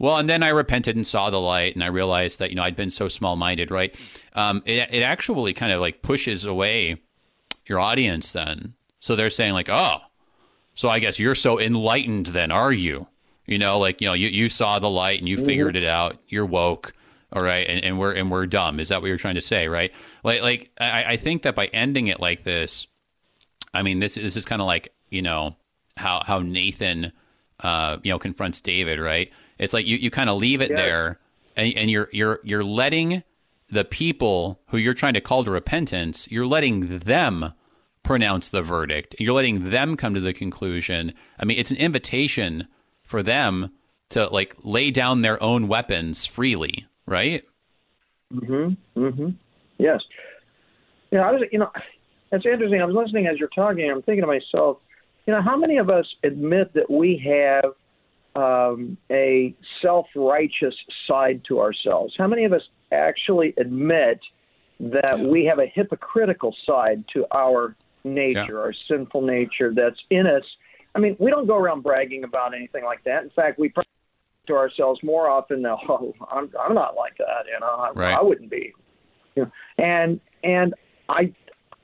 well, 0.00 0.16
and 0.16 0.30
then 0.30 0.42
I 0.42 0.48
repented 0.48 0.96
and 0.96 1.06
saw 1.06 1.28
the 1.28 1.40
light, 1.40 1.74
and 1.74 1.84
I 1.84 1.88
realized 1.88 2.38
that 2.38 2.48
you 2.48 2.56
know 2.56 2.62
I'd 2.62 2.74
been 2.74 2.90
so 2.90 3.06
small 3.06 3.36
minded, 3.36 3.70
right? 3.70 3.94
Um, 4.34 4.62
it 4.64 4.88
it 4.90 5.02
actually 5.02 5.52
kind 5.52 5.72
of 5.72 5.80
like 5.80 6.00
pushes 6.00 6.46
away 6.46 6.96
your 7.66 7.78
audience 7.78 8.32
then. 8.32 8.74
So 9.00 9.14
they're 9.14 9.28
saying 9.28 9.52
like, 9.52 9.68
"Oh, 9.68 9.98
so 10.74 10.88
I 10.88 11.00
guess 11.00 11.18
you're 11.18 11.34
so 11.34 11.60
enlightened 11.60 12.26
then, 12.26 12.50
are 12.50 12.72
you?" 12.72 13.08
You 13.50 13.58
know, 13.58 13.78
like, 13.78 14.00
you 14.00 14.06
know, 14.06 14.14
you, 14.14 14.28
you 14.28 14.48
saw 14.48 14.78
the 14.78 14.88
light 14.88 15.18
and 15.18 15.28
you 15.28 15.36
mm-hmm. 15.36 15.46
figured 15.46 15.76
it 15.76 15.84
out. 15.84 16.18
You're 16.28 16.46
woke. 16.46 16.94
All 17.32 17.42
right, 17.42 17.64
and, 17.68 17.84
and 17.84 17.98
we're 17.98 18.12
and 18.12 18.28
we're 18.28 18.46
dumb. 18.46 18.80
Is 18.80 18.88
that 18.88 19.02
what 19.02 19.08
you're 19.08 19.16
trying 19.16 19.36
to 19.36 19.40
say, 19.40 19.68
right? 19.68 19.92
Like, 20.24 20.42
like 20.42 20.70
I, 20.80 21.04
I 21.10 21.16
think 21.16 21.42
that 21.42 21.54
by 21.54 21.66
ending 21.66 22.08
it 22.08 22.18
like 22.18 22.42
this, 22.42 22.88
I 23.72 23.82
mean, 23.82 24.00
this 24.00 24.16
this 24.16 24.36
is 24.36 24.44
kind 24.44 24.60
of 24.60 24.66
like 24.66 24.92
you 25.10 25.22
know 25.22 25.54
how 25.96 26.22
how 26.26 26.40
Nathan, 26.40 27.12
uh, 27.60 27.98
you 28.02 28.10
know, 28.10 28.18
confronts 28.18 28.60
David, 28.60 28.98
right? 28.98 29.30
It's 29.58 29.72
like 29.72 29.86
you, 29.86 29.96
you 29.96 30.10
kind 30.10 30.28
of 30.28 30.38
leave 30.38 30.60
it 30.60 30.70
there, 30.70 31.20
and, 31.54 31.72
and 31.76 31.88
you're 31.88 32.08
you're 32.10 32.40
you're 32.42 32.64
letting 32.64 33.22
the 33.68 33.84
people 33.84 34.60
who 34.68 34.76
you're 34.76 34.94
trying 34.94 35.14
to 35.14 35.20
call 35.20 35.44
to 35.44 35.50
repentance, 35.52 36.28
you're 36.32 36.46
letting 36.46 36.98
them 36.98 37.52
pronounce 38.02 38.48
the 38.48 38.62
verdict. 38.62 39.14
You're 39.18 39.34
letting 39.34 39.70
them 39.70 39.96
come 39.96 40.14
to 40.14 40.20
the 40.20 40.32
conclusion. 40.32 41.14
I 41.38 41.44
mean, 41.44 41.58
it's 41.58 41.70
an 41.70 41.76
invitation 41.76 42.66
for 43.10 43.24
them 43.24 43.72
to 44.10 44.26
like 44.28 44.54
lay 44.62 44.92
down 44.92 45.22
their 45.22 45.42
own 45.42 45.66
weapons 45.66 46.24
freely, 46.26 46.86
right? 47.06 47.44
Mhm. 48.32 48.76
Mhm. 48.96 49.34
Yes. 49.78 50.00
Yeah, 51.10 51.28
I 51.28 51.32
was. 51.32 51.42
You 51.50 51.58
know, 51.58 51.70
it's 52.30 52.46
interesting. 52.46 52.80
I 52.80 52.84
was 52.84 52.94
listening 52.94 53.26
as 53.26 53.38
you're 53.38 53.48
talking. 53.48 53.90
I'm 53.90 54.02
thinking 54.02 54.22
to 54.22 54.28
myself, 54.28 54.78
you 55.26 55.34
know, 55.34 55.42
how 55.42 55.56
many 55.56 55.78
of 55.78 55.90
us 55.90 56.06
admit 56.22 56.72
that 56.74 56.88
we 56.88 57.16
have 57.18 57.74
um, 58.36 58.96
a 59.10 59.54
self-righteous 59.82 60.74
side 61.08 61.42
to 61.48 61.60
ourselves? 61.60 62.14
How 62.16 62.28
many 62.28 62.44
of 62.44 62.52
us 62.52 62.62
actually 62.92 63.54
admit 63.58 64.20
that 64.78 65.18
we 65.18 65.44
have 65.46 65.58
a 65.58 65.66
hypocritical 65.66 66.54
side 66.64 67.04
to 67.14 67.26
our 67.32 67.74
nature, 68.04 68.52
yeah. 68.52 68.56
our 68.56 68.72
sinful 68.86 69.22
nature 69.22 69.74
that's 69.74 70.00
in 70.10 70.28
us? 70.28 70.44
I 70.94 70.98
mean, 70.98 71.16
we 71.18 71.30
don't 71.30 71.46
go 71.46 71.56
around 71.56 71.82
bragging 71.82 72.24
about 72.24 72.54
anything 72.54 72.84
like 72.84 73.04
that. 73.04 73.22
In 73.22 73.30
fact, 73.30 73.58
we 73.58 73.72
to 74.46 74.56
ourselves 74.56 75.00
more 75.02 75.28
often 75.28 75.62
than, 75.62 75.72
oh, 75.88 76.14
I'm, 76.30 76.50
I'm 76.60 76.74
not 76.74 76.96
like 76.96 77.16
that, 77.18 77.46
you 77.52 77.58
know, 77.60 77.66
I, 77.66 77.90
right. 77.92 78.16
I 78.16 78.22
wouldn't 78.22 78.50
be. 78.50 78.72
You 79.36 79.44
know, 79.44 79.50
and 79.78 80.20
and 80.42 80.74
I, 81.08 81.32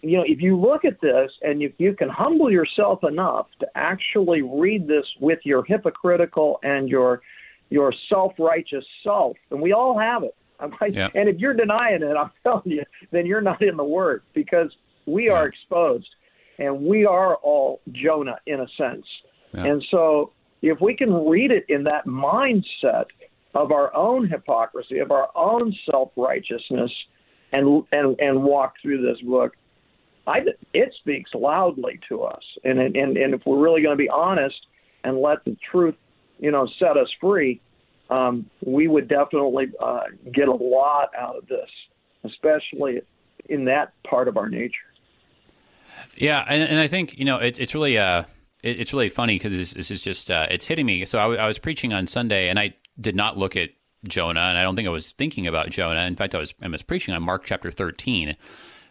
you 0.03 0.16
know, 0.16 0.25
if 0.27 0.40
you 0.40 0.59
look 0.59 0.85
at 0.85 1.01
this 1.01 1.31
and 1.42 1.62
if 1.62 1.73
you 1.79 1.95
can 1.95 2.09
humble 2.09 2.51
yourself 2.51 3.05
enough 3.05 3.47
to 3.61 3.66
actually 3.75 4.42
read 4.42 4.88
this 4.88 5.07
with 5.21 5.38
your 5.45 5.64
hypocritical 5.64 6.59
and 6.62 6.88
your 6.88 7.23
your 7.71 7.92
self-righteous 8.09 8.85
self, 9.03 9.37
and 9.51 9.61
we 9.61 9.73
all 9.73 9.99
have 9.99 10.23
it. 10.23 10.35
Yeah. 10.90 11.09
And 11.14 11.29
if 11.29 11.37
you're 11.37 11.53
denying 11.53 12.03
it, 12.03 12.16
I'm 12.16 12.31
telling 12.42 12.62
you, 12.64 12.83
then 13.11 13.27
you're 13.27 13.42
not 13.42 13.61
in 13.61 13.77
the 13.77 13.85
Word 13.85 14.23
because 14.33 14.71
we 15.05 15.27
yeah. 15.27 15.33
are 15.33 15.47
exposed, 15.47 16.09
and 16.59 16.83
we 16.83 17.05
are 17.05 17.37
all 17.37 17.81
Jonah 17.92 18.38
in 18.47 18.61
a 18.61 18.66
sense. 18.77 19.07
Yeah. 19.53 19.64
And 19.64 19.85
so, 19.90 20.33
if 20.62 20.81
we 20.81 20.95
can 20.95 21.12
read 21.27 21.51
it 21.51 21.64
in 21.69 21.85
that 21.85 22.07
mindset 22.07 23.07
of 23.55 23.73
our 23.73 23.95
own 23.95 24.29
hypocrisy, 24.29 24.99
of 24.99 25.11
our 25.11 25.29
own 25.35 25.75
self-righteousness, 25.90 26.90
and 27.53 27.85
and 27.92 28.19
and 28.21 28.42
walk 28.42 28.75
through 28.83 29.03
this 29.03 29.21
book, 29.23 29.55
I, 30.27 30.40
it 30.75 30.95
speaks 31.01 31.31
loudly 31.35 32.01
to 32.09 32.23
us. 32.23 32.42
And, 32.64 32.81
and, 32.81 33.16
and 33.16 33.35
if 33.35 33.42
we're 33.47 33.59
really 33.59 33.83
going 33.83 33.97
to 33.97 34.03
be 34.03 34.09
honest 34.09 34.57
and 35.05 35.21
let 35.21 35.45
the 35.45 35.57
truth, 35.71 35.95
you 36.38 36.51
know, 36.51 36.69
set 36.79 36.97
us 36.97 37.09
free, 37.21 37.61
um, 38.11 38.49
we 38.64 38.88
would 38.88 39.09
definitely 39.09 39.66
uh, 39.81 40.05
get 40.33 40.49
a 40.49 40.53
lot 40.53 41.11
out 41.16 41.37
of 41.37 41.47
this, 41.47 41.71
especially 42.25 43.01
in 43.49 43.64
that 43.66 43.92
part 44.09 44.29
of 44.29 44.37
our 44.37 44.49
nature. 44.49 44.75
Yeah, 46.17 46.45
and, 46.49 46.63
and 46.63 46.79
I 46.79 46.87
think 46.87 47.19
you 47.19 47.25
know 47.25 47.39
it, 47.39 47.59
it's 47.59 47.75
really 47.75 47.99
uh, 47.99 48.25
it, 48.63 48.81
it's 48.81 48.93
really 48.93 49.09
funny 49.09 49.37
because 49.37 49.53
this, 49.53 49.91
is 49.91 50.03
just 50.03 50.31
uh, 50.31 50.47
it's 50.51 50.65
hitting 50.65 50.87
me. 50.87 51.07
So 51.07 51.19
I 51.19 51.47
was 51.47 51.59
preaching 51.59 51.93
on 51.93 52.07
Sunday, 52.07 52.49
and 52.49 52.59
I 52.59 52.75
did 52.99 53.17
not 53.17 53.37
look 53.37 53.57
at 53.57 53.71
Jonah, 54.09 54.41
and 54.41 54.59
I 54.59 54.63
don't 54.63 54.77
think 54.77 54.89
I 54.89 54.91
was 54.91 55.13
thinking 55.13 55.47
about 55.47 55.71
Jonah. 55.71 56.05
In 56.05 56.17
fact, 56.17 56.35
I 56.35 56.39
was 56.39 56.55
I 56.63 56.69
was 56.69 56.83
preaching 56.83 57.15
on 57.15 57.23
Mark 57.23 57.45
chapter 57.45 57.71
thirteen, 57.71 58.37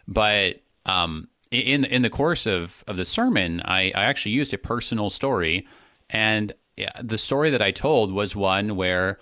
but 0.06 0.60
um, 0.84 1.28
in 1.50 1.84
in 1.84 2.02
the 2.02 2.10
course 2.10 2.46
of, 2.46 2.84
of 2.86 2.96
the 2.96 3.04
sermon, 3.04 3.62
I, 3.64 3.92
I 3.94 4.04
actually 4.04 4.32
used 4.32 4.52
a 4.54 4.58
personal 4.58 5.10
story, 5.10 5.66
and 6.10 6.52
the 7.02 7.18
story 7.18 7.50
that 7.50 7.62
I 7.62 7.70
told 7.70 8.12
was 8.12 8.36
one 8.36 8.76
where 8.76 9.18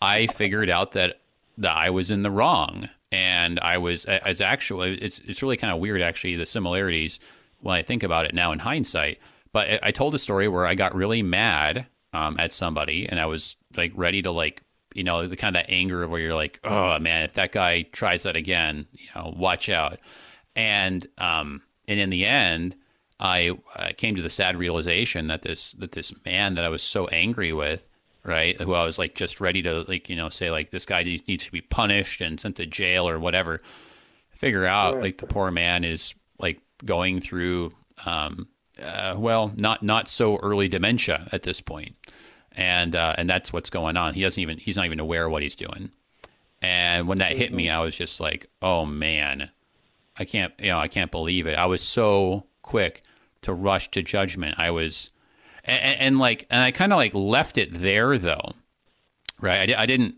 I 0.00 0.26
figured 0.26 0.70
out 0.70 0.92
that 0.92 1.20
that 1.58 1.76
I 1.76 1.90
was 1.90 2.10
in 2.10 2.22
the 2.22 2.30
wrong, 2.30 2.88
and 3.12 3.60
I 3.60 3.78
was 3.78 4.04
as 4.06 4.40
actually 4.40 4.94
it's 4.94 5.20
it's 5.20 5.42
really 5.42 5.56
kind 5.56 5.72
of 5.72 5.78
weird 5.78 6.02
actually 6.02 6.34
the 6.36 6.46
similarities 6.46 7.20
when 7.60 7.76
I 7.76 7.82
think 7.82 8.02
about 8.02 8.26
it 8.26 8.34
now 8.34 8.50
in 8.50 8.58
hindsight. 8.58 9.18
But 9.52 9.84
I 9.84 9.90
told 9.90 10.14
a 10.14 10.18
story 10.18 10.48
where 10.48 10.66
I 10.66 10.74
got 10.74 10.94
really 10.94 11.22
mad 11.22 11.86
um, 12.14 12.36
at 12.38 12.52
somebody, 12.52 13.06
and 13.08 13.20
I 13.20 13.26
was 13.26 13.56
like 13.76 13.92
ready 13.94 14.22
to 14.22 14.32
like 14.32 14.62
you 14.94 15.04
know 15.04 15.28
the 15.28 15.36
kind 15.36 15.54
of 15.54 15.62
that 15.62 15.70
anger 15.70 16.08
where 16.08 16.20
you're 16.20 16.34
like, 16.34 16.58
oh 16.64 16.98
man, 16.98 17.22
if 17.24 17.34
that 17.34 17.52
guy 17.52 17.82
tries 17.82 18.24
that 18.24 18.34
again, 18.34 18.86
you 18.92 19.06
know, 19.14 19.32
watch 19.36 19.68
out 19.68 19.98
and 20.54 21.06
um, 21.18 21.62
and 21.88 21.98
in 22.00 22.10
the 22.10 22.24
end, 22.24 22.76
I, 23.18 23.52
I 23.76 23.92
came 23.92 24.16
to 24.16 24.22
the 24.22 24.30
sad 24.30 24.56
realization 24.56 25.28
that 25.28 25.42
this 25.42 25.72
that 25.72 25.92
this 25.92 26.12
man 26.24 26.54
that 26.54 26.64
I 26.64 26.68
was 26.68 26.82
so 26.82 27.06
angry 27.08 27.52
with, 27.52 27.88
right, 28.24 28.60
who 28.60 28.74
I 28.74 28.84
was 28.84 28.98
like 28.98 29.14
just 29.14 29.40
ready 29.40 29.62
to 29.62 29.84
like 29.88 30.08
you 30.08 30.16
know 30.16 30.28
say 30.28 30.50
like 30.50 30.70
this 30.70 30.84
guy 30.84 31.02
needs, 31.02 31.26
needs 31.26 31.44
to 31.44 31.52
be 31.52 31.60
punished 31.60 32.20
and 32.20 32.38
sent 32.38 32.56
to 32.56 32.66
jail 32.66 33.08
or 33.08 33.18
whatever. 33.18 33.60
Figure 34.30 34.66
out 34.66 35.00
like 35.00 35.18
the 35.18 35.26
poor 35.26 35.50
man 35.50 35.84
is 35.84 36.14
like 36.38 36.60
going 36.84 37.20
through 37.20 37.72
um, 38.06 38.48
uh, 38.82 39.14
well 39.16 39.52
not 39.56 39.82
not 39.82 40.08
so 40.08 40.36
early 40.38 40.68
dementia 40.68 41.28
at 41.30 41.42
this 41.42 41.60
point 41.60 41.94
and 42.52 42.96
uh, 42.96 43.14
and 43.18 43.28
that's 43.28 43.52
what's 43.52 43.70
going 43.70 43.96
on. 43.96 44.14
He 44.14 44.22
doesn't 44.22 44.40
even 44.40 44.58
he's 44.58 44.76
not 44.76 44.86
even 44.86 45.00
aware 45.00 45.26
of 45.26 45.32
what 45.32 45.42
he's 45.42 45.56
doing. 45.56 45.92
And 46.60 47.08
when 47.08 47.18
that 47.18 47.36
hit 47.36 47.52
me, 47.52 47.66
mm-hmm. 47.66 47.76
I 47.76 47.80
was 47.80 47.94
just 47.94 48.20
like, 48.20 48.48
oh 48.62 48.86
man, 48.86 49.50
I 50.16 50.24
can't, 50.24 50.52
you 50.58 50.68
know, 50.68 50.78
I 50.78 50.88
can't 50.88 51.10
believe 51.10 51.46
it. 51.46 51.58
I 51.58 51.66
was 51.66 51.82
so 51.82 52.46
quick 52.62 53.02
to 53.42 53.52
rush 53.52 53.90
to 53.90 54.02
judgment. 54.02 54.54
I 54.58 54.70
was, 54.70 55.10
and, 55.64 56.00
and 56.00 56.18
like, 56.18 56.46
and 56.50 56.62
I 56.62 56.70
kind 56.70 56.92
of 56.92 56.96
like 56.96 57.14
left 57.14 57.58
it 57.58 57.72
there 57.72 58.18
though, 58.18 58.52
right? 59.40 59.70
I, 59.70 59.82
I 59.82 59.86
didn't, 59.86 60.16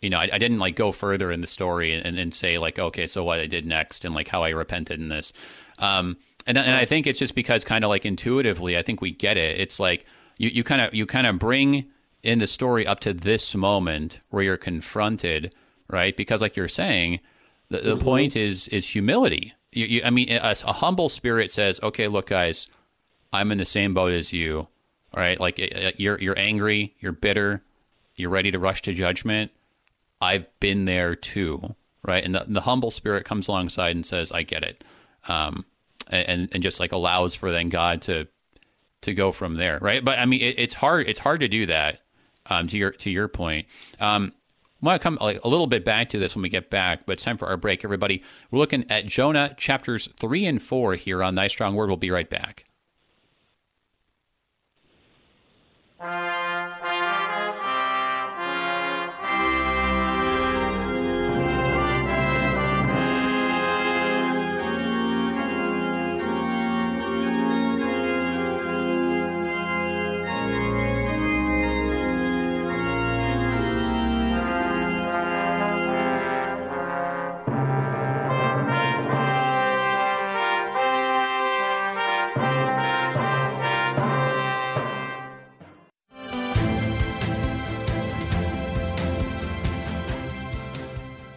you 0.00 0.10
know, 0.10 0.18
I, 0.18 0.30
I, 0.32 0.38
didn't 0.38 0.58
like 0.58 0.76
go 0.76 0.92
further 0.92 1.30
in 1.30 1.40
the 1.40 1.46
story 1.46 1.92
and, 1.92 2.18
and 2.18 2.32
say 2.32 2.58
like, 2.58 2.78
okay, 2.78 3.06
so 3.06 3.22
what 3.22 3.38
I 3.38 3.46
did 3.46 3.66
next 3.66 4.04
and 4.04 4.14
like 4.14 4.28
how 4.28 4.42
I 4.42 4.50
repented 4.50 5.00
in 5.00 5.08
this. 5.08 5.32
Um, 5.78 6.16
and, 6.46 6.56
and 6.56 6.74
I 6.74 6.86
think 6.86 7.06
it's 7.06 7.18
just 7.18 7.34
because 7.34 7.64
kind 7.64 7.84
of 7.84 7.90
like 7.90 8.06
intuitively, 8.06 8.78
I 8.78 8.82
think 8.82 9.00
we 9.00 9.10
get 9.10 9.36
it. 9.36 9.60
It's 9.60 9.78
like 9.78 10.06
you, 10.38 10.48
you 10.48 10.64
kind 10.64 10.80
of, 10.80 10.94
you 10.94 11.04
kind 11.04 11.26
of 11.26 11.38
bring 11.38 11.86
in 12.22 12.38
the 12.38 12.46
story 12.46 12.86
up 12.86 13.00
to 13.00 13.12
this 13.12 13.54
moment 13.54 14.20
where 14.30 14.42
you're 14.42 14.56
confronted, 14.56 15.54
right? 15.88 16.16
Because 16.16 16.40
like 16.40 16.56
you're 16.56 16.68
saying, 16.68 17.20
the, 17.70 17.78
the 17.78 17.94
mm-hmm. 17.94 18.04
point 18.04 18.36
is 18.36 18.68
is 18.68 18.88
humility. 18.88 19.54
You, 19.72 19.86
you, 19.86 20.02
I 20.04 20.10
mean, 20.10 20.30
a, 20.30 20.54
a, 20.64 20.72
humble 20.72 21.08
spirit 21.08 21.50
says, 21.52 21.78
"Okay, 21.82 22.08
look, 22.08 22.26
guys, 22.26 22.66
I'm 23.32 23.52
in 23.52 23.58
the 23.58 23.66
same 23.66 23.94
boat 23.94 24.12
as 24.12 24.32
you. 24.32 24.68
right? 25.14 25.38
like 25.38 25.58
you're 25.98 26.18
you're 26.18 26.38
angry, 26.38 26.94
you're 27.00 27.12
bitter, 27.12 27.62
you're 28.16 28.30
ready 28.30 28.50
to 28.50 28.58
rush 28.58 28.82
to 28.82 28.94
judgment. 28.94 29.50
I've 30.20 30.46
been 30.60 30.84
there 30.84 31.16
too, 31.16 31.74
right? 32.02 32.22
And 32.22 32.34
the, 32.34 32.44
the 32.46 32.60
humble 32.62 32.90
spirit 32.90 33.24
comes 33.24 33.48
alongside 33.48 33.96
and 33.96 34.04
says, 34.04 34.32
"I 34.32 34.42
get 34.42 34.62
it," 34.62 34.82
um, 35.28 35.64
and 36.08 36.48
and 36.52 36.62
just 36.62 36.80
like 36.80 36.92
allows 36.92 37.34
for 37.34 37.50
then 37.50 37.68
God 37.68 38.02
to 38.02 38.26
to 39.02 39.14
go 39.14 39.32
from 39.32 39.54
there, 39.54 39.78
right? 39.80 40.04
But 40.04 40.18
I 40.18 40.26
mean, 40.26 40.40
it, 40.40 40.58
it's 40.58 40.74
hard. 40.74 41.08
It's 41.08 41.18
hard 41.18 41.40
to 41.40 41.48
do 41.48 41.66
that. 41.66 42.00
Um, 42.46 42.68
to 42.68 42.78
your 42.78 42.90
to 42.92 43.10
your 43.10 43.28
point, 43.28 43.66
um, 44.00 44.32
I 44.82 44.86
want 44.86 45.00
to 45.00 45.02
come 45.02 45.18
like, 45.20 45.44
a 45.44 45.48
little 45.48 45.66
bit 45.66 45.84
back 45.84 46.08
to 46.10 46.18
this 46.18 46.34
when 46.34 46.42
we 46.42 46.48
get 46.48 46.70
back, 46.70 47.04
but 47.04 47.12
it's 47.14 47.22
time 47.22 47.36
for 47.36 47.48
our 47.48 47.58
break, 47.58 47.84
everybody. 47.84 48.22
We're 48.50 48.58
looking 48.58 48.90
at 48.90 49.06
Jonah 49.06 49.54
chapters 49.58 50.08
3 50.18 50.46
and 50.46 50.62
4 50.62 50.94
here 50.94 51.22
on 51.22 51.34
Thy 51.34 51.48
Strong 51.48 51.74
Word. 51.74 51.88
We'll 51.88 51.98
be 51.98 52.10
right 52.10 52.28
back. 52.28 52.64
Bye. 56.00 56.29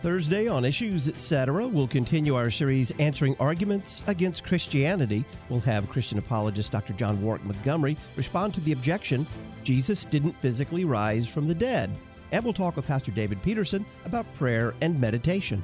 Thursday 0.04 0.50
on 0.50 0.66
Issues 0.66 1.08
Etc., 1.08 1.66
we'll 1.66 1.88
continue 1.88 2.36
our 2.36 2.50
series 2.50 2.92
answering 3.00 3.38
arguments 3.40 4.04
against 4.08 4.44
Christianity. 4.44 5.24
We'll 5.48 5.62
have 5.62 5.88
Christian 5.88 6.20
apologist 6.20 6.74
Dr. 6.74 6.92
John 6.92 7.22
Warwick 7.22 7.46
Montgomery 7.46 7.96
respond 8.18 8.54
to 8.56 8.60
the 8.60 8.74
objection 8.74 9.26
Jesus 9.64 10.04
didn't 10.04 10.36
physically 10.42 10.84
rise 10.84 11.26
from 11.26 11.48
the 11.48 11.56
dead. 11.56 11.90
And 12.34 12.44
we'll 12.44 12.52
talk 12.52 12.76
with 12.76 12.86
Pastor 12.86 13.12
David 13.12 13.42
Peterson 13.42 13.86
about 14.04 14.26
prayer 14.34 14.74
and 14.82 15.00
meditation. 15.00 15.64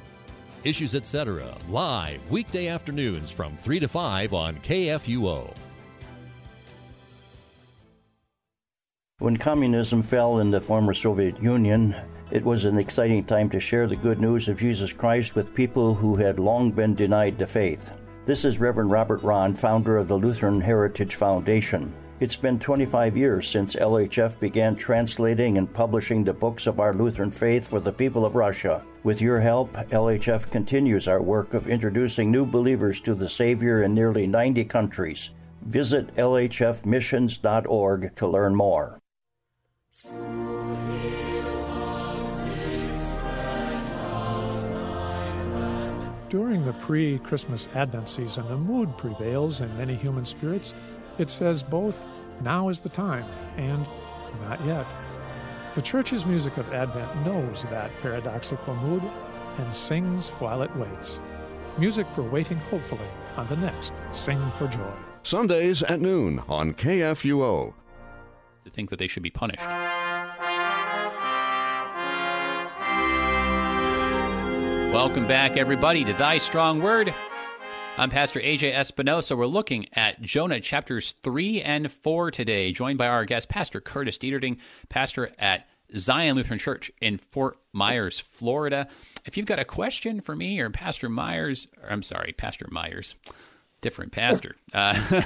Issues 0.63 0.95
Etc., 0.95 1.53
live 1.67 2.25
weekday 2.31 2.69
afternoons 2.69 3.31
from 3.31 3.57
3 3.57 3.81
to 3.81 3.89
5 3.89 4.33
on 4.33 4.55
KFUO. 4.59 5.53
When 9.17 9.35
communism 9.35 10.01
fell 10.01 10.39
in 10.39 10.49
the 10.49 10.61
former 10.61 10.93
Soviet 10.93 11.41
Union, 11.43 11.93
it 12.31 12.43
was 12.43 12.65
an 12.65 12.77
exciting 12.77 13.23
time 13.23 13.49
to 13.49 13.59
share 13.59 13.87
the 13.87 13.95
good 13.95 14.21
news 14.21 14.47
of 14.47 14.59
Jesus 14.59 14.93
Christ 14.93 15.35
with 15.35 15.53
people 15.53 15.93
who 15.93 16.15
had 16.15 16.39
long 16.39 16.71
been 16.71 16.95
denied 16.95 17.37
the 17.37 17.47
faith. 17.47 17.91
This 18.25 18.45
is 18.45 18.59
Reverend 18.59 18.91
Robert 18.91 19.23
Rahn, 19.23 19.55
founder 19.55 19.97
of 19.97 20.07
the 20.07 20.17
Lutheran 20.17 20.61
Heritage 20.61 21.15
Foundation. 21.15 21.93
It's 22.19 22.35
been 22.35 22.59
25 22.59 23.15
years 23.15 23.47
since 23.47 23.75
LHF 23.75 24.39
began 24.39 24.75
translating 24.75 25.57
and 25.57 25.73
publishing 25.73 26.23
the 26.23 26.33
books 26.33 26.67
of 26.67 26.79
our 26.79 26.93
Lutheran 26.93 27.31
faith 27.31 27.67
for 27.67 27.79
the 27.79 27.93
people 27.93 28.25
of 28.25 28.35
Russia. 28.35 28.85
With 29.03 29.21
your 29.21 29.39
help, 29.39 29.71
LHF 29.73 30.51
continues 30.51 31.07
our 31.07 31.21
work 31.21 31.53
of 31.53 31.69
introducing 31.69 32.29
new 32.29 32.45
believers 32.45 32.99
to 33.01 33.15
the 33.15 33.29
Savior 33.29 33.83
in 33.83 33.95
nearly 33.95 34.27
90 34.27 34.65
countries. 34.65 35.29
Visit 35.61 36.13
lhfmissions.org 36.15 38.15
to 38.15 38.27
learn 38.27 38.53
more. 38.53 38.98
During 46.29 46.63
the 46.63 46.73
pre 46.73 47.17
Christmas 47.19 47.67
Advent 47.73 48.07
season, 48.07 48.45
a 48.51 48.57
mood 48.57 48.95
prevails 48.99 49.61
in 49.61 49.77
many 49.77 49.95
human 49.95 50.25
spirits. 50.25 50.75
It 51.17 51.31
says 51.31 51.63
both, 51.63 52.05
now 52.41 52.69
is 52.69 52.79
the 52.79 52.89
time, 52.89 53.25
and 53.57 53.87
not 54.43 54.63
yet. 54.63 54.85
The 55.73 55.81
Church's 55.81 56.27
music 56.27 56.57
of 56.57 56.71
Advent 56.71 57.25
knows 57.25 57.63
that 57.63 57.91
paradoxical 58.01 58.75
mood 58.75 59.01
and 59.57 59.73
sings 59.73 60.29
while 60.37 60.61
it 60.61 60.75
waits. 60.75 61.19
Music 61.79 62.05
for 62.13 62.21
waiting 62.21 62.57
hopefully 62.57 63.07
on 63.35 63.47
the 63.47 63.57
next 63.57 63.91
Sing 64.13 64.51
for 64.57 64.67
Joy. 64.67 64.93
Sundays 65.23 65.81
at 65.81 65.99
noon 65.99 66.43
on 66.47 66.73
KFUO. 66.75 67.73
To 68.65 68.69
think 68.69 68.91
that 68.91 68.99
they 68.99 69.07
should 69.07 69.23
be 69.23 69.31
punished. 69.31 69.67
Welcome 74.91 75.27
back, 75.27 75.55
everybody, 75.55 76.03
to 76.03 76.13
Thy 76.13 76.39
Strong 76.39 76.81
Word. 76.81 77.13
I'm 77.95 78.09
Pastor 78.09 78.39
AJ 78.39 78.73
Espinosa. 78.73 79.35
We're 79.35 79.45
looking 79.45 79.85
at 79.93 80.19
Jonah 80.19 80.59
chapters 80.59 81.11
3 81.11 81.61
and 81.61 81.91
4 81.91 82.31
today, 82.31 82.71
joined 82.71 82.97
by 82.97 83.07
our 83.07 83.23
guest, 83.23 83.49
Pastor 83.49 83.81
Curtis 83.81 84.17
Dieterding, 84.17 84.57
pastor 84.89 85.31
at 85.37 85.67
Zion 85.95 86.35
Lutheran 86.35 86.57
Church 86.57 86.91
in 87.01 87.19
Fort 87.19 87.59
Myers, 87.71 88.19
Florida. 88.19 88.87
If 89.25 89.37
you've 89.37 89.45
got 89.45 89.59
a 89.59 89.63
question 89.65 90.21
for 90.21 90.35
me 90.35 90.59
or 90.59 90.71
Pastor 90.71 91.07
Myers, 91.07 91.67
or 91.83 91.91
I'm 91.91 92.01
sorry, 92.01 92.33
Pastor 92.33 92.67
Myers, 92.71 93.13
different 93.81 94.11
pastor. 94.11 94.55
Uh, 94.73 95.23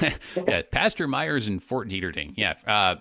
yeah, 0.48 0.62
Pastor 0.70 1.06
Myers 1.06 1.46
and 1.48 1.62
Fort 1.62 1.88
Dieterding. 1.88 2.34
Yeah. 2.36 2.54
Uh, 2.66 2.96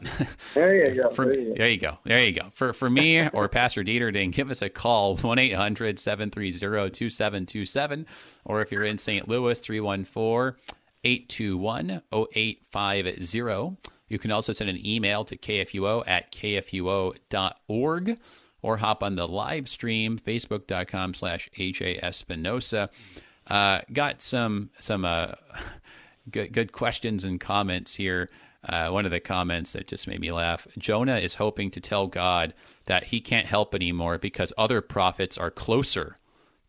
there 0.54 0.88
you 0.88 1.02
go. 1.02 1.10
For, 1.16 1.26
there, 1.26 1.40
you 1.40 1.54
go. 1.54 1.58
there 1.58 1.70
you 1.70 1.78
go. 1.78 1.98
There 2.06 2.20
you 2.20 2.32
go. 2.32 2.52
For 2.54 2.74
for 2.74 2.90
me 2.90 3.28
or 3.30 3.48
Pastor 3.48 3.84
Dieterding, 3.84 4.32
give 4.32 4.50
us 4.50 4.62
a 4.62 4.70
call 4.70 5.18
1 5.18 5.40
800 5.40 6.00
730 6.00 6.90
2727. 6.92 8.06
Or 8.46 8.62
if 8.62 8.72
you're 8.72 8.84
in 8.84 8.98
St. 8.98 9.28
Louis, 9.28 9.60
314 9.60 10.60
821 11.04 12.02
0850. 12.12 13.78
You 14.08 14.20
can 14.20 14.32
also 14.32 14.54
send 14.54 14.70
an 14.70 14.86
email 14.86 15.24
to 15.24 15.36
kfuo 15.36 16.04
at 16.06 16.32
kfuo.org 16.32 18.20
or 18.62 18.78
hop 18.78 19.04
on 19.04 19.16
the 19.16 19.28
live 19.28 19.70
stream, 19.70 20.18
facebook.com 20.18 21.14
slash 21.14 21.50
h 21.56 21.82
a 21.82 22.04
Espinosa. 22.04 22.90
Uh, 23.48 23.82
got 23.94 24.22
some 24.22 24.70
some 24.80 25.06
uh, 25.06 25.34
good 26.32 26.52
good 26.52 26.72
questions 26.72 27.24
and 27.24 27.40
comments 27.40 27.96
here. 27.96 28.30
Uh, 28.68 28.90
one 28.90 29.06
of 29.06 29.12
the 29.12 29.20
comments 29.20 29.74
that 29.74 29.88
just 29.88 30.08
made 30.08 30.20
me 30.20 30.32
laugh. 30.32 30.68
Jonah 30.78 31.18
is 31.18 31.36
hoping 31.36 31.70
to 31.70 31.80
tell 31.80 32.08
God 32.08 32.54
that 32.86 33.06
he 33.06 33.22
can't 33.22 33.46
help 33.46 33.76
anymore 33.76 34.18
because 34.18 34.52
other 34.58 34.82
prophets 34.82 35.38
are 35.38 35.52
closer 35.52 36.18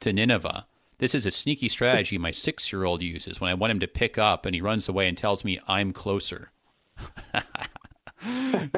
to 0.00 0.12
Nineveh. 0.12 0.66
This 0.98 1.14
is 1.14 1.24
a 1.24 1.30
sneaky 1.30 1.68
strategy 1.68 2.18
my 2.18 2.30
six 2.30 2.70
year 2.72 2.84
old 2.84 3.02
uses 3.02 3.40
when 3.40 3.50
I 3.50 3.54
want 3.54 3.70
him 3.70 3.80
to 3.80 3.88
pick 3.88 4.18
up 4.18 4.44
and 4.44 4.54
he 4.54 4.60
runs 4.60 4.88
away 4.88 5.08
and 5.08 5.16
tells 5.16 5.44
me 5.44 5.58
I'm 5.66 5.92
closer. 5.92 6.48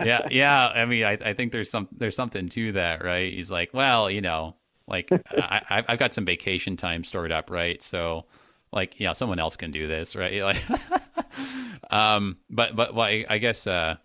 yeah, 0.05 0.27
yeah. 0.31 0.69
I 0.69 0.85
mean, 0.85 1.05
I, 1.05 1.13
I 1.13 1.33
think 1.33 1.53
there's 1.53 1.71
some 1.71 1.89
there's 1.93 2.17
something 2.17 2.49
to 2.51 2.73
that, 2.73 3.05
right? 3.05 3.33
He's 3.33 3.51
like, 3.51 3.73
well, 3.73 4.11
you 4.11 4.21
know, 4.21 4.57
like 4.89 5.11
I, 5.31 5.85
I've 5.87 5.99
got 5.99 6.15
some 6.15 6.25
vacation 6.25 6.77
time 6.77 7.05
stored 7.05 7.31
up, 7.31 7.51
right? 7.51 7.83
So, 7.83 8.25
like, 8.73 8.99
yeah, 8.99 9.13
someone 9.13 9.39
else 9.39 9.57
can 9.57 9.71
do 9.71 9.87
this, 9.87 10.17
right? 10.17 10.43
Like, 10.43 11.93
um, 11.93 12.39
but 12.51 12.75
but 12.75 12.95
well, 12.95 13.07
I, 13.07 13.25
I 13.29 13.39
guess 13.39 13.67
uh, 13.67 13.97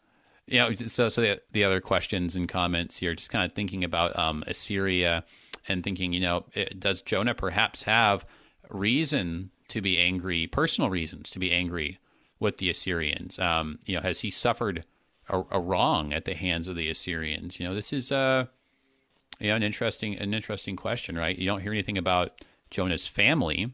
you 0.48 0.60
know, 0.60 0.76
so 0.76 1.10
so 1.10 1.22
the, 1.22 1.42
the 1.52 1.64
other 1.64 1.82
questions 1.82 2.36
and 2.36 2.48
comments 2.48 2.98
here, 2.98 3.16
just 3.16 3.30
kind 3.30 3.46
of 3.46 3.54
thinking 3.54 3.84
about 3.84 4.18
um, 4.18 4.44
Assyria 4.48 5.24
and 5.68 5.84
thinking, 5.84 6.14
you 6.14 6.20
know, 6.20 6.46
it, 6.54 6.80
does 6.80 7.02
Jonah 7.02 7.34
perhaps 7.34 7.84
have 7.84 8.26
reason 8.70 9.52
to 9.70 9.82
be 9.82 9.98
angry, 9.98 10.48
personal 10.48 10.90
reasons 10.90 11.30
to 11.32 11.40
be 11.40 11.52
angry 11.52 12.00
with 12.40 12.58
the 12.58 12.70
Assyrians? 12.70 13.40
Um, 13.40 13.80
you 13.86 13.96
know, 13.96 14.02
has 14.02 14.22
he 14.22 14.30
suffered 14.30 14.84
a, 15.30 15.44
a, 15.52 15.60
wrong 15.60 16.12
at 16.12 16.26
the 16.26 16.34
hands 16.34 16.68
of 16.68 16.76
the 16.76 16.90
Assyrians? 16.90 17.60
You 17.60 17.68
know, 17.68 17.74
this 17.74 17.94
is 17.94 18.12
uh, 18.12 18.48
know, 19.42 19.56
an 19.56 19.64
interesting 19.64 20.18
an 20.18 20.34
interesting 20.34 20.76
question, 20.76 21.18
right? 21.18 21.38
You 21.38 21.46
don't 21.46 21.62
hear 21.62 21.72
anything 21.72 21.98
about 21.98 22.32
Jonah's 22.70 23.08
family, 23.08 23.74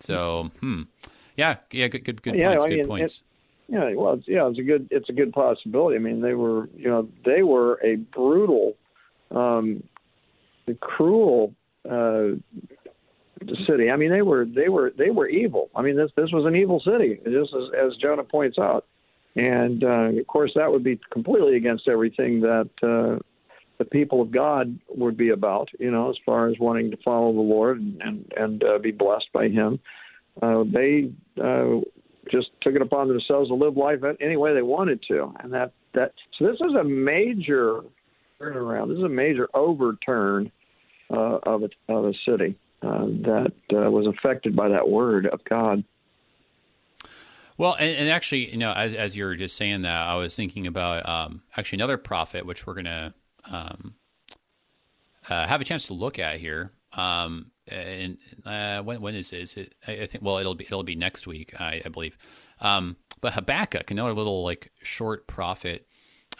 so 0.00 0.50
hmm, 0.60 0.82
yeah, 1.36 1.56
yeah, 1.70 1.88
good, 1.88 2.04
good, 2.04 2.22
good 2.22 2.34
yeah, 2.34 2.50
points, 2.50 2.64
I 2.64 2.68
mean, 2.68 2.78
good 2.78 2.88
points. 2.88 3.22
It, 3.68 3.74
yeah, 3.74 3.94
well, 3.94 4.14
it's, 4.14 4.26
yeah, 4.26 4.48
it's 4.48 4.58
a 4.58 4.62
good, 4.62 4.88
it's 4.90 5.08
a 5.10 5.12
good 5.12 5.32
possibility. 5.32 5.96
I 5.96 5.98
mean, 5.98 6.22
they 6.22 6.34
were, 6.34 6.68
you 6.74 6.88
know, 6.88 7.08
they 7.24 7.42
were 7.42 7.78
a 7.84 7.96
brutal, 7.96 8.76
um, 9.30 9.82
cruel 10.80 11.54
uh, 11.88 12.30
city. 13.66 13.90
I 13.90 13.96
mean, 13.96 14.10
they 14.10 14.22
were, 14.22 14.46
they 14.46 14.68
were, 14.68 14.92
they 14.96 15.10
were 15.10 15.28
evil. 15.28 15.70
I 15.76 15.82
mean, 15.82 15.96
this, 15.96 16.10
this 16.16 16.32
was 16.32 16.46
an 16.46 16.56
evil 16.56 16.80
city, 16.80 17.20
just 17.24 17.54
as, 17.54 17.70
as 17.78 17.96
Jonah 17.96 18.24
points 18.24 18.58
out. 18.58 18.86
And 19.36 19.84
uh, 19.84 20.18
of 20.18 20.26
course, 20.26 20.52
that 20.56 20.72
would 20.72 20.82
be 20.82 20.98
completely 21.12 21.56
against 21.56 21.88
everything 21.88 22.40
that 22.40 22.70
uh, 22.82 23.22
the 23.78 23.84
people 23.84 24.20
of 24.20 24.30
God 24.30 24.78
would 24.88 25.16
be 25.16 25.30
about, 25.30 25.68
you 25.78 25.90
know, 25.90 26.10
as 26.10 26.16
far 26.26 26.48
as 26.48 26.58
wanting 26.58 26.90
to 26.90 26.96
follow 26.98 27.32
the 27.32 27.40
Lord 27.40 27.80
and 27.80 28.00
and, 28.02 28.32
and 28.36 28.64
uh, 28.64 28.78
be 28.78 28.90
blessed 28.90 29.28
by 29.32 29.48
Him. 29.48 29.78
Uh, 30.42 30.64
they 30.64 31.10
uh, 31.42 31.80
just 32.30 32.48
took 32.60 32.74
it 32.74 32.82
upon 32.82 33.08
themselves 33.08 33.48
to 33.48 33.54
live 33.54 33.76
life 33.76 34.00
any 34.20 34.36
way 34.36 34.54
they 34.54 34.62
wanted 34.62 35.02
to, 35.08 35.32
and 35.40 35.52
that 35.52 35.72
that 35.94 36.12
so 36.38 36.46
this 36.46 36.60
is 36.60 36.74
a 36.78 36.84
major 36.84 37.80
turnaround. 38.40 38.88
This 38.88 38.98
is 38.98 39.04
a 39.04 39.08
major 39.08 39.48
overturn 39.54 40.50
uh, 41.10 41.38
of 41.44 41.62
a 41.62 41.92
of 41.92 42.04
a 42.04 42.12
city 42.26 42.56
uh, 42.82 43.06
that 43.06 43.52
uh, 43.72 43.90
was 43.90 44.06
affected 44.06 44.54
by 44.54 44.68
that 44.68 44.88
word 44.88 45.26
of 45.26 45.40
God. 45.44 45.84
Well, 47.56 47.74
and, 47.76 47.90
and, 47.90 48.08
actually, 48.08 48.52
you 48.52 48.56
know, 48.56 48.72
as, 48.72 48.94
as 48.94 49.16
you 49.16 49.24
were 49.24 49.34
just 49.34 49.56
saying 49.56 49.82
that, 49.82 50.00
I 50.00 50.14
was 50.14 50.36
thinking 50.36 50.68
about 50.68 51.08
um, 51.08 51.42
actually 51.56 51.78
another 51.78 51.96
prophet, 51.96 52.46
which 52.46 52.68
we're 52.68 52.74
going 52.74 52.84
to 52.84 53.12
um, 53.50 53.94
uh, 55.28 55.46
have 55.46 55.60
a 55.60 55.64
chance 55.64 55.86
to 55.86 55.94
look 55.94 56.18
at 56.18 56.40
here. 56.40 56.72
Um, 56.92 57.50
and 57.66 58.18
uh, 58.46 58.82
when 58.82 59.00
when 59.00 59.14
is 59.14 59.32
it? 59.32 59.40
Is 59.40 59.56
it? 59.56 59.74
I 59.86 60.06
think 60.06 60.24
well, 60.24 60.38
it'll 60.38 60.54
be 60.54 60.64
it'll 60.64 60.82
be 60.82 60.96
next 60.96 61.26
week, 61.26 61.60
I, 61.60 61.82
I 61.84 61.88
believe. 61.88 62.16
Um, 62.60 62.96
but 63.20 63.34
Habakkuk, 63.34 63.90
another 63.90 64.14
little 64.14 64.42
like 64.42 64.72
short 64.82 65.26
prophet. 65.26 65.86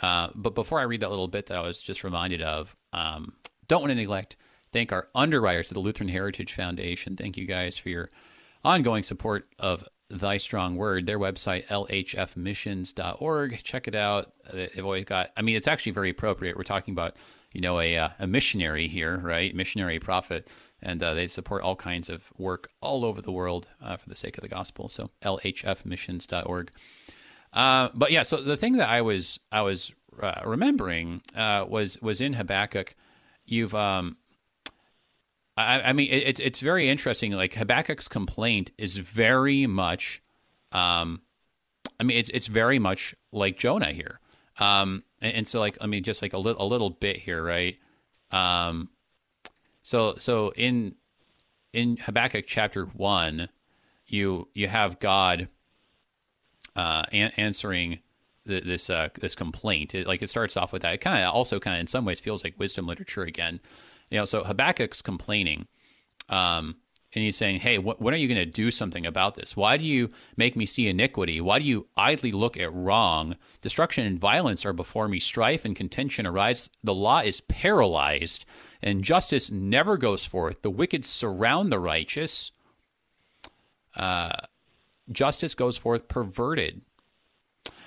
Uh, 0.01 0.29
but 0.35 0.55
before 0.55 0.81
I 0.81 0.85
read 0.85 1.01
that 1.01 1.11
little 1.11 1.29
bit 1.29 1.47
that 1.47 1.59
I 1.59 1.61
was 1.63 1.83
just 1.83 2.05
reminded 2.05 2.41
of, 2.41 2.77
um, 2.93 3.35
don't 3.67 3.83
want 3.83 3.91
to 3.91 3.95
neglect 3.95 4.37
thank 4.73 4.93
our 4.93 5.09
underwriters 5.15 5.71
at 5.71 5.75
the 5.75 5.81
Lutheran 5.81 6.09
Heritage 6.09 6.53
Foundation. 6.53 7.17
Thank 7.17 7.37
you 7.37 7.47
guys 7.47 7.79
for 7.79 7.89
your 7.89 8.09
ongoing 8.65 9.03
support 9.03 9.47
of 9.59 9.87
Thy 10.11 10.37
Strong 10.37 10.77
Word. 10.77 11.07
Their 11.07 11.19
website, 11.19 11.67
lhfmissions.org. 11.67 13.63
Check 13.63 13.89
it 13.89 13.95
out. 13.95 14.33
They've 14.53 14.85
always 14.85 15.05
got, 15.05 15.31
I 15.37 15.43
mean, 15.43 15.57
it's 15.57 15.69
actually 15.69 15.93
very 15.93 16.11
appropriate. 16.11 16.57
We're 16.57 16.63
talking 16.63 16.93
about, 16.93 17.17
you 17.53 17.61
know, 17.61 17.79
a, 17.81 17.97
uh, 17.97 18.09
a 18.19 18.27
missionary 18.27 18.89
here, 18.89 19.19
right? 19.19 19.55
Missionary 19.55 19.99
prophet. 19.99 20.49
And 20.81 21.03
uh, 21.03 21.15
they 21.15 21.27
support 21.27 21.63
all 21.63 21.77
kinds 21.77 22.09
of 22.09 22.33
work 22.39 22.71
all 22.81 23.05
over 23.05 23.21
the 23.21 23.33
world 23.33 23.69
uh, 23.83 23.97
for 23.97 24.09
the 24.09 24.15
sake 24.15 24.39
of 24.39 24.43
the 24.43 24.49
gospel. 24.49 24.89
So 24.89 25.11
lhfmissions.org. 25.23 26.71
Uh, 27.53 27.89
but 27.95 28.13
yeah, 28.13 28.23
so 28.23 28.37
the 28.39 28.57
thing 28.57 28.75
that 28.75 28.89
I 28.89 29.01
was 29.01 29.41
I 29.51 29.63
was 29.63 29.93
uh, 30.23 30.43
remembering 30.45 31.23
uh, 31.35 31.65
was 31.69 32.01
was 32.03 32.21
in 32.21 32.35
Habakkuk. 32.35 32.95
You've 33.47 33.75
um, 33.75 34.19
I, 35.59 35.89
I 35.91 35.93
mean, 35.93 36.09
it's 36.11 36.41
it's 36.41 36.61
very 36.61 36.89
interesting. 36.89 37.33
Like 37.33 37.55
Habakkuk's 37.55 38.09
complaint 38.09 38.71
is 38.79 38.97
very 38.99 39.67
much, 39.67 40.23
um, 40.73 41.23
I 42.01 42.05
mean, 42.05 42.17
it's 42.19 42.31
it's 42.31 42.47
very 42.47 42.79
much 42.79 43.15
like 43.33 43.57
Jonah 43.57 43.93
here. 43.93 44.21
Um, 44.59 45.05
and, 45.21 45.35
and 45.37 45.49
so 45.49 45.61
like, 45.61 45.79
I 45.81 45.87
mean, 45.87 46.03
just 46.05 46.23
like 46.23 46.33
a 46.33 46.39
little 46.39 46.63
a 46.63 46.69
little 46.69 46.91
bit 46.91 47.17
here, 47.17 47.43
right? 47.43 47.77
Um, 48.31 48.91
So 49.83 50.17
so 50.19 50.53
in 50.57 50.95
in 51.73 51.97
Habakkuk 51.97 52.45
chapter 52.47 52.85
one, 52.85 53.49
you 54.07 54.49
you 54.55 54.69
have 54.69 54.99
God 54.99 55.49
uh, 56.77 57.05
an- 57.13 57.33
answering 57.37 58.01
this 58.45 58.91
uh, 58.91 59.09
this 59.21 59.35
complaint. 59.35 59.95
It, 59.95 60.07
like 60.07 60.23
it 60.23 60.29
starts 60.29 60.57
off 60.57 60.73
with 60.73 60.83
that. 60.83 60.95
It 60.95 61.01
kind 61.01 61.25
of 61.25 61.35
also 61.35 61.59
kind 61.59 61.77
of 61.77 61.81
in 61.81 61.87
some 61.87 62.05
ways 62.05 62.21
feels 62.21 62.45
like 62.45 62.59
wisdom 62.59 62.87
literature 62.87 63.23
again. 63.23 63.61
You 64.11 64.19
know, 64.19 64.25
so 64.25 64.45
Habakkuk's 64.45 65.03
complaining, 65.03 65.67
um, 66.29 66.77
and 67.15 67.25
he's 67.25 67.37
saying, 67.37 67.61
"Hey, 67.61 67.77
wh- 67.77 68.01
when 68.01 68.15
are 68.15 68.19
you 68.19 68.29
going 68.29 68.39
to 68.39 68.47
do 68.47 68.71
something 68.71 69.07
about 69.07 69.35
this? 69.35 69.57
Why 69.57 69.77
do 69.77 69.85
you 69.85 70.11
make 70.37 70.57
me 70.57 70.67
see 70.67 70.89
iniquity? 70.89 71.41
Why 71.41 71.59
do 71.59 71.65
you 71.65 71.89
idly 71.97 72.33
look 72.33 72.57
at 72.57 72.73
wrong? 72.73 73.37
Destruction 73.61 74.07
and 74.07 74.19
violence 74.19 74.65
are 74.67 74.73
before 74.73 75.09
me. 75.09 75.19
Strife 75.19 75.65
and 75.65 75.75
contention 75.77 76.27
arise. 76.27 76.71
The 76.83 76.95
law 76.95 77.21
is 77.21 77.41
paralyzed, 77.41 78.45
and 78.83 79.05
justice 79.05 79.51
never 79.51 79.97
goes 79.97 80.25
forth. 80.25 80.63
The 80.63 80.71
wicked 80.71 81.05
surround 81.05 81.73
the 81.73 81.79
righteous." 81.79 82.53
Uh, 83.97 84.31
justice 85.11 85.55
goes 85.55 85.77
forth 85.77 86.09
perverted. 86.09 86.83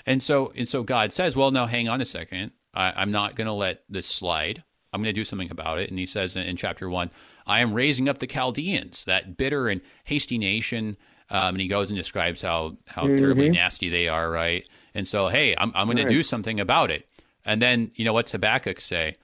And 0.06 0.22
so, 0.22 0.52
and 0.56 0.68
so 0.68 0.84
God 0.84 1.12
says, 1.12 1.36
well, 1.36 1.52
now 1.52 1.66
hang 1.66 1.88
on 1.88 2.02
a 2.02 2.06
second. 2.06 2.52
I, 2.74 3.02
am 3.02 3.12
not 3.12 3.36
going 3.36 3.48
to 3.48 3.54
let 3.54 3.84
this 3.90 4.08
slide. 4.08 4.64
I'm 4.94 5.02
going 5.02 5.14
to 5.14 5.20
do 5.20 5.24
something 5.24 5.52
about 5.52 5.80
it. 5.80 5.90
And 5.90 5.98
he 5.98 6.06
says 6.06 6.36
in, 6.36 6.44
in, 6.44 6.58
chapter 6.58 6.90
one, 6.90 7.12
I 7.48 7.62
am 7.62 7.74
raising 7.74 8.10
up 8.10 8.18
the 8.20 8.28
Chaldeans, 8.28 9.06
that 9.06 9.38
bitter 9.38 9.70
and 9.70 9.82
hasty 10.04 10.38
nation. 10.38 10.98
Um, 11.30 11.56
and 11.56 11.62
he 11.62 11.68
goes 11.68 11.90
and 11.90 11.98
describes 11.98 12.42
how, 12.42 12.78
how 12.88 13.04
mm-hmm. 13.04 13.18
terribly 13.18 13.50
nasty 13.50 13.88
they 13.88 14.10
are, 14.10 14.30
right? 14.30 14.66
And 14.94 15.08
so, 15.08 15.30
hey, 15.30 15.56
I'm, 15.58 15.72
I'm 15.76 15.88
going 15.88 15.98
right. 15.98 16.08
to 16.08 16.14
do 16.14 16.24
something 16.24 16.60
about 16.60 16.92
it. 16.92 17.08
And 17.46 17.62
then, 17.62 17.92
you 17.96 18.04
know, 18.04 18.14
what's 18.14 18.34
Habakkuk 18.34 18.82
say? 18.82 19.16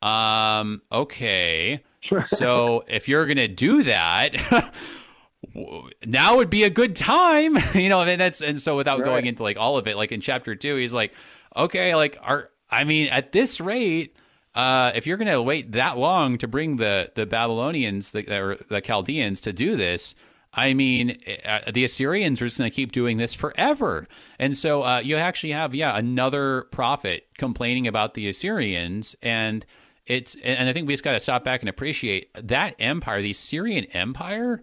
Um, 0.00 0.82
okay. 0.92 1.82
so 2.24 2.84
if 2.86 3.08
you're 3.08 3.26
going 3.26 3.36
to 3.38 3.48
do 3.48 3.82
that, 3.82 4.72
now 6.06 6.36
would 6.36 6.50
be 6.50 6.64
a 6.64 6.70
good 6.70 6.94
time 6.96 7.56
you 7.74 7.88
know 7.88 8.00
and 8.00 8.20
that's 8.20 8.42
and 8.42 8.60
so 8.60 8.76
without 8.76 8.98
right. 8.98 9.06
going 9.06 9.26
into 9.26 9.42
like 9.42 9.56
all 9.56 9.76
of 9.76 9.86
it 9.86 9.96
like 9.96 10.12
in 10.12 10.20
chapter 10.20 10.54
two 10.54 10.76
he's 10.76 10.92
like 10.92 11.12
okay 11.54 11.94
like 11.94 12.18
are 12.20 12.50
i 12.68 12.84
mean 12.84 13.06
at 13.08 13.32
this 13.32 13.60
rate 13.60 14.16
uh, 14.56 14.92
if 14.94 15.06
you're 15.06 15.16
going 15.16 15.30
to 15.30 15.42
wait 15.42 15.72
that 15.72 15.98
long 15.98 16.38
to 16.38 16.48
bring 16.48 16.76
the 16.76 17.10
the 17.14 17.26
Babylonians, 17.26 18.12
the, 18.12 18.40
or 18.40 18.56
the 18.68 18.80
Chaldeans, 18.80 19.40
to 19.42 19.52
do 19.52 19.76
this, 19.76 20.14
I 20.52 20.74
mean, 20.74 21.18
uh, 21.44 21.70
the 21.70 21.84
Assyrians 21.84 22.42
are 22.42 22.46
just 22.46 22.58
going 22.58 22.70
to 22.70 22.74
keep 22.74 22.92
doing 22.92 23.18
this 23.18 23.34
forever. 23.34 24.08
And 24.38 24.56
so 24.56 24.82
uh, 24.82 24.98
you 24.98 25.16
actually 25.16 25.52
have, 25.52 25.74
yeah, 25.74 25.96
another 25.96 26.62
prophet 26.72 27.28
complaining 27.38 27.86
about 27.86 28.14
the 28.14 28.28
Assyrians, 28.28 29.14
and 29.22 29.64
it's 30.06 30.34
and 30.42 30.68
I 30.68 30.72
think 30.72 30.88
we 30.88 30.94
just 30.94 31.04
got 31.04 31.12
to 31.12 31.20
stop 31.20 31.44
back 31.44 31.60
and 31.60 31.68
appreciate 31.68 32.30
that 32.34 32.74
empire, 32.78 33.22
the 33.22 33.30
Assyrian 33.30 33.84
Empire 33.86 34.62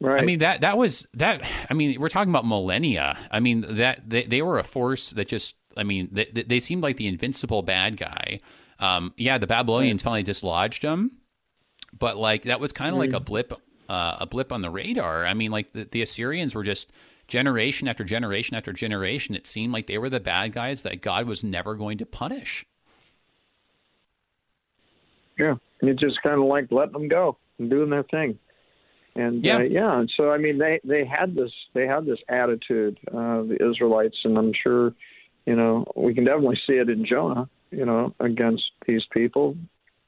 Right. 0.00 0.22
I 0.22 0.24
mean 0.24 0.38
that 0.38 0.62
that 0.62 0.78
was 0.78 1.06
that. 1.14 1.42
I 1.68 1.74
mean, 1.74 2.00
we're 2.00 2.08
talking 2.08 2.30
about 2.30 2.46
millennia. 2.46 3.18
I 3.30 3.40
mean 3.40 3.76
that 3.76 4.08
they, 4.08 4.24
they 4.24 4.42
were 4.42 4.58
a 4.58 4.64
force 4.64 5.10
that 5.10 5.28
just. 5.28 5.56
I 5.76 5.84
mean, 5.84 6.08
they, 6.10 6.24
they 6.24 6.58
seemed 6.58 6.82
like 6.82 6.96
the 6.96 7.06
invincible 7.06 7.62
bad 7.62 7.96
guy. 7.96 8.40
Um, 8.80 9.12
yeah, 9.16 9.38
the 9.38 9.46
Babylonians 9.46 10.02
finally 10.02 10.22
dislodged 10.22 10.82
them, 10.82 11.12
but 11.96 12.16
like 12.16 12.42
that 12.42 12.60
was 12.60 12.72
kind 12.72 12.90
of 12.90 12.96
mm. 12.96 13.00
like 13.00 13.12
a 13.12 13.20
blip, 13.20 13.52
uh, 13.88 14.16
a 14.20 14.26
blip 14.26 14.52
on 14.52 14.62
the 14.62 14.70
radar. 14.70 15.26
I 15.26 15.34
mean, 15.34 15.50
like 15.50 15.72
the, 15.72 15.84
the 15.84 16.02
Assyrians 16.02 16.54
were 16.54 16.64
just 16.64 16.90
generation 17.28 17.88
after 17.88 18.04
generation 18.04 18.56
after 18.56 18.72
generation. 18.72 19.34
It 19.34 19.46
seemed 19.46 19.72
like 19.72 19.86
they 19.86 19.98
were 19.98 20.10
the 20.10 20.20
bad 20.20 20.52
guys 20.52 20.82
that 20.82 21.02
God 21.02 21.26
was 21.26 21.44
never 21.44 21.74
going 21.74 21.98
to 21.98 22.06
punish. 22.06 22.64
Yeah, 25.38 25.56
it 25.80 25.98
just 25.98 26.22
kind 26.22 26.40
of 26.40 26.46
like 26.46 26.70
letting 26.70 26.92
them 26.92 27.08
go 27.08 27.36
and 27.58 27.70
doing 27.70 27.90
their 27.90 28.02
thing 28.02 28.38
and 29.14 29.44
yeah, 29.44 29.56
uh, 29.56 29.60
yeah. 29.60 29.98
And 29.98 30.12
so 30.16 30.30
I 30.30 30.38
mean, 30.38 30.58
they 30.58 30.80
they 30.84 31.04
had 31.04 31.34
this 31.34 31.52
they 31.74 31.86
had 31.86 32.06
this 32.06 32.18
attitude, 32.28 32.98
uh, 33.08 33.42
the 33.42 33.58
Israelites, 33.60 34.16
and 34.24 34.38
I'm 34.38 34.52
sure, 34.52 34.94
you 35.46 35.56
know, 35.56 35.84
we 35.96 36.14
can 36.14 36.24
definitely 36.24 36.58
see 36.66 36.74
it 36.74 36.88
in 36.88 37.04
Jonah. 37.04 37.48
You 37.70 37.84
know, 37.84 38.14
against 38.20 38.64
these 38.86 39.02
people, 39.12 39.56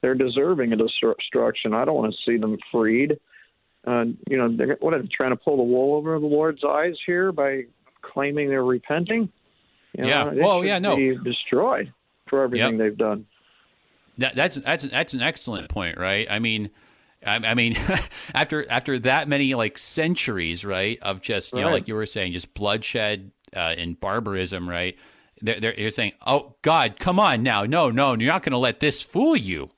they're 0.00 0.14
deserving 0.14 0.72
of 0.72 0.80
destruction. 0.80 1.74
I 1.74 1.84
don't 1.84 1.94
want 1.94 2.12
to 2.12 2.18
see 2.30 2.36
them 2.36 2.58
freed. 2.70 3.18
Uh, 3.86 4.04
you 4.28 4.36
know, 4.36 4.54
they're 4.56 4.76
what 4.80 4.94
are 4.94 5.02
they 5.02 5.08
trying 5.08 5.30
to 5.30 5.36
pull 5.36 5.56
the 5.56 5.62
wool 5.62 5.96
over 5.96 6.18
the 6.18 6.26
Lord's 6.26 6.62
eyes 6.64 6.94
here 7.06 7.32
by 7.32 7.64
claiming 8.02 8.48
they're 8.48 8.64
repenting? 8.64 9.30
You 9.96 10.04
know, 10.04 10.08
yeah. 10.08 10.32
Well, 10.34 10.64
yeah. 10.64 10.78
No. 10.78 10.96
Be 10.96 11.16
destroyed 11.22 11.92
for 12.28 12.42
everything 12.42 12.78
yep. 12.78 12.78
they've 12.78 12.98
done. 12.98 13.26
That, 14.18 14.34
that's 14.34 14.56
that's 14.56 14.82
that's 14.84 15.14
an 15.14 15.22
excellent 15.22 15.68
point, 15.68 15.98
right? 15.98 16.26
I 16.30 16.38
mean 16.38 16.70
I, 17.26 17.36
I 17.36 17.54
mean, 17.54 17.76
after 18.34 18.68
after 18.70 18.98
that 19.00 19.28
many 19.28 19.54
like 19.54 19.78
centuries, 19.78 20.64
right, 20.64 20.98
of 21.02 21.20
just 21.20 21.52
you 21.52 21.58
right. 21.58 21.64
know, 21.64 21.70
like 21.70 21.88
you 21.88 21.94
were 21.94 22.06
saying, 22.06 22.32
just 22.32 22.52
bloodshed 22.54 23.30
uh, 23.54 23.74
and 23.76 23.98
barbarism, 23.98 24.68
right? 24.68 24.96
They're, 25.42 25.60
they're, 25.60 25.74
they're 25.76 25.90
saying, 25.90 26.12
"Oh 26.26 26.54
God, 26.62 26.98
come 26.98 27.20
on 27.20 27.42
now, 27.42 27.64
no, 27.64 27.90
no, 27.90 28.14
you're 28.14 28.32
not 28.32 28.42
going 28.42 28.52
to 28.52 28.58
let 28.58 28.80
this 28.80 29.02
fool 29.02 29.36
you." 29.36 29.70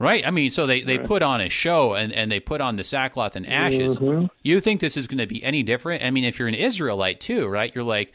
Right? 0.00 0.24
I 0.24 0.30
mean, 0.30 0.50
so 0.50 0.64
they, 0.64 0.82
they 0.82 0.96
put 0.96 1.22
on 1.22 1.40
a 1.40 1.48
show 1.48 1.94
and, 1.94 2.12
and 2.12 2.30
they 2.30 2.38
put 2.38 2.60
on 2.60 2.76
the 2.76 2.84
sackcloth 2.84 3.34
and 3.34 3.44
ashes. 3.44 3.98
Mm-hmm. 3.98 4.26
You 4.44 4.60
think 4.60 4.80
this 4.80 4.96
is 4.96 5.08
going 5.08 5.18
to 5.18 5.26
be 5.26 5.42
any 5.42 5.64
different? 5.64 6.04
I 6.04 6.10
mean, 6.10 6.22
if 6.22 6.38
you're 6.38 6.46
an 6.46 6.54
Israelite 6.54 7.18
too, 7.18 7.48
right? 7.48 7.74
You're 7.74 7.82
like, 7.82 8.12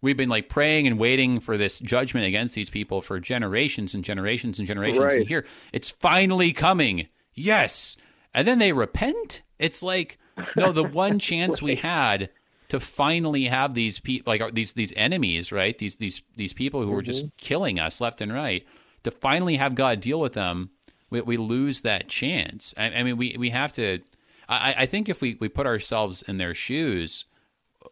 we've 0.00 0.16
been 0.16 0.28
like 0.28 0.48
praying 0.48 0.86
and 0.86 0.96
waiting 0.96 1.40
for 1.40 1.56
this 1.56 1.80
judgment 1.80 2.24
against 2.24 2.54
these 2.54 2.70
people 2.70 3.02
for 3.02 3.18
generations 3.18 3.94
and 3.94 4.04
generations 4.04 4.60
and 4.60 4.68
generations. 4.68 5.02
Right. 5.02 5.18
And 5.18 5.26
here, 5.26 5.44
it's 5.72 5.90
finally 5.90 6.52
coming. 6.52 7.08
Yes 7.32 7.96
and 8.34 8.46
then 8.46 8.58
they 8.58 8.72
repent. 8.72 9.42
It's 9.58 9.82
like 9.82 10.18
no, 10.56 10.72
the 10.72 10.82
one 10.82 11.18
chance 11.20 11.62
we 11.62 11.76
had 11.76 12.30
to 12.74 12.80
finally 12.80 13.44
have 13.44 13.74
these 13.74 14.00
people 14.00 14.32
like 14.32 14.52
these 14.52 14.72
these 14.72 14.92
enemies, 14.96 15.52
right? 15.52 15.78
These 15.78 15.94
these 15.96 16.24
these 16.34 16.52
people 16.52 16.80
who 16.80 16.86
mm-hmm. 16.86 16.96
were 16.96 17.02
just 17.02 17.26
mm-hmm. 17.26 17.36
killing 17.36 17.78
us 17.78 18.00
left 18.00 18.20
and 18.20 18.32
right. 18.32 18.66
To 19.04 19.12
finally 19.12 19.56
have 19.56 19.76
God 19.76 20.00
deal 20.00 20.18
with 20.18 20.32
them, 20.32 20.70
we, 21.08 21.20
we 21.20 21.36
lose 21.36 21.82
that 21.82 22.08
chance. 22.08 22.74
I, 22.76 22.86
I, 22.86 23.02
mean, 23.04 23.16
we 23.16 23.36
we 23.38 23.50
have 23.50 23.72
to. 23.74 24.00
I, 24.48 24.74
I 24.78 24.86
think 24.86 25.08
if 25.08 25.22
we 25.22 25.36
we 25.38 25.48
put 25.48 25.68
ourselves 25.68 26.22
in 26.22 26.38
their 26.38 26.52
shoes, 26.52 27.26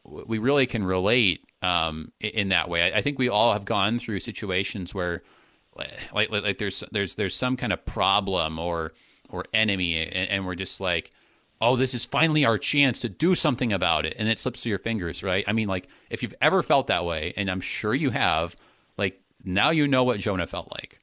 we 0.04 0.38
really 0.38 0.66
can 0.66 0.82
relate 0.82 1.44
um, 1.62 2.10
in 2.18 2.48
that 2.48 2.68
way. 2.68 2.92
I, 2.92 2.98
I 2.98 3.02
think 3.02 3.20
we 3.20 3.28
all 3.28 3.52
have 3.52 3.64
gone 3.64 4.00
through 4.00 4.18
situations 4.18 4.92
where, 4.92 5.22
like, 5.76 5.92
like, 6.12 6.42
like 6.42 6.58
there's 6.58 6.82
there's 6.90 7.14
there's 7.14 7.36
some 7.36 7.56
kind 7.56 7.72
of 7.72 7.86
problem 7.86 8.58
or 8.58 8.90
or 9.30 9.44
enemy, 9.54 9.96
and, 10.02 10.28
and 10.28 10.44
we're 10.44 10.56
just 10.56 10.80
like, 10.80 11.12
oh, 11.62 11.76
this 11.76 11.94
is 11.94 12.04
finally 12.04 12.44
our 12.44 12.58
chance 12.58 12.98
to 12.98 13.08
do 13.08 13.36
something 13.36 13.72
about 13.72 14.04
it, 14.04 14.16
and 14.18 14.28
it 14.28 14.38
slips 14.38 14.64
through 14.64 14.70
your 14.70 14.80
fingers, 14.80 15.22
right? 15.22 15.44
I 15.46 15.52
mean, 15.52 15.68
like 15.68 15.86
if 16.10 16.22
you've 16.22 16.34
ever 16.42 16.62
felt 16.62 16.88
that 16.88 17.04
way, 17.04 17.32
and 17.36 17.48
I'm 17.48 17.60
sure 17.60 17.94
you 17.94 18.10
have, 18.10 18.56
like 18.98 19.20
now 19.44 19.70
you 19.70 19.86
know 19.86 20.02
what 20.02 20.18
Jonah 20.18 20.48
felt 20.48 20.72
like. 20.72 20.98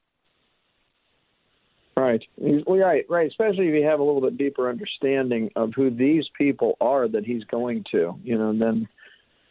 Right. 1.96 2.22
Well, 2.36 2.78
right, 2.78 3.04
right. 3.08 3.26
Especially 3.26 3.68
if 3.68 3.74
you 3.74 3.84
have 3.84 4.00
a 4.00 4.02
little 4.02 4.20
bit 4.20 4.36
deeper 4.36 4.68
understanding 4.68 5.50
of 5.56 5.72
who 5.74 5.90
these 5.90 6.26
people 6.36 6.76
are 6.80 7.08
that 7.08 7.24
he's 7.26 7.44
going 7.44 7.84
to, 7.90 8.14
you 8.22 8.38
know, 8.38 8.56
then 8.56 8.88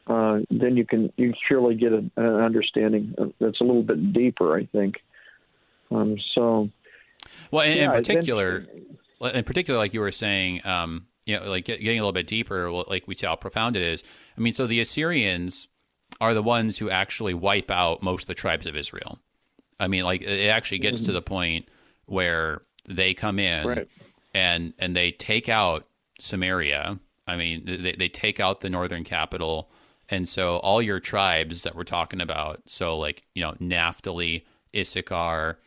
uh, 0.07 0.39
then 0.51 0.77
you 0.77 0.85
can 0.85 1.11
you 1.17 1.33
surely 1.47 1.75
get 1.75 1.91
a, 1.91 1.97
an 2.17 2.35
understanding 2.35 3.15
that's 3.39 3.61
a 3.61 3.63
little 3.63 3.83
bit 3.83 4.13
deeper. 4.13 4.55
I 4.55 4.65
think. 4.65 4.95
Um, 5.91 6.17
so 6.35 6.69
well, 7.51 7.65
in, 7.65 7.77
yeah, 7.77 7.85
in 7.85 7.91
particular, 7.91 8.59
then, 8.59 8.97
in 9.21 9.43
particular, 9.43 9.77
like 9.77 9.93
you 9.93 9.99
were 9.99 10.11
saying, 10.11 10.65
um, 10.65 11.07
you 11.25 11.39
know, 11.39 11.49
like 11.49 11.65
getting 11.65 11.99
a 11.99 12.01
little 12.01 12.11
bit 12.11 12.27
deeper, 12.27 12.71
like 12.71 13.07
we 13.07 13.15
see 13.15 13.27
how 13.27 13.35
profound 13.35 13.75
it 13.75 13.83
is. 13.83 14.03
I 14.37 14.41
mean, 14.41 14.53
so 14.53 14.65
the 14.65 14.79
Assyrians 14.79 15.67
are 16.19 16.33
the 16.33 16.43
ones 16.43 16.77
who 16.77 16.89
actually 16.89 17.33
wipe 17.33 17.71
out 17.71 18.01
most 18.01 18.23
of 18.23 18.27
the 18.27 18.35
tribes 18.35 18.65
of 18.65 18.75
Israel. 18.75 19.19
I 19.79 19.87
mean, 19.87 20.03
like 20.03 20.21
it 20.21 20.49
actually 20.49 20.79
gets 20.79 21.01
mm-hmm. 21.01 21.07
to 21.07 21.11
the 21.13 21.21
point 21.21 21.69
where 22.05 22.61
they 22.87 23.13
come 23.13 23.39
in 23.39 23.67
right. 23.67 23.87
and 24.33 24.73
and 24.79 24.95
they 24.95 25.11
take 25.11 25.47
out 25.47 25.85
Samaria. 26.19 26.99
I 27.27 27.35
mean, 27.35 27.63
they 27.65 27.93
they 27.93 28.09
take 28.09 28.39
out 28.39 28.61
the 28.61 28.69
northern 28.69 29.03
capital, 29.03 29.69
and 30.09 30.27
so 30.27 30.57
all 30.57 30.81
your 30.81 30.99
tribes 30.99 31.63
that 31.63 31.75
we're 31.75 31.83
talking 31.83 32.19
about, 32.19 32.61
so 32.65 32.97
like 32.97 33.23
you 33.35 33.43
know 33.43 33.55
Naphtali, 33.59 34.45
Issachar, 34.75 35.59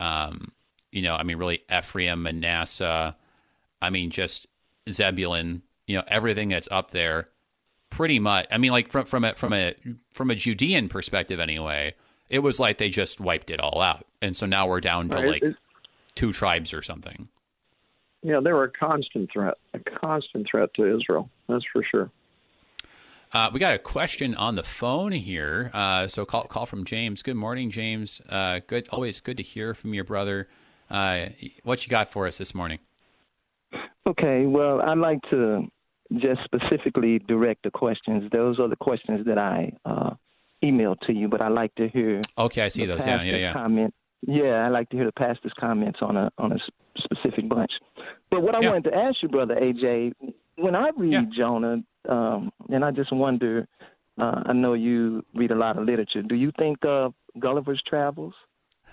um, 0.00 0.52
you 0.92 1.02
know, 1.02 1.14
I 1.14 1.22
mean, 1.22 1.36
really 1.36 1.62
Ephraim, 1.70 2.22
Manasseh, 2.22 3.16
I 3.80 3.90
mean, 3.90 4.10
just 4.10 4.46
Zebulun, 4.90 5.62
you 5.86 5.96
know, 5.96 6.04
everything 6.08 6.48
that's 6.48 6.68
up 6.70 6.90
there, 6.90 7.28
pretty 7.90 8.18
much. 8.18 8.46
I 8.50 8.58
mean, 8.58 8.72
like 8.72 8.90
from 8.90 9.04
from 9.04 9.24
a 9.24 9.34
from 9.34 9.52
a 9.52 9.74
from 10.12 10.30
a 10.30 10.34
Judean 10.34 10.88
perspective, 10.88 11.40
anyway, 11.40 11.94
it 12.28 12.40
was 12.40 12.58
like 12.58 12.78
they 12.78 12.88
just 12.88 13.20
wiped 13.20 13.50
it 13.50 13.60
all 13.60 13.80
out, 13.80 14.06
and 14.20 14.36
so 14.36 14.46
now 14.46 14.66
we're 14.66 14.80
down 14.80 15.08
to 15.10 15.20
like 15.20 15.44
two 16.14 16.32
tribes 16.32 16.72
or 16.72 16.82
something. 16.82 17.28
Yeah, 18.22 18.40
they 18.40 18.52
were 18.52 18.64
a 18.64 18.70
constant 18.70 19.30
threat, 19.32 19.54
a 19.74 19.78
constant 19.78 20.48
threat 20.50 20.74
to 20.74 20.96
Israel. 20.96 21.30
That's 21.48 21.64
for 21.72 21.84
sure. 21.84 22.10
Uh, 23.32 23.50
we 23.52 23.60
got 23.60 23.74
a 23.74 23.78
question 23.78 24.34
on 24.34 24.54
the 24.54 24.62
phone 24.62 25.12
here. 25.12 25.70
Uh, 25.74 26.08
so 26.08 26.24
call 26.24 26.44
call 26.44 26.66
from 26.66 26.84
James. 26.84 27.22
Good 27.22 27.36
morning, 27.36 27.70
James. 27.70 28.20
Uh, 28.28 28.60
good, 28.66 28.88
always 28.90 29.20
good 29.20 29.36
to 29.36 29.42
hear 29.42 29.74
from 29.74 29.94
your 29.94 30.04
brother. 30.04 30.48
Uh, 30.90 31.26
what 31.64 31.84
you 31.86 31.90
got 31.90 32.08
for 32.08 32.26
us 32.26 32.38
this 32.38 32.54
morning? 32.54 32.78
Okay, 34.06 34.46
well, 34.46 34.80
I'd 34.80 34.98
like 34.98 35.18
to 35.30 35.66
just 36.14 36.40
specifically 36.44 37.18
direct 37.18 37.62
the 37.64 37.70
questions. 37.70 38.30
Those 38.32 38.58
are 38.58 38.68
the 38.68 38.76
questions 38.76 39.26
that 39.26 39.36
I 39.36 39.72
uh, 39.84 40.10
emailed 40.64 41.00
to 41.06 41.12
you, 41.12 41.28
but 41.28 41.42
I'd 41.42 41.52
like 41.52 41.74
to 41.74 41.88
hear. 41.88 42.22
Okay, 42.38 42.62
I 42.62 42.68
see 42.68 42.86
those. 42.86 43.06
Yeah, 43.06 43.22
yeah, 43.22 43.36
yeah. 43.36 43.52
Comment. 43.52 43.92
Yeah, 44.26 44.66
I'd 44.66 44.70
like 44.72 44.88
to 44.90 44.96
hear 44.96 45.04
the 45.06 45.12
pastor's 45.12 45.52
comments 45.60 45.98
on 46.02 46.16
a 46.16 46.30
on 46.38 46.52
a 46.52 46.56
specific 46.98 47.48
bunch. 47.48 47.70
But 48.30 48.42
what 48.42 48.56
I 48.56 48.60
Yeah. 48.62 48.70
wanted 48.70 48.90
to 48.90 48.96
ask 48.96 49.22
you, 49.22 49.28
brother 49.28 49.54
AJ, 49.54 50.12
when 50.56 50.74
I 50.74 50.90
read 50.96 51.12
Yeah. 51.12 51.24
Jonah, 51.36 51.82
um, 52.08 52.50
and 52.70 52.84
I 52.84 52.90
just 52.90 53.12
wonder, 53.12 53.68
uh, 54.18 54.42
I 54.46 54.52
know 54.54 54.72
you 54.72 55.24
read 55.34 55.50
a 55.50 55.54
lot 55.54 55.76
of 55.78 55.84
literature. 55.84 56.22
Do 56.22 56.34
you 56.34 56.50
think 56.58 56.78
of 56.84 57.14
Gulliver's 57.38 57.82
Travels? 57.86 58.34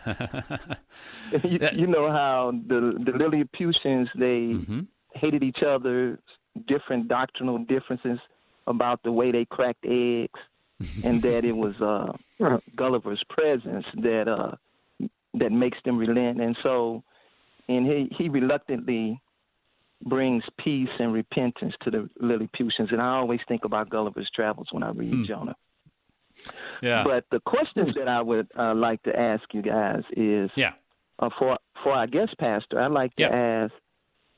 you, 1.43 1.59
you 1.73 1.87
know 1.87 2.09
how 2.09 2.51
the 2.67 2.93
the 3.05 3.11
Lilliputians 3.17 4.09
they 4.17 4.53
hmm 4.53 4.81
hated 5.13 5.43
each 5.43 5.63
other, 5.65 6.19
different 6.67 7.07
doctrinal 7.07 7.57
differences 7.59 8.19
about 8.67 9.01
the 9.03 9.11
way 9.11 9.31
they 9.31 9.45
cracked 9.45 9.85
eggs, 9.85 10.39
and 11.03 11.21
that 11.21 11.45
it 11.45 11.53
was 11.53 11.73
uh, 11.81 12.57
Gulliver's 12.75 13.23
presence 13.29 13.85
that 14.01 14.27
uh, 14.27 14.51
that 15.35 15.51
makes 15.51 15.77
them 15.85 15.97
relent. 15.97 16.41
And 16.41 16.57
so, 16.63 17.03
and 17.69 17.85
he 17.85 18.09
he 18.17 18.29
reluctantly 18.29 19.21
brings 20.03 20.43
peace 20.59 20.89
and 20.99 21.13
repentance 21.13 21.73
to 21.83 21.91
the 21.91 22.09
Lilliputians. 22.19 22.89
And 22.91 23.01
I 23.01 23.15
always 23.15 23.39
think 23.47 23.63
about 23.63 23.89
Gulliver's 23.89 24.29
Travels 24.35 24.67
when 24.71 24.83
I 24.83 24.89
read 24.89 25.11
Hmm. 25.11 25.23
Jonah. 25.25 25.55
Yeah. 26.81 27.03
But 27.03 27.25
the 27.31 27.39
questions 27.39 27.95
that 27.97 28.07
I 28.07 28.21
would 28.21 28.47
uh, 28.57 28.75
like 28.75 29.01
to 29.03 29.17
ask 29.17 29.43
you 29.53 29.61
guys 29.61 30.03
is 30.15 30.49
yeah. 30.55 30.73
uh, 31.19 31.29
for 31.37 31.57
for 31.83 31.93
our 31.93 32.07
guest 32.07 32.37
pastor, 32.37 32.81
I'd 32.81 32.91
like 32.91 33.15
to 33.17 33.25
ask, 33.25 33.73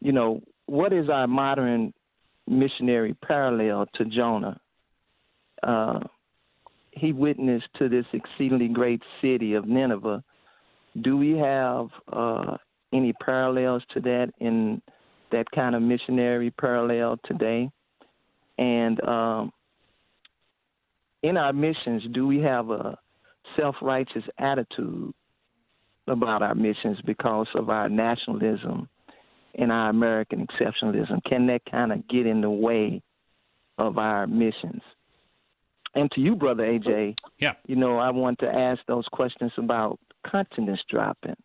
you 0.01 0.11
know, 0.11 0.41
what 0.65 0.93
is 0.93 1.09
our 1.09 1.27
modern 1.27 1.93
missionary 2.47 3.13
parallel 3.13 3.87
to 3.95 4.05
Jonah? 4.05 4.59
Uh, 5.63 5.99
he 6.91 7.13
witnessed 7.13 7.67
to 7.77 7.89
this 7.89 8.05
exceedingly 8.13 8.67
great 8.67 9.01
city 9.21 9.53
of 9.53 9.67
Nineveh. 9.67 10.23
Do 11.01 11.17
we 11.17 11.37
have 11.37 11.87
uh, 12.11 12.57
any 12.91 13.13
parallels 13.13 13.83
to 13.93 13.99
that 14.01 14.33
in 14.39 14.81
that 15.31 15.49
kind 15.51 15.75
of 15.75 15.81
missionary 15.81 16.51
parallel 16.51 17.19
today? 17.25 17.69
And 18.57 19.03
um, 19.07 19.51
in 21.24 21.38
our 21.38 21.53
missions, 21.53 22.03
do 22.11 22.28
we 22.28 22.39
have 22.39 22.70
a 22.70 22.97
self 23.55 23.76
righteous 23.82 24.24
attitude 24.38 25.13
about 26.07 26.41
our 26.41 26.55
missions 26.55 26.99
because 27.05 27.47
of 27.55 27.70
our 27.70 27.89
nationalism 27.89 28.88
and 29.55 29.72
our 29.72 29.89
American 29.89 30.45
exceptionalism? 30.47 31.24
Can 31.28 31.47
that 31.47 31.61
kind 31.70 31.91
of 31.91 32.07
get 32.07 32.26
in 32.26 32.41
the 32.41 32.49
way 32.49 33.01
of 33.78 33.97
our 33.97 34.28
missions? 34.28 34.82
And 35.95 36.11
to 36.11 36.22
you, 36.22 36.36
Brother 36.36 36.63
AJ, 36.63 37.15
Yeah. 37.39 37.53
you 37.65 37.76
know, 37.76 37.97
I 37.97 38.11
want 38.11 38.39
to 38.39 38.47
ask 38.47 38.80
those 38.86 39.07
questions 39.07 39.51
about 39.57 39.99
continence 40.24 40.82
dropping. 40.89 41.36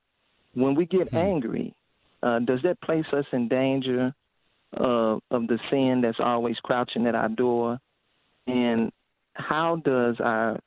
When 0.54 0.74
we 0.74 0.84
get 0.84 1.14
angry, 1.14 1.74
uh, 2.22 2.40
does 2.40 2.60
that 2.62 2.80
place 2.82 3.06
us 3.12 3.24
in 3.32 3.48
danger 3.48 4.14
uh, 4.78 5.18
of 5.30 5.46
the 5.48 5.58
sin 5.70 6.00
that's 6.02 6.20
always 6.20 6.58
crouching 6.60 7.06
at 7.06 7.14
our 7.14 7.28
door? 7.30 7.78
And 8.46 8.92
how 9.34 9.76
does 9.84 10.16
our 10.20 10.58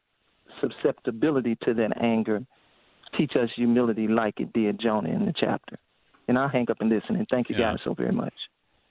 susceptibility 0.62 1.58
to 1.64 1.74
that 1.76 2.02
anger 2.02 2.46
teach 3.18 3.34
us 3.36 3.50
humility 3.56 4.08
like 4.08 4.40
it 4.40 4.54
did 4.54 4.80
Jonah 4.80 5.10
in 5.10 5.26
the 5.26 5.34
chapter? 5.38 5.78
And 6.28 6.38
I'll 6.38 6.50
hang 6.50 6.70
up 6.72 6.78
and 6.82 6.90
listen. 6.90 7.16
And 7.16 7.28
thank 7.30 7.50
you 7.50 7.56
Yeah. 7.56 7.72
guys 7.72 7.80
so 7.84 7.94
very 7.94 8.12
much. 8.12 8.34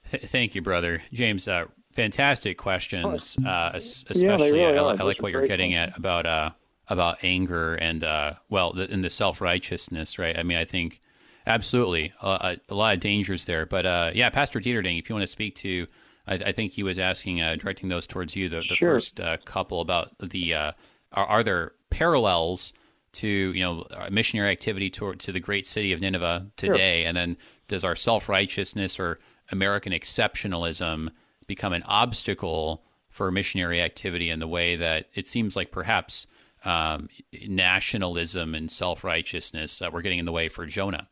Thank 0.07 0.55
you, 0.55 0.62
brother 0.62 1.03
James. 1.12 1.49
Uh, 1.49 1.64
fantastic 1.91 2.59
questions, 2.59 3.37
uh, 3.45 3.70
es- 3.75 4.05
Yeah, 4.05 4.11
especially 4.35 4.53
really 4.53 4.79
I. 4.79 4.83
I 4.83 5.03
like 5.03 5.22
what 5.22 5.33
you're 5.33 5.41
great 5.41 5.49
getting 5.49 5.75
at 5.75 5.97
about 5.97 6.27
uh, 6.27 6.51
about 6.89 7.25
anger 7.25 7.75
and 7.75 8.05
uh, 8.05 8.35
well, 8.51 8.72
the, 8.75 8.91
and 8.91 9.03
the 9.03 9.09
self 9.11 9.41
righteousness, 9.41 10.18
right? 10.18 10.39
I 10.39 10.43
mean, 10.43 10.59
I 10.59 10.64
think 10.66 11.01
absolutely 11.47 12.12
uh, 12.22 12.55
a, 12.68 12.72
a 12.72 12.75
lot 12.75 12.95
of 12.95 13.01
dangers 13.01 13.47
there. 13.47 13.64
But 13.64 13.87
uh, 13.87 14.11
yeah, 14.14 14.29
Pastor 14.29 14.61
Dieterding, 14.61 14.99
if 14.99 15.09
you 15.09 15.14
want 15.14 15.22
to 15.25 15.27
speak 15.33 15.55
to, 15.57 15.87
I, 16.27 16.35
I 16.35 16.53
think 16.53 16.72
he 16.72 16.83
was 16.83 16.99
asking, 16.99 17.41
uh, 17.43 17.57
directing 17.57 17.89
those 17.89 18.07
towards 18.07 18.35
you, 18.37 18.49
the, 18.49 18.62
the 18.68 18.77
Sure. 18.77 18.95
first 18.95 19.20
uh, 19.20 19.37
couple 19.45 19.81
about 19.81 20.11
the 20.18 20.55
uh, 20.55 20.72
are, 21.12 21.27
are 21.27 21.43
there 21.43 21.72
parallels 21.91 22.72
to 23.12 23.29
you 23.29 23.62
know 23.62 23.87
missionary 24.11 24.51
activity 24.51 24.91
toward 24.91 25.20
to 25.20 25.33
the 25.33 25.41
great 25.41 25.66
city 25.66 25.93
of 25.93 26.01
Nineveh 26.01 26.51
today, 26.57 27.05
and 27.05 27.16
then 27.16 27.37
does 27.68 27.85
our 27.85 27.95
self 27.97 28.29
righteousness 28.29 28.99
or 28.99 29.18
American 29.53 29.93
exceptionalism 29.93 31.11
become 31.47 31.72
an 31.72 31.83
obstacle 31.85 32.83
for 33.09 33.31
missionary 33.31 33.81
activity 33.81 34.31
in 34.31 34.41
the 34.41 34.49
way 34.49 34.75
that 34.77 35.09
it 35.14 35.29
seems 35.29 35.55
like 35.55 35.70
perhaps 35.70 36.27
um, 36.64 37.09
nationalism 37.47 38.55
and 38.55 38.70
self 38.70 39.05
righteousness 39.05 39.81
uh, 39.83 39.91
were 39.93 40.03
getting 40.03 40.18
in 40.18 40.25
the 40.25 40.33
way 40.33 40.49
for 40.49 40.66
Jonah? 40.66 41.09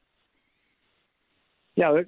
Yeah, 1.77 2.03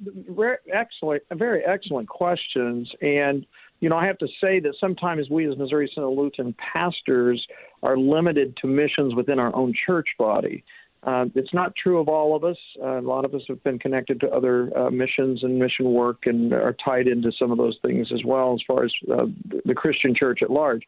excellent, 0.73 1.23
very 1.33 1.65
excellent 1.65 2.09
questions. 2.09 2.91
And 3.01 3.47
you 3.81 3.89
know, 3.89 3.97
I 3.97 4.07
have 4.07 4.19
to 4.19 4.29
say 4.41 4.61
that 4.61 4.75
sometimes 4.79 5.29
we 5.31 5.51
as 5.51 5.57
Missouri 5.59 5.91
Synod 5.95 6.17
Lutheran 6.17 6.55
pastors 6.55 7.47
are 7.83 7.97
limited 7.97 8.57
to 8.59 8.67
missions 8.67 9.15
within 9.15 9.39
our 9.39 9.55
own 9.55 9.75
church 9.87 10.09
body. 10.19 10.65
Uh, 11.03 11.27
it's 11.35 11.53
not 11.53 11.75
true 11.77 11.99
of 11.99 12.09
all 12.09 12.35
of 12.35 12.45
us. 12.45 12.57
Uh, 12.83 12.99
a 12.99 13.03
lot 13.03 13.27
of 13.27 13.35
us 13.35 13.43
have 13.47 13.63
been 13.63 13.79
connected 13.79 14.21
to 14.21 14.29
other 14.31 14.77
uh, 14.77 14.91
missions 14.91 15.43
and 15.43 15.59
mission 15.59 15.93
work 15.93 16.25
and 16.25 16.53
are 16.55 16.75
tied 16.83 17.07
into 17.07 17.31
some 17.39 17.51
of 17.51 17.59
those 17.59 17.77
things 17.83 18.09
as 18.13 18.25
well, 18.25 18.55
as 18.55 18.61
far 18.67 18.85
as 18.85 18.93
uh, 19.13 19.27
the 19.67 19.75
Christian 19.75 20.15
church 20.15 20.41
at 20.43 20.51
large. 20.51 20.83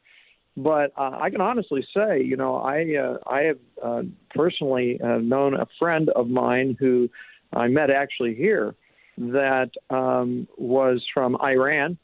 But 0.57 0.93
uh, 0.97 1.19
I 1.21 1.29
can 1.29 1.43
honestly 1.43 1.87
say, 1.95 2.23
you 2.23 2.37
know, 2.37 2.57
I 2.57 2.97
uh, 2.97 3.19
I 3.27 3.43
have 3.43 4.07
personally 4.31 4.99
known 5.03 5.53
a 5.53 5.67
friend 5.79 6.09
of 6.17 6.29
mine 6.29 6.79
who 6.81 7.11
I 7.53 7.69
met 7.69 7.91
actually 7.91 8.35
here 8.35 8.75
that 9.19 9.71
um, 9.91 10.47
was 10.59 11.03
from 11.13 11.37
Iran, 11.37 11.97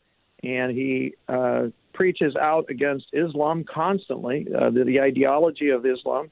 and 0.42 0.72
he 0.72 1.14
uh, 1.28 1.66
preaches 1.92 2.34
out 2.36 2.66
against 2.70 3.06
Islam 3.12 3.64
constantly, 3.64 4.46
uh, 4.58 4.70
the, 4.70 4.84
the 4.84 5.00
ideology 5.00 5.68
of 5.70 5.84
Islam, 5.84 6.30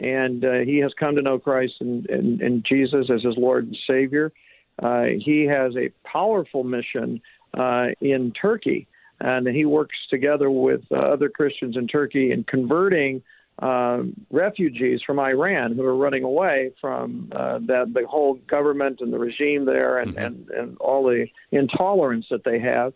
and 0.00 0.44
uh, 0.44 0.52
he 0.64 0.78
has 0.78 0.92
come 0.98 1.14
to 1.16 1.22
know 1.22 1.38
Christ 1.38 1.74
and, 1.80 2.08
and, 2.08 2.40
and 2.40 2.64
Jesus 2.64 3.10
as 3.14 3.22
his 3.22 3.36
Lord 3.36 3.66
and 3.66 3.76
Savior. 3.86 4.32
Uh, 4.82 5.04
he 5.18 5.46
has 5.46 5.74
a 5.76 5.90
powerful 6.06 6.64
mission 6.64 7.20
uh, 7.54 7.88
in 8.00 8.32
Turkey, 8.32 8.88
and 9.20 9.46
he 9.46 9.64
works 9.64 9.96
together 10.10 10.50
with 10.50 10.80
uh, 10.90 10.96
other 10.96 11.28
Christians 11.28 11.76
in 11.76 11.86
Turkey 11.86 12.32
in 12.32 12.44
converting 12.44 13.22
um, 13.58 14.14
refugees 14.30 15.00
from 15.06 15.18
Iran 15.18 15.74
who 15.74 15.84
are 15.84 15.96
running 15.96 16.24
away 16.24 16.72
from 16.80 17.30
uh, 17.32 17.58
that 17.66 17.92
the 17.94 18.06
whole 18.08 18.34
government 18.48 19.00
and 19.00 19.12
the 19.12 19.18
regime 19.18 19.66
there 19.66 19.98
and, 19.98 20.16
and, 20.16 20.48
and 20.50 20.76
all 20.78 21.04
the 21.04 21.26
intolerance 21.50 22.26
that 22.30 22.44
they 22.44 22.58
have. 22.58 22.92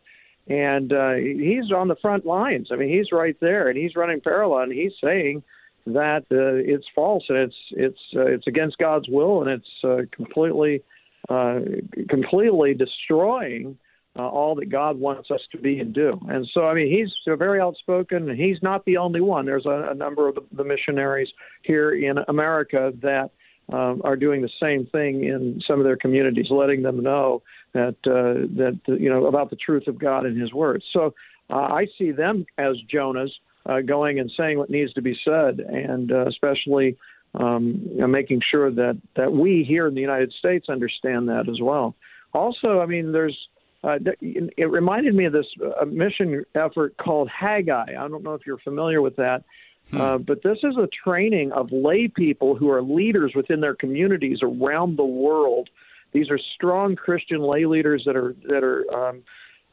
And 0.48 0.92
uh, 0.92 1.14
he's 1.14 1.72
on 1.72 1.88
the 1.88 1.96
front 2.00 2.24
lines. 2.24 2.68
I 2.72 2.76
mean, 2.76 2.88
he's 2.88 3.10
right 3.12 3.36
there, 3.40 3.68
and 3.68 3.76
he's 3.76 3.96
running 3.96 4.20
parallel, 4.20 4.62
and 4.62 4.72
he's 4.72 4.92
saying 5.02 5.42
that 5.86 6.24
uh, 6.32 6.54
it's 6.54 6.86
false 6.94 7.24
and 7.28 7.38
it's 7.38 7.56
it's 7.70 8.00
uh, 8.14 8.26
it's 8.26 8.46
against 8.46 8.78
God's 8.78 9.08
will, 9.08 9.42
and 9.42 9.50
it's 9.50 9.84
uh, 9.84 10.02
completely 10.14 10.82
uh, 11.28 11.60
completely 12.08 12.74
destroying 12.74 13.78
uh, 14.18 14.28
all 14.28 14.54
that 14.54 14.70
God 14.70 14.98
wants 14.98 15.30
us 15.30 15.40
to 15.52 15.58
be 15.58 15.78
and 15.78 15.92
do. 15.92 16.18
And 16.28 16.46
so, 16.52 16.66
I 16.66 16.74
mean, 16.74 16.90
he's 16.90 17.12
very 17.36 17.60
outspoken, 17.60 18.34
he's 18.36 18.62
not 18.62 18.84
the 18.84 18.96
only 18.96 19.20
one. 19.20 19.46
There's 19.46 19.66
a, 19.66 19.88
a 19.90 19.94
number 19.94 20.28
of 20.28 20.36
the, 20.36 20.42
the 20.52 20.64
missionaries 20.64 21.28
here 21.62 21.92
in 21.92 22.18
America 22.28 22.92
that 23.02 23.30
um, 23.72 24.00
are 24.04 24.16
doing 24.16 24.42
the 24.42 24.50
same 24.60 24.86
thing 24.86 25.24
in 25.24 25.60
some 25.66 25.80
of 25.80 25.84
their 25.84 25.96
communities, 25.96 26.46
letting 26.50 26.82
them 26.82 27.02
know 27.02 27.42
that 27.74 27.96
uh, 28.06 28.46
that 28.56 28.78
you 28.86 29.10
know 29.10 29.26
about 29.26 29.50
the 29.50 29.56
truth 29.56 29.88
of 29.88 29.98
God 29.98 30.24
and 30.24 30.40
His 30.40 30.52
Word. 30.52 30.82
So 30.92 31.14
uh, 31.50 31.54
I 31.54 31.86
see 31.98 32.12
them 32.12 32.46
as 32.58 32.76
Jonahs 32.92 33.30
uh, 33.66 33.80
going 33.80 34.20
and 34.20 34.30
saying 34.36 34.58
what 34.58 34.70
needs 34.70 34.92
to 34.94 35.02
be 35.02 35.18
said, 35.24 35.58
and 35.58 36.12
uh, 36.12 36.26
especially 36.26 36.96
um, 37.34 37.82
making 38.10 38.40
sure 38.48 38.70
that 38.70 39.00
that 39.16 39.32
we 39.32 39.64
here 39.66 39.88
in 39.88 39.94
the 39.94 40.00
United 40.00 40.32
States 40.38 40.68
understand 40.68 41.28
that 41.28 41.48
as 41.48 41.60
well. 41.60 41.96
Also, 42.32 42.80
I 42.80 42.86
mean, 42.86 43.12
there's 43.12 43.36
uh, 43.84 43.98
it 44.20 44.70
reminded 44.70 45.14
me 45.14 45.26
of 45.26 45.32
this 45.32 45.46
uh, 45.80 45.84
mission 45.84 46.44
effort 46.54 46.96
called 46.96 47.28
Haggai. 47.28 47.94
I 47.98 48.08
don't 48.08 48.22
know 48.22 48.34
if 48.34 48.46
you're 48.46 48.58
familiar 48.58 49.00
with 49.00 49.16
that. 49.16 49.44
Uh, 49.92 50.18
but 50.18 50.42
this 50.42 50.58
is 50.64 50.76
a 50.76 50.88
training 51.04 51.52
of 51.52 51.70
lay 51.70 52.08
people 52.08 52.56
who 52.56 52.68
are 52.70 52.82
leaders 52.82 53.32
within 53.36 53.60
their 53.60 53.74
communities 53.74 54.40
around 54.42 54.96
the 54.96 55.04
world. 55.04 55.68
These 56.12 56.28
are 56.30 56.40
strong 56.54 56.96
Christian 56.96 57.40
lay 57.40 57.66
leaders 57.66 58.02
that 58.06 58.16
are 58.16 58.34
that 58.48 58.64
are 58.64 58.84
um, 58.92 59.22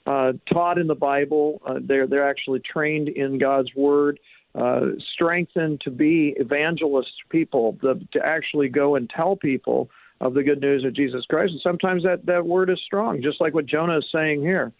uh, 0.06 0.34
taught 0.51 0.78
in 0.78 0.88
the 0.88 0.95
Bible. 0.95 1.62
Uh, 1.66 1.80
they're 1.82 2.06
they're 2.06 2.30
actually 2.30 2.60
trained 2.60 3.10
in 3.10 3.39
God's 3.39 3.74
Word, 3.76 4.20
uh, 4.54 4.82
strengthened 5.14 5.82
to 5.82 5.89
be 5.89 6.36
evangelist 6.38 7.14
people, 7.30 7.78
the, 7.82 7.99
to 8.12 8.24
actually 8.24 8.70
go 8.70 8.95
and 8.95 9.10
tell 9.10 9.36
people 9.36 9.89
of 10.24 10.34
the 10.34 10.43
good 10.43 10.61
news 10.61 10.86
of 10.86 10.95
Jesus 10.95 11.26
Christ. 11.30 11.51
And 11.51 11.61
sometimes 11.61 12.03
that, 12.03 12.26
that 12.26 12.45
word 12.45 12.69
is 12.69 12.80
strong, 12.86 13.21
just 13.21 13.41
like 13.41 13.53
what 13.53 13.65
Jonah 13.65 13.97
is 13.97 14.05
saying 14.11 14.41
here. 14.41 14.71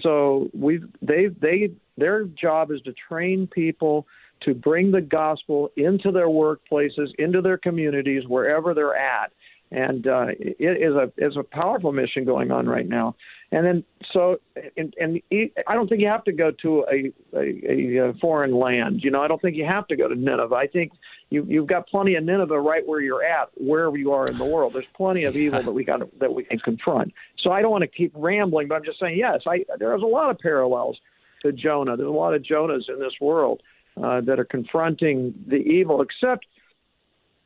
So 0.00 0.48
we 0.52 0.80
they 1.00 1.26
they 1.40 1.70
their 1.96 2.24
job 2.24 2.70
is 2.70 2.80
to 2.82 2.92
train 3.08 3.46
people 3.46 4.06
to 4.40 4.54
bring 4.54 4.90
the 4.90 5.00
gospel 5.00 5.70
into 5.76 6.10
their 6.10 6.28
workplaces, 6.28 7.08
into 7.18 7.40
their 7.40 7.58
communities, 7.58 8.24
wherever 8.26 8.74
they're 8.74 8.96
at. 8.96 9.32
And 9.70 10.06
uh, 10.06 10.26
it 10.38 10.82
is 10.82 10.94
a 10.94 11.12
is 11.18 11.36
a 11.36 11.42
powerful 11.42 11.92
mission 11.92 12.24
going 12.24 12.50
on 12.50 12.66
right 12.66 12.88
now. 12.88 13.14
And 13.52 13.66
then 13.66 13.84
so 14.12 14.38
and, 14.76 14.94
and 14.98 15.20
I 15.66 15.74
don't 15.74 15.88
think 15.88 16.00
you 16.00 16.08
have 16.08 16.24
to 16.24 16.32
go 16.32 16.50
to 16.62 16.84
a, 16.90 17.12
a, 17.38 18.08
a 18.08 18.14
foreign 18.14 18.54
land. 18.58 19.00
You 19.04 19.10
know, 19.10 19.22
I 19.22 19.28
don't 19.28 19.40
think 19.40 19.56
you 19.56 19.66
have 19.66 19.86
to 19.88 19.96
go 19.96 20.08
to 20.08 20.14
Nineveh. 20.14 20.54
I 20.54 20.66
think 20.66 20.92
you 21.32 21.46
you've 21.48 21.66
got 21.66 21.86
plenty 21.86 22.14
of 22.14 22.24
Nineveh 22.24 22.60
right 22.60 22.86
where 22.86 23.00
you're 23.00 23.24
at, 23.24 23.48
wherever 23.56 23.96
you 23.96 24.12
are 24.12 24.26
in 24.26 24.36
the 24.36 24.44
world. 24.44 24.74
There's 24.74 24.86
plenty 24.94 25.24
of 25.24 25.36
evil 25.36 25.62
that 25.62 25.72
we 25.72 25.84
got 25.84 26.00
that 26.18 26.32
we 26.32 26.44
can 26.44 26.58
confront. 26.58 27.12
So 27.38 27.50
I 27.50 27.62
don't 27.62 27.70
want 27.70 27.82
to 27.82 27.88
keep 27.88 28.12
rambling, 28.14 28.68
but 28.68 28.76
I'm 28.76 28.84
just 28.84 29.00
saying 29.00 29.18
yes. 29.18 29.40
I 29.46 29.64
there's 29.78 30.02
a 30.02 30.06
lot 30.06 30.30
of 30.30 30.38
parallels 30.38 30.98
to 31.42 31.52
Jonah. 31.52 31.96
There's 31.96 32.08
a 32.08 32.12
lot 32.12 32.34
of 32.34 32.42
Jonahs 32.42 32.88
in 32.88 32.98
this 32.98 33.14
world 33.20 33.62
uh, 34.02 34.20
that 34.22 34.38
are 34.38 34.44
confronting 34.44 35.34
the 35.46 35.56
evil, 35.56 36.02
except 36.02 36.46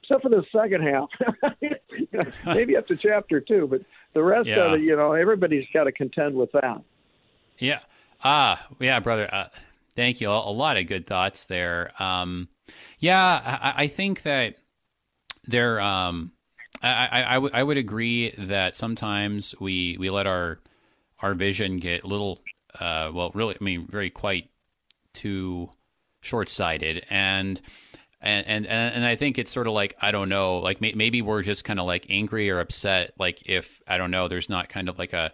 except 0.02 0.22
for 0.22 0.28
the 0.28 0.44
second 0.52 0.82
half. 0.82 1.08
Maybe 2.46 2.76
up 2.76 2.86
to 2.88 2.96
chapter 2.96 3.40
two, 3.40 3.66
but 3.68 3.82
the 4.14 4.22
rest 4.22 4.48
yeah. 4.48 4.56
of 4.56 4.72
it, 4.74 4.80
you 4.82 4.96
know, 4.96 5.12
everybody's 5.12 5.66
got 5.72 5.84
to 5.84 5.92
contend 5.92 6.34
with 6.34 6.50
that. 6.52 6.82
Yeah. 7.58 7.80
Ah, 8.24 8.66
yeah, 8.80 9.00
brother. 9.00 9.32
Uh, 9.32 9.48
thank 9.94 10.20
you. 10.20 10.28
A, 10.28 10.32
lot 10.32 10.76
of 10.76 10.86
good 10.86 11.06
thoughts 11.06 11.46
there. 11.46 11.90
Um, 11.98 12.48
yeah, 12.98 13.60
I, 13.76 13.84
I, 13.84 13.86
think 13.86 14.22
that 14.22 14.56
there. 15.44 15.80
Um, 15.80 16.32
I, 16.82 16.88
I, 16.88 17.30
I, 17.30 17.34
w- 17.34 17.52
I 17.54 17.62
would 17.62 17.76
agree 17.76 18.34
that 18.36 18.74
sometimes 18.74 19.54
we 19.60 19.96
we 19.98 20.10
let 20.10 20.26
our 20.26 20.60
our 21.20 21.34
vision 21.34 21.78
get 21.78 22.04
a 22.04 22.06
little 22.06 22.40
uh, 22.80 23.10
well, 23.12 23.30
really, 23.34 23.56
I 23.60 23.64
mean, 23.64 23.86
very 23.86 24.10
quite 24.10 24.50
too 25.12 25.68
short 26.20 26.48
sighted, 26.48 27.04
and 27.10 27.60
and 28.20 28.46
and 28.46 28.66
and 28.66 29.04
I 29.04 29.16
think 29.16 29.38
it's 29.38 29.50
sort 29.50 29.66
of 29.66 29.72
like 29.72 29.96
I 30.00 30.10
don't 30.10 30.28
know, 30.28 30.58
like 30.58 30.80
maybe 30.80 31.22
we're 31.22 31.42
just 31.42 31.64
kind 31.64 31.80
of 31.80 31.86
like 31.86 32.06
angry 32.10 32.50
or 32.50 32.60
upset, 32.60 33.12
like 33.18 33.42
if 33.46 33.80
I 33.86 33.98
don't 33.98 34.10
know, 34.10 34.28
there's 34.28 34.48
not 34.48 34.68
kind 34.68 34.88
of 34.88 34.98
like 34.98 35.12
a 35.12 35.32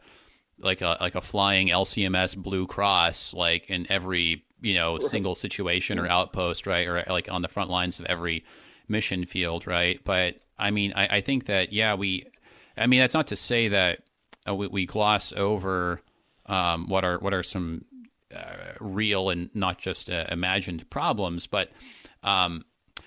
like 0.58 0.80
a 0.80 0.96
like 1.00 1.14
a 1.14 1.20
flying 1.20 1.68
LCMS 1.68 2.36
Blue 2.36 2.66
Cross 2.66 3.34
like 3.34 3.68
in 3.68 3.86
every 3.90 4.44
you 4.62 4.74
know 4.74 4.98
single 4.98 5.34
situation 5.34 5.98
or 5.98 6.06
outpost, 6.06 6.66
right, 6.66 6.86
or 6.86 7.04
like 7.08 7.30
on 7.30 7.42
the 7.42 7.48
front 7.48 7.70
lines 7.70 8.00
of 8.00 8.06
every 8.06 8.44
mission 8.88 9.26
field, 9.26 9.66
right? 9.66 10.00
But 10.04 10.36
I 10.58 10.70
mean, 10.70 10.92
I, 10.96 11.16
I 11.16 11.20
think 11.20 11.46
that 11.46 11.72
yeah, 11.72 11.94
we, 11.94 12.26
I 12.76 12.86
mean, 12.86 13.00
that's 13.00 13.14
not 13.14 13.26
to 13.28 13.36
say 13.36 13.68
that 13.68 14.00
uh, 14.48 14.54
we, 14.54 14.68
we 14.68 14.86
gloss 14.86 15.32
over 15.32 15.98
um, 16.46 16.88
what 16.88 17.04
are 17.04 17.18
what 17.18 17.34
are 17.34 17.42
some 17.42 17.84
uh, 18.34 18.74
real 18.80 19.30
and 19.30 19.50
not 19.54 19.78
just 19.78 20.10
uh, 20.10 20.26
imagined 20.30 20.88
problems, 20.90 21.46
but 21.46 21.70
um, 22.22 22.64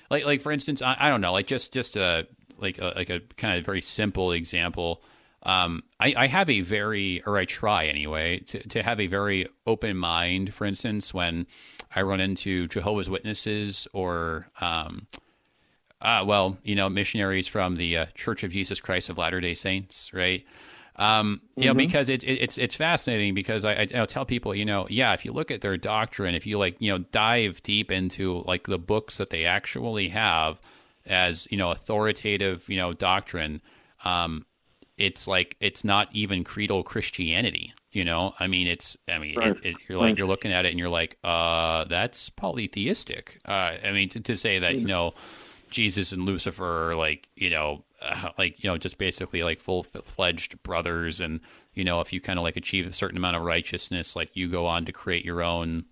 like 0.09 0.25
like 0.25 0.41
for 0.41 0.51
instance, 0.51 0.81
I, 0.81 0.95
I, 0.99 1.09
don't 1.09 1.21
know, 1.21 1.33
like 1.33 1.47
just 1.47 1.73
just 1.73 1.95
a 1.97 2.27
like 2.57 2.77
a, 2.77 2.93
like 2.95 3.09
a 3.09 3.21
kind 3.37 3.57
of 3.57 3.65
very 3.65 3.81
simple 3.81 4.31
example. 4.31 5.01
Um, 5.45 5.83
I, 5.99 6.13
I, 6.17 6.27
have 6.27 6.49
a 6.49 6.61
very, 6.61 7.21
or 7.23 7.37
I 7.37 7.45
try 7.45 7.85
anyway, 7.85 8.39
to, 8.47 8.67
to 8.69 8.81
have 8.81 8.99
a 8.99 9.05
very 9.05 9.47
open 9.67 9.95
mind. 9.95 10.55
For 10.55 10.65
instance, 10.65 11.13
when 11.13 11.45
I 11.95 12.01
run 12.01 12.19
into 12.19 12.67
Jehovah's 12.67 13.11
Witnesses 13.11 13.87
or, 13.93 14.47
um, 14.59 15.05
uh, 16.01 16.23
well, 16.25 16.57
you 16.63 16.75
know, 16.75 16.89
missionaries 16.89 17.47
from 17.47 17.75
the 17.75 17.97
uh, 17.97 18.05
Church 18.15 18.43
of 18.43 18.51
Jesus 18.51 18.79
Christ 18.79 19.09
of 19.09 19.19
Latter 19.19 19.39
Day 19.39 19.53
Saints, 19.53 20.11
right? 20.13 20.43
Um, 20.97 21.41
you 21.55 21.61
mm-hmm. 21.61 21.67
know, 21.67 21.73
because 21.73 22.09
it, 22.09 22.23
it, 22.23 22.41
it's 22.41 22.57
it's 22.57 22.75
fascinating 22.75 23.33
because 23.33 23.65
I, 23.65 23.85
I 23.93 23.99
will 23.99 24.07
tell 24.07 24.25
people, 24.25 24.55
you 24.55 24.65
know, 24.65 24.87
yeah, 24.89 25.13
if 25.13 25.25
you 25.25 25.33
look 25.33 25.51
at 25.51 25.61
their 25.61 25.75
doctrine, 25.77 26.35
if 26.35 26.47
you 26.47 26.57
like, 26.57 26.77
you 26.79 26.91
know, 26.91 26.99
dive 27.11 27.61
deep 27.63 27.91
into 27.91 28.43
like 28.45 28.67
the 28.67 28.77
books 28.77 29.17
that 29.17 29.29
they 29.29 29.45
actually 29.45 30.09
have 30.09 30.59
as 31.05 31.47
you 31.51 31.57
know 31.57 31.71
authoritative, 31.71 32.69
you 32.69 32.77
know, 32.77 32.93
doctrine, 32.93 33.61
um, 34.05 34.45
it's 34.97 35.27
like 35.27 35.55
it's 35.59 35.83
not 35.83 36.09
even 36.13 36.43
creedal 36.43 36.83
Christianity. 36.83 37.73
You 37.91 38.03
know, 38.03 38.33
I 38.39 38.47
mean, 38.47 38.67
it's 38.67 38.97
I 39.07 39.19
mean, 39.19 39.37
right. 39.37 39.51
it, 39.51 39.65
it, 39.65 39.75
you're 39.87 39.97
like 39.97 40.09
right. 40.09 40.17
you're 40.17 40.27
looking 40.27 40.51
at 40.51 40.65
it 40.65 40.69
and 40.69 40.79
you're 40.79 40.89
like, 40.89 41.17
uh, 41.23 41.85
that's 41.85 42.29
polytheistic. 42.29 43.39
Uh, 43.45 43.73
I 43.83 43.91
mean, 43.91 44.09
to, 44.09 44.19
to 44.19 44.35
say 44.35 44.59
that 44.59 44.73
you 44.73 44.81
mm-hmm. 44.81 44.87
know. 44.87 45.13
Jesus 45.67 46.11
and 46.11 46.25
Lucifer 46.25 46.91
are 46.91 46.95
like 46.95 47.27
you 47.35 47.49
know 47.49 47.83
uh, 48.01 48.29
like 48.37 48.63
you 48.63 48.69
know 48.69 48.77
just 48.77 48.97
basically 48.97 49.43
like 49.43 49.59
full 49.59 49.83
fledged 49.83 50.61
brothers 50.63 51.19
and 51.19 51.41
you 51.73 51.83
know 51.83 52.01
if 52.01 52.13
you 52.13 52.21
kind 52.21 52.37
of 52.37 52.43
like 52.43 52.55
achieve 52.55 52.87
a 52.87 52.93
certain 52.93 53.17
amount 53.17 53.35
of 53.35 53.41
righteousness 53.41 54.15
like 54.15 54.29
you 54.35 54.47
go 54.47 54.67
on 54.67 54.85
to 54.85 54.91
create 54.91 55.25
your 55.25 55.41
own 55.41 55.83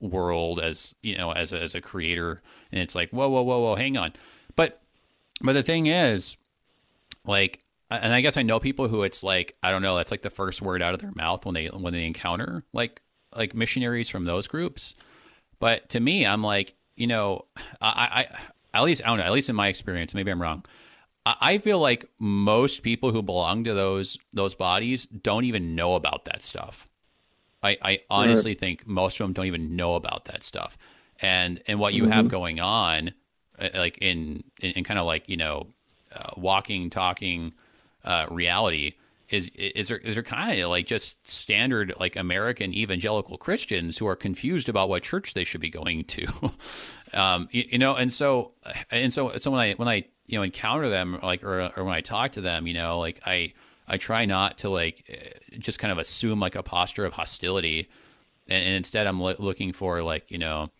world 0.00 0.58
as 0.58 0.94
you 1.02 1.16
know 1.16 1.30
as 1.32 1.52
a, 1.52 1.60
as 1.60 1.74
a 1.74 1.80
creator 1.80 2.38
and 2.72 2.80
it's 2.80 2.94
like 2.94 3.10
whoa 3.10 3.28
whoa 3.28 3.42
whoa 3.42 3.60
whoa 3.60 3.74
hang 3.74 3.96
on 3.96 4.12
but 4.56 4.80
but 5.42 5.52
the 5.52 5.62
thing 5.62 5.86
is 5.86 6.36
like 7.24 7.60
and 7.90 8.12
I 8.12 8.20
guess 8.20 8.36
I 8.36 8.42
know 8.42 8.60
people 8.60 8.88
who 8.88 9.02
it's 9.02 9.22
like 9.22 9.56
I 9.62 9.70
don't 9.70 9.82
know 9.82 9.96
that's 9.96 10.10
like 10.10 10.22
the 10.22 10.30
first 10.30 10.62
word 10.62 10.82
out 10.82 10.94
of 10.94 11.00
their 11.00 11.12
mouth 11.14 11.44
when 11.44 11.54
they 11.54 11.66
when 11.66 11.92
they 11.92 12.06
encounter 12.06 12.64
like 12.72 13.00
like 13.36 13.54
missionaries 13.54 14.08
from 14.08 14.24
those 14.24 14.46
groups 14.46 14.94
but 15.60 15.88
to 15.90 16.00
me 16.00 16.26
I'm 16.26 16.42
like 16.42 16.74
you 16.96 17.06
know 17.06 17.46
I, 17.80 18.26
I 18.72 18.78
at 18.78 18.84
least 18.84 19.02
I 19.04 19.08
don't 19.08 19.18
know 19.18 19.24
at 19.24 19.32
least 19.32 19.48
in 19.48 19.56
my 19.56 19.68
experience 19.68 20.14
maybe 20.14 20.30
I'm 20.30 20.40
wrong 20.40 20.64
I 21.40 21.58
feel 21.58 21.78
like 21.78 22.06
most 22.18 22.82
people 22.82 23.12
who 23.12 23.22
belong 23.22 23.64
to 23.64 23.74
those 23.74 24.18
those 24.32 24.54
bodies 24.54 25.06
don't 25.06 25.44
even 25.44 25.74
know 25.74 25.94
about 25.94 26.24
that 26.24 26.42
stuff. 26.42 26.88
I, 27.62 27.76
I 27.82 28.00
honestly 28.08 28.52
right. 28.52 28.60
think 28.60 28.88
most 28.88 29.20
of 29.20 29.26
them 29.26 29.34
don't 29.34 29.46
even 29.46 29.76
know 29.76 29.94
about 29.94 30.26
that 30.26 30.42
stuff. 30.42 30.78
And 31.20 31.60
and 31.66 31.78
what 31.78 31.92
you 31.92 32.04
mm-hmm. 32.04 32.12
have 32.12 32.28
going 32.28 32.60
on, 32.60 33.12
uh, 33.58 33.68
like 33.74 33.98
in 33.98 34.44
in, 34.60 34.72
in 34.72 34.84
kind 34.84 34.98
of 34.98 35.06
like 35.06 35.28
you 35.28 35.36
know, 35.36 35.66
uh, 36.14 36.30
walking, 36.36 36.88
talking, 36.88 37.52
uh, 38.04 38.26
reality 38.30 38.94
is 39.30 39.50
is 39.54 39.88
there 39.88 39.98
is 39.98 40.14
there 40.14 40.22
kind 40.22 40.60
of 40.60 40.70
like 40.70 40.86
just 40.86 41.28
standard 41.28 41.92
like 42.00 42.16
American 42.16 42.72
evangelical 42.72 43.36
Christians 43.36 43.98
who 43.98 44.06
are 44.06 44.16
confused 44.16 44.68
about 44.68 44.88
what 44.88 45.02
church 45.02 45.34
they 45.34 45.44
should 45.44 45.60
be 45.60 45.68
going 45.68 46.04
to, 46.04 46.26
um, 47.12 47.48
you, 47.50 47.64
you 47.72 47.78
know, 47.78 47.94
and 47.94 48.12
so 48.12 48.52
and 48.90 49.12
so 49.12 49.36
so 49.36 49.50
when 49.50 49.60
I 49.60 49.72
when 49.74 49.88
I 49.88 50.04
you 50.26 50.38
know 50.38 50.42
encounter 50.42 50.88
them 50.88 51.18
like 51.22 51.44
or 51.44 51.70
or 51.76 51.84
when 51.84 51.94
I 51.94 52.00
talk 52.00 52.32
to 52.32 52.40
them, 52.40 52.66
you 52.66 52.74
know, 52.74 52.98
like 52.98 53.20
I 53.26 53.52
I 53.86 53.98
try 53.98 54.24
not 54.24 54.58
to 54.58 54.70
like 54.70 55.04
eh, 55.08 55.58
just 55.58 55.78
kind 55.78 55.92
of 55.92 55.98
assume 55.98 56.40
like 56.40 56.54
a 56.54 56.62
posture 56.62 57.04
of 57.04 57.12
hostility, 57.12 57.88
and, 58.48 58.64
and 58.64 58.74
instead 58.76 59.06
I'm 59.06 59.20
lo- 59.20 59.36
looking 59.38 59.74
for 59.74 60.02
like 60.02 60.30
you 60.30 60.38
know, 60.38 60.70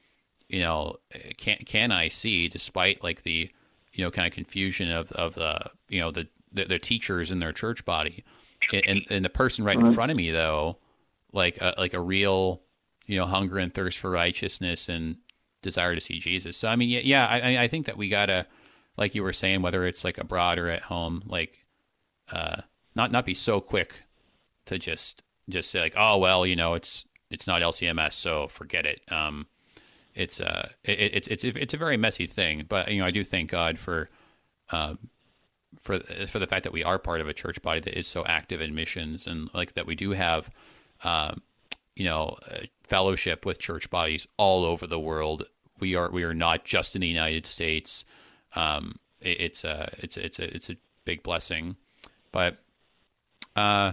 you 0.48 0.60
know, 0.60 0.96
can 1.36 1.58
can 1.66 1.92
I 1.92 2.08
see 2.08 2.48
despite 2.48 3.04
like 3.04 3.24
the 3.24 3.50
you 3.92 4.04
know 4.04 4.10
kind 4.10 4.26
of 4.26 4.32
confusion 4.32 4.90
of 4.90 5.12
of 5.12 5.34
the 5.34 5.70
you 5.90 6.00
know 6.00 6.10
the 6.10 6.28
the, 6.52 6.64
the 6.64 6.78
teachers 6.78 7.30
in 7.30 7.38
their 7.38 7.52
church 7.52 7.84
body, 7.84 8.24
and 8.72 9.02
and 9.10 9.24
the 9.24 9.30
person 9.30 9.64
right 9.64 9.78
in 9.78 9.92
front 9.94 10.10
of 10.10 10.16
me 10.16 10.30
though, 10.30 10.78
like 11.32 11.58
a, 11.60 11.74
like 11.78 11.94
a 11.94 12.00
real 12.00 12.62
you 13.06 13.16
know 13.16 13.26
hunger 13.26 13.58
and 13.58 13.74
thirst 13.74 13.98
for 13.98 14.10
righteousness 14.10 14.88
and 14.88 15.16
desire 15.62 15.94
to 15.94 16.00
see 16.00 16.18
Jesus. 16.18 16.56
So 16.56 16.68
I 16.68 16.76
mean, 16.76 16.88
yeah, 16.88 17.00
yeah 17.02 17.26
I 17.26 17.62
I 17.62 17.68
think 17.68 17.86
that 17.86 17.96
we 17.96 18.08
gotta 18.08 18.46
like 18.96 19.14
you 19.14 19.22
were 19.22 19.32
saying, 19.32 19.62
whether 19.62 19.86
it's 19.86 20.04
like 20.04 20.18
abroad 20.18 20.58
or 20.58 20.68
at 20.68 20.82
home, 20.82 21.22
like 21.26 21.62
uh, 22.30 22.62
not 22.94 23.12
not 23.12 23.24
be 23.24 23.34
so 23.34 23.60
quick 23.60 24.02
to 24.66 24.78
just 24.78 25.22
just 25.48 25.70
say 25.70 25.80
like, 25.80 25.94
oh 25.96 26.18
well, 26.18 26.44
you 26.44 26.56
know, 26.56 26.74
it's 26.74 27.04
it's 27.30 27.46
not 27.46 27.62
LCMS, 27.62 28.14
so 28.14 28.48
forget 28.48 28.86
it. 28.86 29.00
Um, 29.10 29.46
it's 30.14 30.40
uh, 30.40 30.70
it, 30.84 31.14
it's 31.14 31.28
it's 31.28 31.44
it's 31.44 31.74
a 31.74 31.78
very 31.78 31.96
messy 31.96 32.26
thing, 32.26 32.64
but 32.68 32.90
you 32.90 33.00
know, 33.00 33.06
I 33.06 33.10
do 33.10 33.24
thank 33.24 33.50
God 33.50 33.78
for. 33.78 34.08
Uh, 34.70 34.94
for 35.78 36.00
for 36.26 36.38
the 36.38 36.46
fact 36.46 36.64
that 36.64 36.72
we 36.72 36.84
are 36.84 36.98
part 36.98 37.20
of 37.20 37.28
a 37.28 37.34
church 37.34 37.62
body 37.62 37.80
that 37.80 37.98
is 37.98 38.06
so 38.06 38.24
active 38.26 38.60
in 38.60 38.74
missions 38.74 39.26
and 39.26 39.50
like 39.54 39.74
that 39.74 39.86
we 39.86 39.94
do 39.94 40.10
have 40.12 40.50
um, 41.04 41.42
you 41.96 42.04
know 42.04 42.36
fellowship 42.84 43.46
with 43.46 43.58
church 43.58 43.90
bodies 43.90 44.26
all 44.36 44.64
over 44.64 44.86
the 44.86 45.00
world 45.00 45.44
we 45.78 45.94
are 45.94 46.10
we 46.10 46.24
are 46.24 46.34
not 46.34 46.64
just 46.64 46.94
in 46.94 47.00
the 47.00 47.06
United 47.06 47.46
States 47.46 48.04
um, 48.54 48.96
it, 49.20 49.40
it's 49.40 49.64
a 49.64 49.90
it's 49.98 50.16
a, 50.16 50.24
it's 50.24 50.38
a 50.38 50.54
it's 50.54 50.70
a 50.70 50.76
big 51.04 51.22
blessing. 51.22 51.76
But 52.32 52.58
uh, 53.56 53.92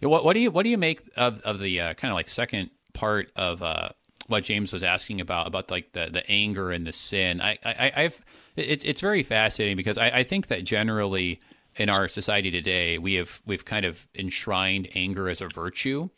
what 0.00 0.24
what 0.24 0.34
do 0.34 0.40
you 0.40 0.50
what 0.50 0.62
do 0.64 0.68
you 0.68 0.78
make 0.78 1.02
of 1.16 1.40
of 1.40 1.58
the 1.58 1.80
uh, 1.80 1.94
kind 1.94 2.10
of 2.10 2.16
like 2.16 2.28
second 2.28 2.70
part 2.92 3.30
of 3.36 3.62
uh, 3.62 3.90
what 4.26 4.44
James 4.44 4.72
was 4.72 4.82
asking 4.82 5.20
about 5.20 5.46
about 5.46 5.70
like 5.70 5.92
the 5.92 6.08
the 6.10 6.28
anger 6.30 6.70
and 6.70 6.86
the 6.86 6.92
sin? 6.92 7.40
I, 7.40 7.58
I 7.64 7.92
I've 7.96 8.20
it's 8.56 8.84
it's 8.84 9.00
very 9.00 9.22
fascinating 9.22 9.76
because 9.76 9.98
I, 9.98 10.08
I 10.08 10.22
think 10.22 10.48
that 10.48 10.64
generally 10.64 11.40
in 11.76 11.88
our 11.88 12.08
society 12.08 12.50
today 12.50 12.98
we 12.98 13.14
have 13.14 13.42
we've 13.46 13.64
kind 13.64 13.84
of 13.84 14.08
enshrined 14.14 14.88
anger 14.94 15.28
as 15.28 15.40
a 15.40 15.48
virtue. 15.48 16.08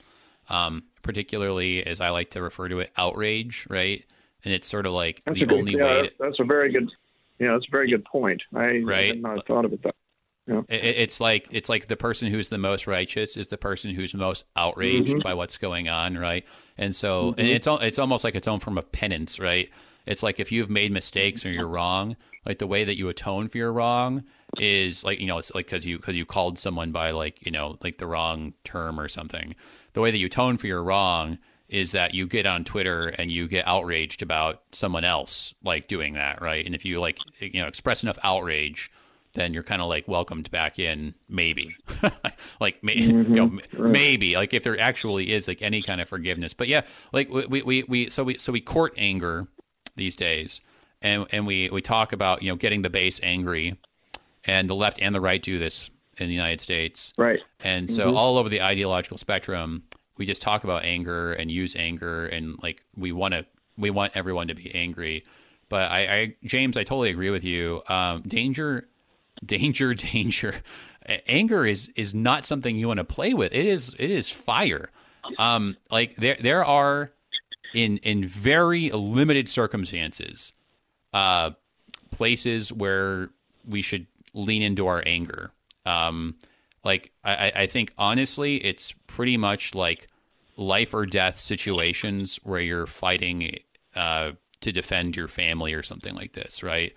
Um, 0.50 0.82
particularly 1.00 1.86
as 1.86 2.02
I 2.02 2.10
like 2.10 2.30
to 2.32 2.42
refer 2.42 2.68
to 2.68 2.80
it, 2.80 2.92
outrage, 2.98 3.66
right? 3.70 4.04
And 4.44 4.52
it's 4.52 4.68
sort 4.68 4.84
of 4.84 4.92
like 4.92 5.22
that's 5.24 5.38
the 5.38 5.54
only 5.54 5.72
good, 5.72 5.80
way. 5.82 5.96
Yeah, 5.96 6.02
to, 6.02 6.10
that's 6.18 6.40
a 6.40 6.44
very 6.44 6.70
good 6.70 6.90
yeah, 7.38 7.52
that's 7.52 7.66
a 7.66 7.70
very 7.70 7.88
good 7.88 8.04
point. 8.04 8.42
I, 8.54 8.80
right. 8.84 9.08
Had 9.08 9.22
not 9.22 9.46
thought 9.46 9.64
of 9.64 9.72
it 9.72 9.82
that. 9.82 9.94
It's 10.68 11.20
like 11.20 11.48
it's 11.50 11.68
like 11.68 11.86
the 11.86 11.96
person 11.96 12.30
who's 12.30 12.50
the 12.50 12.58
most 12.58 12.86
righteous 12.86 13.36
is 13.36 13.46
the 13.48 13.56
person 13.56 13.94
who's 13.94 14.12
most 14.14 14.44
outraged 14.56 15.12
Mm-hmm. 15.12 15.22
by 15.22 15.34
what's 15.34 15.56
going 15.58 15.88
on, 15.88 16.18
right? 16.18 16.44
And 16.76 16.94
so 16.94 17.34
and 17.38 17.48
it's 17.48 17.66
it's 17.70 17.98
almost 17.98 18.24
like 18.24 18.34
its 18.34 18.46
own 18.46 18.60
form 18.60 18.76
of 18.78 18.90
penance, 18.92 19.40
right? 19.40 19.70
It's 20.06 20.22
like 20.22 20.38
if 20.38 20.52
you've 20.52 20.68
made 20.68 20.92
mistakes 20.92 21.46
or 21.46 21.50
you're 21.50 21.66
wrong, 21.66 22.16
like 22.44 22.58
the 22.58 22.66
way 22.66 22.84
that 22.84 22.98
you 22.98 23.08
atone 23.08 23.48
for 23.48 23.56
your 23.56 23.72
wrong 23.72 24.24
is 24.58 25.02
like 25.02 25.18
you 25.18 25.26
know 25.26 25.38
it's 25.38 25.54
like 25.54 25.66
because 25.66 25.86
you 25.86 25.96
because 25.96 26.14
you 26.14 26.26
called 26.26 26.58
someone 26.58 26.92
by 26.92 27.10
like 27.10 27.44
you 27.46 27.50
know 27.50 27.78
like 27.82 27.96
the 27.96 28.06
wrong 28.06 28.52
term 28.64 29.00
or 29.00 29.08
something. 29.08 29.54
The 29.94 30.02
way 30.02 30.10
that 30.10 30.18
you 30.18 30.26
atone 30.26 30.58
for 30.58 30.66
your 30.66 30.82
wrong 30.82 31.38
is 31.70 31.92
that 31.92 32.12
you 32.12 32.26
get 32.26 32.44
on 32.44 32.64
Twitter 32.64 33.08
and 33.08 33.30
you 33.30 33.48
get 33.48 33.66
outraged 33.66 34.20
about 34.20 34.62
someone 34.72 35.04
else 35.04 35.54
like 35.64 35.88
doing 35.88 36.14
that, 36.14 36.42
right? 36.42 36.66
And 36.66 36.74
if 36.74 36.84
you 36.84 37.00
like 37.00 37.18
you 37.40 37.62
know 37.62 37.66
express 37.66 38.02
enough 38.02 38.18
outrage 38.22 38.90
then 39.34 39.52
you're 39.52 39.62
kind 39.62 39.82
of 39.82 39.88
like 39.88 40.06
welcomed 40.08 40.50
back 40.50 40.78
in 40.78 41.14
maybe 41.28 41.76
like 42.60 42.82
may, 42.82 42.94
you 42.94 43.12
know 43.12 43.44
m- 43.44 43.60
maybe 43.72 44.34
like 44.36 44.54
if 44.54 44.62
there 44.64 44.78
actually 44.80 45.32
is 45.32 45.46
like 45.48 45.60
any 45.62 45.82
kind 45.82 46.00
of 46.00 46.08
forgiveness 46.08 46.54
but 46.54 46.68
yeah 46.68 46.82
like 47.12 47.28
we, 47.28 47.46
we, 47.46 47.62
we, 47.62 47.82
we 47.88 48.10
so 48.10 48.24
we 48.24 48.38
so 48.38 48.52
we 48.52 48.60
court 48.60 48.94
anger 48.96 49.44
these 49.96 50.14
days 50.16 50.60
and 51.02 51.26
and 51.30 51.46
we 51.46 51.68
we 51.70 51.82
talk 51.82 52.12
about 52.12 52.42
you 52.42 52.50
know 52.50 52.56
getting 52.56 52.82
the 52.82 52.90
base 52.90 53.20
angry 53.22 53.76
and 54.44 54.68
the 54.70 54.74
left 54.74 54.98
and 55.00 55.14
the 55.14 55.20
right 55.20 55.42
do 55.42 55.58
this 55.58 55.90
in 56.18 56.28
the 56.28 56.34
United 56.34 56.60
States 56.60 57.12
Right. 57.18 57.40
and 57.60 57.90
so 57.90 58.14
all 58.16 58.38
over 58.38 58.48
the 58.48 58.62
ideological 58.62 59.18
spectrum, 59.18 59.82
we 60.16 60.26
just 60.26 60.40
talk 60.42 60.62
about 60.62 60.84
anger 60.84 61.32
and 61.32 61.50
use 61.50 61.74
anger 61.74 62.26
and 62.26 62.56
like 62.62 62.84
we 62.96 63.10
want 63.10 63.34
to 63.34 63.44
we 63.76 63.90
want 63.90 64.12
everyone 64.14 64.46
to 64.48 64.54
be 64.54 64.72
angry. 64.74 65.24
But 65.68 65.90
I, 65.90 65.98
I 66.16 66.36
James, 66.44 66.76
I 66.76 66.84
totally 66.84 67.10
agree 67.10 67.30
with 67.30 67.42
you. 67.42 67.82
Um, 67.88 68.20
danger, 68.22 68.86
danger, 69.46 69.94
danger. 70.12 70.56
Anger 71.26 71.66
is 71.66 71.90
is 71.96 72.14
not 72.14 72.44
something 72.44 72.76
you 72.76 72.88
want 72.88 72.98
to 72.98 73.04
play 73.04 73.34
with. 73.34 73.52
It 73.52 73.66
is 73.66 73.94
it 73.98 74.10
is 74.10 74.30
fire. 74.30 74.90
Um, 75.38 75.76
like 75.90 76.16
there 76.16 76.36
there 76.40 76.64
are 76.64 77.12
in 77.74 77.98
in 77.98 78.26
very 78.26 78.90
limited 78.90 79.48
circumstances, 79.48 80.52
uh, 81.12 81.50
places 82.10 82.72
where 82.72 83.30
we 83.66 83.82
should 83.82 84.06
lean 84.32 84.62
into 84.62 84.86
our 84.86 85.02
anger. 85.06 85.50
Um, 85.86 86.36
like 86.84 87.12
I, 87.22 87.52
I- 87.54 87.66
think 87.66 87.92
honestly, 87.98 88.56
it's 88.56 88.92
pretty 89.06 89.36
much 89.36 89.74
like 89.74 90.08
life 90.56 90.94
or 90.94 91.04
death 91.06 91.38
situations 91.38 92.38
where 92.44 92.60
you're 92.60 92.86
fighting 92.86 93.58
uh, 93.96 94.32
to 94.60 94.72
defend 94.72 95.16
your 95.16 95.28
family 95.28 95.74
or 95.74 95.82
something 95.82 96.14
like 96.14 96.32
this, 96.32 96.62
right? 96.62 96.94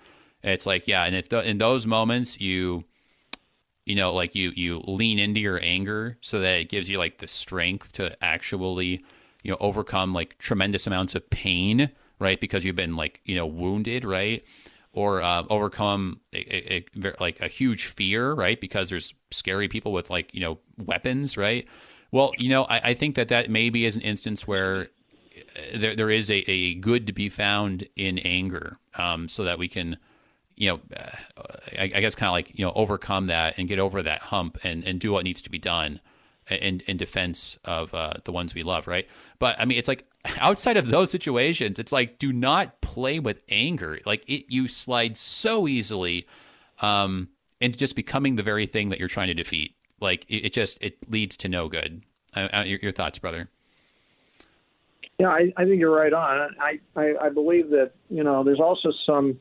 It's 0.47 0.65
like 0.65 0.87
yeah, 0.87 1.03
and 1.03 1.15
if 1.15 1.29
the, 1.29 1.47
in 1.47 1.57
those 1.57 1.85
moments 1.85 2.39
you 2.39 2.83
you 3.85 3.95
know 3.95 4.13
like 4.13 4.35
you 4.35 4.51
you 4.55 4.81
lean 4.85 5.19
into 5.19 5.39
your 5.39 5.59
anger 5.63 6.17
so 6.21 6.39
that 6.39 6.59
it 6.59 6.69
gives 6.69 6.89
you 6.89 6.97
like 6.97 7.17
the 7.19 7.27
strength 7.27 7.93
to 7.93 8.21
actually 8.23 9.03
you 9.43 9.51
know 9.51 9.57
overcome 9.59 10.13
like 10.13 10.37
tremendous 10.37 10.87
amounts 10.87 11.15
of 11.15 11.29
pain 11.29 11.89
right 12.19 12.39
because 12.39 12.65
you've 12.65 12.75
been 12.75 12.95
like 12.95 13.21
you 13.25 13.35
know 13.35 13.45
wounded 13.45 14.05
right? 14.05 14.43
Or 14.93 15.21
uh, 15.21 15.43
overcome 15.51 16.21
a, 16.33 16.73
a, 16.73 16.85
a, 17.03 17.13
like 17.19 17.39
a 17.39 17.47
huge 17.47 17.85
fear 17.85 18.33
right 18.33 18.59
because 18.59 18.89
there's 18.89 19.13
scary 19.29 19.67
people 19.67 19.91
with 19.91 20.09
like 20.09 20.33
you 20.33 20.41
know 20.41 20.59
weapons 20.83 21.37
right? 21.37 21.67
Well 22.11 22.31
you 22.37 22.49
know 22.49 22.63
i, 22.65 22.79
I 22.89 22.93
think 22.93 23.15
that 23.15 23.29
that 23.29 23.49
maybe 23.49 23.85
is 23.85 23.95
an 23.95 24.01
instance 24.01 24.47
where 24.47 24.89
uh, 25.37 25.77
there, 25.77 25.95
there 25.95 26.09
is 26.09 26.29
a, 26.29 26.49
a 26.49 26.75
good 26.75 27.05
to 27.07 27.13
be 27.13 27.29
found 27.29 27.87
in 27.95 28.17
anger 28.19 28.79
um, 28.95 29.29
so 29.29 29.43
that 29.43 29.59
we 29.59 29.67
can 29.67 29.97
you 30.57 30.69
know, 30.69 30.79
uh, 30.95 31.43
I, 31.77 31.83
I 31.83 32.01
guess 32.01 32.15
kind 32.15 32.27
of 32.27 32.33
like 32.33 32.57
you 32.57 32.65
know 32.65 32.73
overcome 32.75 33.27
that 33.27 33.57
and 33.57 33.67
get 33.67 33.79
over 33.79 34.03
that 34.03 34.23
hump 34.23 34.57
and, 34.63 34.83
and 34.83 34.99
do 34.99 35.11
what 35.11 35.23
needs 35.23 35.41
to 35.41 35.49
be 35.49 35.59
done 35.59 36.01
in 36.49 36.81
in 36.81 36.97
defense 36.97 37.57
of 37.65 37.93
uh, 37.93 38.13
the 38.25 38.31
ones 38.31 38.53
we 38.53 38.63
love, 38.63 38.87
right? 38.87 39.07
But 39.39 39.59
I 39.59 39.65
mean, 39.65 39.77
it's 39.77 39.87
like 39.87 40.05
outside 40.39 40.77
of 40.77 40.87
those 40.87 41.11
situations, 41.11 41.79
it's 41.79 41.91
like 41.91 42.19
do 42.19 42.33
not 42.33 42.81
play 42.81 43.19
with 43.19 43.41
anger. 43.49 43.99
Like 44.05 44.23
it, 44.27 44.45
you 44.49 44.67
slide 44.67 45.17
so 45.17 45.67
easily 45.67 46.27
um, 46.81 47.29
into 47.61 47.77
just 47.77 47.95
becoming 47.95 48.35
the 48.35 48.43
very 48.43 48.65
thing 48.65 48.89
that 48.89 48.99
you're 48.99 49.07
trying 49.07 49.27
to 49.27 49.33
defeat. 49.33 49.75
Like 49.99 50.25
it, 50.27 50.45
it 50.45 50.53
just 50.53 50.81
it 50.81 50.97
leads 51.09 51.37
to 51.37 51.49
no 51.49 51.67
good. 51.69 52.03
Your, 52.35 52.77
your 52.81 52.91
thoughts, 52.91 53.17
brother? 53.17 53.49
Yeah, 55.17 55.29
I, 55.29 55.51
I 55.57 55.65
think 55.65 55.79
you're 55.79 55.95
right 55.95 56.13
on. 56.13 56.55
I, 56.61 56.79
I 56.95 57.15
I 57.19 57.29
believe 57.29 57.69
that 57.71 57.91
you 58.09 58.23
know 58.23 58.43
there's 58.43 58.59
also 58.59 58.91
some. 59.05 59.39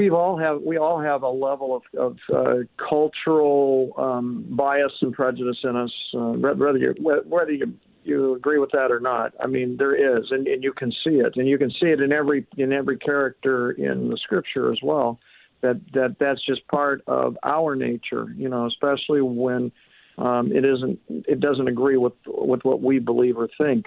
We've 0.00 0.14
all 0.14 0.38
have 0.38 0.62
we 0.62 0.78
all 0.78 0.98
have 0.98 1.22
a 1.24 1.28
level 1.28 1.76
of, 1.76 1.82
of 1.98 2.16
uh, 2.34 2.54
cultural 2.88 3.92
um, 3.98 4.46
bias 4.48 4.92
and 5.02 5.12
prejudice 5.12 5.58
in 5.62 5.76
us, 5.76 5.92
uh, 6.14 6.32
whether 6.54 6.78
you 6.78 6.94
whether 7.02 7.52
you 7.52 7.74
you 8.02 8.34
agree 8.34 8.58
with 8.58 8.70
that 8.70 8.90
or 8.90 9.00
not. 9.00 9.34
I 9.44 9.46
mean, 9.46 9.76
there 9.76 9.94
is, 9.94 10.24
and, 10.30 10.48
and 10.48 10.64
you 10.64 10.72
can 10.72 10.90
see 10.90 11.16
it, 11.16 11.34
and 11.36 11.46
you 11.46 11.58
can 11.58 11.70
see 11.72 11.88
it 11.88 12.00
in 12.00 12.12
every 12.12 12.46
in 12.56 12.72
every 12.72 12.96
character 12.96 13.72
in 13.72 14.08
the 14.08 14.16
scripture 14.16 14.72
as 14.72 14.78
well. 14.82 15.20
That 15.60 15.78
that 15.92 16.16
that's 16.18 16.42
just 16.46 16.66
part 16.68 17.02
of 17.06 17.36
our 17.42 17.76
nature, 17.76 18.34
you 18.38 18.48
know, 18.48 18.64
especially 18.64 19.20
when 19.20 19.70
um, 20.16 20.50
it 20.50 20.64
isn't 20.64 20.98
it 21.08 21.40
doesn't 21.40 21.68
agree 21.68 21.98
with 21.98 22.14
with 22.26 22.64
what 22.64 22.80
we 22.80 23.00
believe 23.00 23.36
or 23.36 23.50
think. 23.58 23.84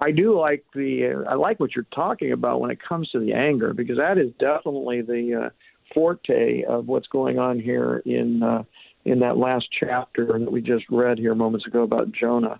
I 0.00 0.10
do 0.10 0.38
like 0.38 0.64
the 0.74 1.24
I 1.28 1.34
like 1.34 1.60
what 1.60 1.76
you're 1.76 1.86
talking 1.94 2.32
about 2.32 2.60
when 2.60 2.70
it 2.70 2.78
comes 2.86 3.10
to 3.10 3.20
the 3.20 3.34
anger 3.34 3.74
because 3.74 3.98
that 3.98 4.16
is 4.16 4.32
definitely 4.38 5.02
the 5.02 5.46
uh, 5.46 5.50
forte 5.94 6.64
of 6.64 6.88
what's 6.88 7.06
going 7.08 7.38
on 7.38 7.60
here 7.60 8.02
in 8.06 8.42
uh, 8.42 8.62
in 9.04 9.20
that 9.20 9.36
last 9.36 9.66
chapter 9.78 10.26
that 10.26 10.50
we 10.50 10.62
just 10.62 10.84
read 10.90 11.18
here 11.18 11.34
moments 11.34 11.66
ago 11.66 11.82
about 11.82 12.12
Jonah. 12.12 12.58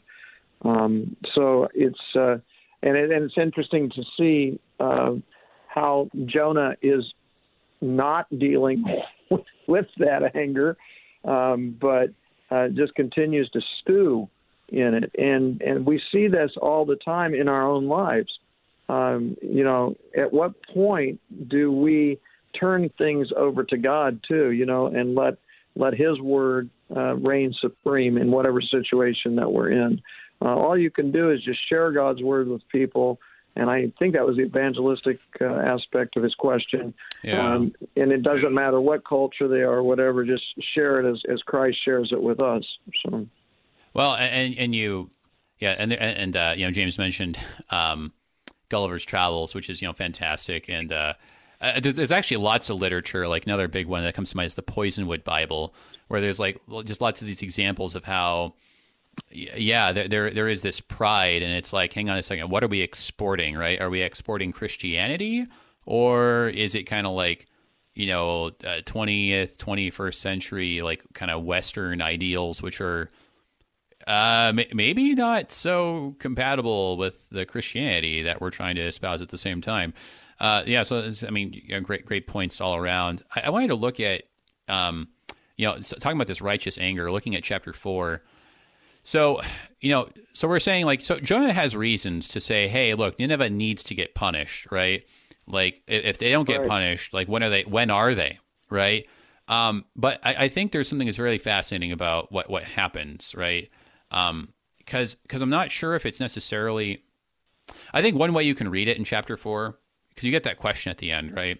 Um, 0.63 1.17
so 1.35 1.69
it's 1.75 1.99
uh, 2.15 2.37
and 2.83 2.97
it, 2.97 3.11
and 3.11 3.25
it's 3.25 3.39
interesting 3.39 3.91
to 3.91 4.03
see 4.19 4.61
uh, 4.79 5.15
how 5.67 6.11
Jonah 6.27 6.75
is 6.83 7.05
not 7.81 8.27
dealing 8.39 8.85
with, 9.31 9.41
with 9.67 9.87
that 9.99 10.37
anger, 10.37 10.77
um, 11.25 11.77
but 11.81 12.11
uh, 12.51 12.69
just 12.69 12.95
continues 12.95 13.49
to 13.51 13.61
stew 13.81 14.29
in 14.71 14.95
it, 14.95 15.11
and 15.19 15.61
and 15.63 15.87
we 15.87 16.03
see 16.13 16.29
this 16.29 16.53
all 16.61 16.85
the 16.85 16.97
time 16.97 17.35
in 17.35 17.49
our 17.49 17.69
own 17.69 17.89
lives. 17.89 18.39
Um, 18.89 19.37
you 19.41 19.63
know, 19.63 19.97
at 20.17 20.33
what 20.33 20.61
point 20.75 21.21
do 21.49 21.71
we 21.71 22.19
turn 22.59 22.89
things 22.99 23.29
over 23.37 23.63
to 23.65 23.77
God 23.77 24.21
too? 24.27 24.51
You 24.51 24.67
know, 24.67 24.87
and 24.87 25.15
let 25.15 25.39
let 25.77 25.95
His 25.95 26.21
word 26.21 26.71
uh, 26.95 27.15
reign 27.17 27.55
supreme 27.61 28.17
in 28.19 28.31
whatever 28.31 28.61
situation 28.61 29.37
that 29.37 29.53
we're 29.53 29.71
in. 29.71 30.03
Uh, 30.43 30.57
all 30.57 30.77
you 30.77 30.91
can 30.91 31.13
do 31.13 31.31
is 31.31 31.43
just 31.43 31.61
share 31.69 31.93
God's 31.93 32.23
word 32.23 32.49
with 32.49 32.67
people. 32.69 33.21
And 33.57 33.69
I 33.69 33.93
think 33.99 34.15
that 34.15 34.27
was 34.27 34.37
the 34.37 34.43
evangelistic 34.43 35.19
uh, 35.41 35.45
aspect 35.45 36.17
of 36.17 36.23
his 36.23 36.35
question. 36.35 36.95
Yeah. 37.23 37.55
Um, 37.55 37.75
and 37.97 38.13
it 38.13 38.23
doesn't 38.23 38.55
matter 38.55 38.81
what 38.81 39.05
culture 39.05 39.49
they 39.49 39.61
are 39.61 39.79
or 39.79 39.83
whatever, 39.83 40.25
just 40.25 40.45
share 40.73 41.01
it 41.01 41.11
as, 41.11 41.23
as 41.29 41.43
Christ 41.43 41.79
shares 41.85 42.11
it 42.13 42.23
with 42.23 42.41
us. 42.41 42.65
So. 43.05 43.27
Well, 43.95 44.15
and 44.15 44.57
and 44.57 44.75
you, 44.75 45.11
yeah, 45.59 45.75
and 45.79 45.93
and 45.93 46.37
uh, 46.37 46.55
you 46.57 46.65
know 46.65 46.71
James 46.71 46.99
mentioned 46.99 47.39
um, 47.71 48.13
Gulliver's 48.69 49.05
Travels, 49.05 49.55
which 49.55 49.69
is 49.69 49.83
you 49.83 49.89
know 49.89 49.93
fantastic, 49.93 50.69
and 50.69 50.93
uh, 50.93 51.15
uh, 51.61 51.81
there's, 51.81 51.97
there's 51.97 52.13
actually 52.13 52.39
lots 52.39 52.71
of 52.71 52.81
literature. 52.81 53.27
Like 53.29 53.47
another 53.47 53.69
big 53.69 53.87
one 53.87 54.03
that 54.05 54.15
comes 54.15 54.31
to 54.31 54.37
mind 54.37 54.47
is 54.47 54.55
the 54.55 54.63
Poisonwood 54.63 55.25
Bible, 55.25 55.75
where 56.09 56.21
there's 56.21 56.41
like 56.41 56.61
just 56.85 57.01
lots 57.01 57.21
of 57.21 57.27
these 57.27 57.43
examples 57.43 57.95
of 57.95 58.05
how, 58.05 58.55
yeah, 59.31 59.93
there 59.93 60.09
there, 60.09 60.31
there 60.31 60.49
is 60.49 60.63
this 60.63 60.81
pride, 60.81 61.43
and 61.43 61.53
it's 61.53 61.73
like, 61.73 61.93
hang 61.93 62.09
on 62.09 62.17
a 62.17 62.23
second, 62.23 62.49
what 62.51 62.63
are 62.63 62.69
we 62.69 62.81
exporting? 62.81 63.57
Right? 63.57 63.81
Are 63.81 63.91
we 63.91 64.03
exporting 64.03 64.53
Christianity, 64.53 65.47
or 65.85 66.49
is 66.49 66.75
it 66.75 66.85
kind 66.85 67.07
of 67.07 67.13
like 67.15 67.47
you 67.93 68.07
know, 68.07 68.51
twentieth, 68.87 69.59
twenty 69.59 69.91
first 69.91 70.21
century, 70.21 70.81
like 70.81 71.03
kind 71.13 71.31
of 71.31 71.43
Western 71.43 72.01
ideals, 72.01 72.63
which 72.63 72.81
are 72.81 73.09
uh, 74.11 74.53
maybe 74.73 75.15
not 75.15 75.53
so 75.53 76.17
compatible 76.19 76.97
with 76.97 77.29
the 77.31 77.47
Christianity 77.47 78.23
that 78.23 78.41
we're 78.41 78.51
trying 78.51 78.75
to 78.75 78.83
espouse 78.83 79.23
at 79.23 79.29
the 79.29 79.39
same 79.39 79.61
time. 79.61 79.95
Uh, 80.41 80.65
yeah, 80.67 80.83
so 80.83 81.09
I 81.25 81.31
mean, 81.31 81.63
great, 81.85 82.07
great 82.07 82.27
points 82.27 82.61
all 82.61 82.75
around. 82.75 83.23
I, 83.37 83.43
I 83.43 83.51
wanted 83.51 83.69
to 83.69 83.77
look 83.77 84.01
at, 84.01 84.23
um, 84.69 85.11
you 85.57 85.65
know, 85.67 85.79
talking 85.79 86.17
about 86.17 86.27
this 86.27 86.41
righteous 86.41 86.77
anger, 86.77 87.13
looking 87.13 87.37
at 87.37 87.45
chapter 87.45 87.73
four. 87.73 88.23
So, 89.05 89.43
you 89.81 89.91
know, 89.91 90.09
so 90.33 90.49
we're 90.49 90.59
saying 90.59 90.87
like, 90.87 91.05
so 91.05 91.21
Jonah 91.21 91.53
has 91.53 91.77
reasons 91.77 92.27
to 92.29 92.41
say, 92.41 92.67
hey, 92.67 92.95
look, 92.95 93.19
Nineveh 93.19 93.51
needs 93.51 93.85
to 93.85 93.95
get 93.95 94.17
punished, 94.17 94.73
right? 94.73 95.05
Like, 95.47 95.83
if 95.87 96.19
they 96.19 96.33
don't 96.33 96.49
get 96.49 96.61
right. 96.61 96.69
punished, 96.69 97.15
like, 97.15 97.29
when 97.29 97.45
are 97.45 97.51
they? 97.51 97.63
When 97.63 97.91
are 97.91 98.15
they? 98.15 98.41
Right? 98.71 99.07
Um, 99.47 99.85
but 99.95 100.19
I, 100.25 100.35
I 100.45 100.49
think 100.49 100.73
there's 100.73 100.89
something 100.89 101.07
that's 101.07 101.19
really 101.19 101.39
fascinating 101.39 101.93
about 101.93 102.33
what 102.33 102.51
what 102.51 102.65
happens, 102.65 103.35
right? 103.37 103.71
Um, 104.11 104.53
because 104.79 105.15
because 105.15 105.43
I'm 105.43 105.51
not 105.51 105.71
sure 105.71 105.95
if 105.95 106.05
it's 106.05 106.21
necessarily. 106.21 107.03
I 107.95 108.03
think 108.03 108.17
one 108.17 108.33
way 108.33 108.43
you 108.43 108.55
can 108.55 108.69
read 108.69 108.89
it 108.89 108.99
in 108.99 109.05
chapter 109.05 109.37
four, 109.37 109.79
because 110.09 110.25
you 110.25 110.33
get 110.33 110.43
that 110.45 110.57
question 110.57 110.91
at 110.91 110.99
the 110.99 111.13
end, 111.13 111.37
right? 111.37 111.59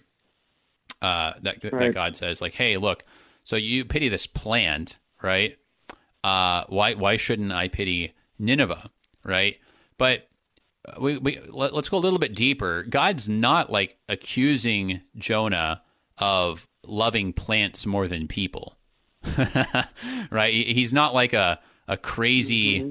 Uh, 1.01 1.35
that 1.43 1.63
Right. 1.63 1.73
that 1.79 1.95
God 1.95 2.17
says 2.17 2.41
like, 2.41 2.55
"Hey, 2.55 2.77
look, 2.77 3.05
so 3.45 3.57
you 3.57 3.85
pity 3.85 4.09
this 4.09 4.27
plant, 4.27 4.99
right? 5.23 5.57
Uh, 6.25 6.65
why 6.69 6.95
why 6.95 7.17
shouldn't 7.17 7.53
I 7.53 7.69
pity 7.69 8.15
Nineveh, 8.39 8.91
right? 9.25 9.59
But 9.97 10.29
we, 10.99 11.19
we 11.19 11.39
let, 11.49 11.73
us 11.75 11.89
go 11.89 11.99
a 11.99 12.01
little 12.01 12.19
bit 12.19 12.35
deeper. 12.35 12.83
God's 12.83 13.29
not 13.29 13.71
like 13.71 13.99
accusing 14.09 15.01
Jonah 15.17 15.83
of 16.19 16.67
loving 16.85 17.33
plants 17.33 17.87
more 17.87 18.09
than 18.09 18.27
people, 18.27 18.77
right? 20.31 20.53
He's 20.53 20.93
not 20.93 21.15
like 21.15 21.33
a 21.33 21.61
a 21.91 21.97
crazy 21.97 22.81
mm-hmm. 22.81 22.91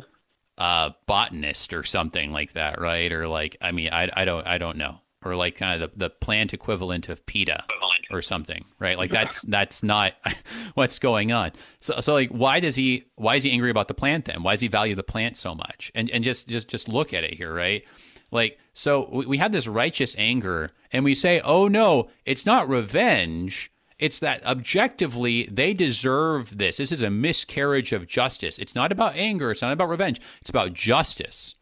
uh, 0.58 0.92
botanist 1.08 1.74
or 1.74 1.84
something 1.84 2.32
like 2.32 2.54
that, 2.54 2.80
right? 2.80 3.12
Or 3.12 3.28
like, 3.28 3.56
I 3.62 3.72
mean, 3.72 3.90
I, 3.92 4.10
I 4.14 4.26
don't 4.26 4.46
I 4.46 4.58
don't 4.58 4.78
know, 4.78 5.00
or 5.24 5.36
like 5.36 5.56
kind 5.56 5.82
of 5.82 5.92
the, 5.92 5.98
the 5.98 6.10
plant 6.10 6.54
equivalent 6.54 7.10
of 7.10 7.26
PETA 7.26 7.64
or 8.12 8.22
something, 8.22 8.66
right? 8.78 8.98
Like 8.98 9.10
that's 9.10 9.42
that's 9.44 9.82
not 9.84 10.14
what's 10.74 11.00
going 11.00 11.32
on. 11.32 11.52
So 11.80 12.02
so 12.02 12.14
like 12.14 12.30
why 12.30 12.60
does 12.60 12.76
he 12.76 13.06
why 13.16 13.36
is 13.36 13.44
he 13.44 13.52
angry 13.52 13.72
about 13.72 13.88
the 13.88 13.94
plant 13.94 14.26
then? 14.26 14.44
Why 14.44 14.54
does 14.54 14.62
he 14.62 14.68
value 14.68 14.96
the 14.96 15.04
plant 15.04 15.38
so 15.38 15.56
much? 15.56 15.92
And 15.96 16.10
and 16.12 16.24
just 16.24 16.48
just 16.48 16.68
just 16.68 16.90
look 16.90 17.14
at 17.14 17.24
it 17.24 17.34
here, 17.34 17.54
right? 17.54 17.86
Like 18.32 18.60
so 18.74 19.10
we, 19.12 19.26
we 19.26 19.38
have 19.38 19.54
this 19.54 19.68
righteous 19.68 20.14
anger 20.18 20.72
and 20.92 21.06
we 21.06 21.16
say, 21.16 21.40
"Oh 21.42 21.68
no, 21.68 22.10
it's 22.26 22.46
not 22.46 22.68
revenge." 22.68 23.72
It's 24.00 24.20
that 24.20 24.46
objectively 24.46 25.48
they 25.52 25.74
deserve 25.74 26.58
this. 26.58 26.78
This 26.78 26.92
is 26.92 27.02
a 27.02 27.10
miscarriage 27.10 27.92
of 27.92 28.08
justice. 28.08 28.58
It's 28.58 28.76
not 28.76 28.92
about 28.92 29.16
anger, 29.16 29.52
it's 29.52 29.62
not 29.62 29.74
about 29.74 29.90
revenge. 29.90 30.22
It's 30.40 30.50
about 30.50 30.74
justice. 30.74 31.56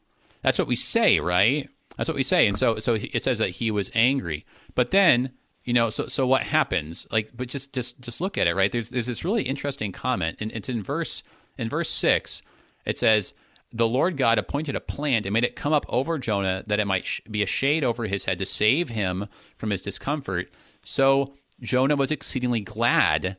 That's 0.43 0.59
what 0.59 0.67
we 0.67 0.75
say, 0.75 1.19
right? 1.19 1.67
That's 1.97 2.07
what 2.07 2.15
we 2.15 2.23
say. 2.23 2.47
And 2.47 2.57
so 2.57 2.77
so 2.79 2.93
it 2.93 3.23
says 3.23 3.39
that 3.39 3.49
he 3.49 3.71
was 3.71 3.89
angry. 3.95 4.45
But 4.75 4.91
then 4.91 5.31
you 5.67 5.73
know 5.73 5.89
so 5.91 6.07
so 6.07 6.25
what 6.25 6.43
happens 6.43 7.05
like 7.11 7.29
but 7.35 7.49
just 7.49 7.73
just 7.73 7.99
just 7.99 8.21
look 8.21 8.37
at 8.37 8.47
it 8.47 8.55
right 8.55 8.71
there's 8.71 8.89
there's 8.89 9.05
this 9.05 9.25
really 9.25 9.43
interesting 9.43 9.91
comment 9.91 10.37
and 10.39 10.49
it's 10.53 10.69
in 10.69 10.81
verse 10.81 11.21
in 11.57 11.69
verse 11.69 11.89
6 11.89 12.41
it 12.85 12.97
says 12.97 13.33
the 13.73 13.87
lord 13.87 14.15
god 14.15 14.39
appointed 14.39 14.77
a 14.77 14.79
plant 14.79 15.25
and 15.25 15.33
made 15.33 15.43
it 15.43 15.57
come 15.57 15.73
up 15.73 15.85
over 15.89 16.17
jonah 16.17 16.63
that 16.67 16.79
it 16.79 16.87
might 16.87 17.05
sh- 17.05 17.19
be 17.29 17.43
a 17.43 17.45
shade 17.45 17.83
over 17.83 18.05
his 18.05 18.23
head 18.23 18.39
to 18.39 18.45
save 18.45 18.89
him 18.89 19.27
from 19.57 19.69
his 19.69 19.81
discomfort 19.81 20.49
so 20.83 21.33
jonah 21.61 21.95
was 21.95 22.11
exceedingly 22.11 22.59
glad 22.59 23.37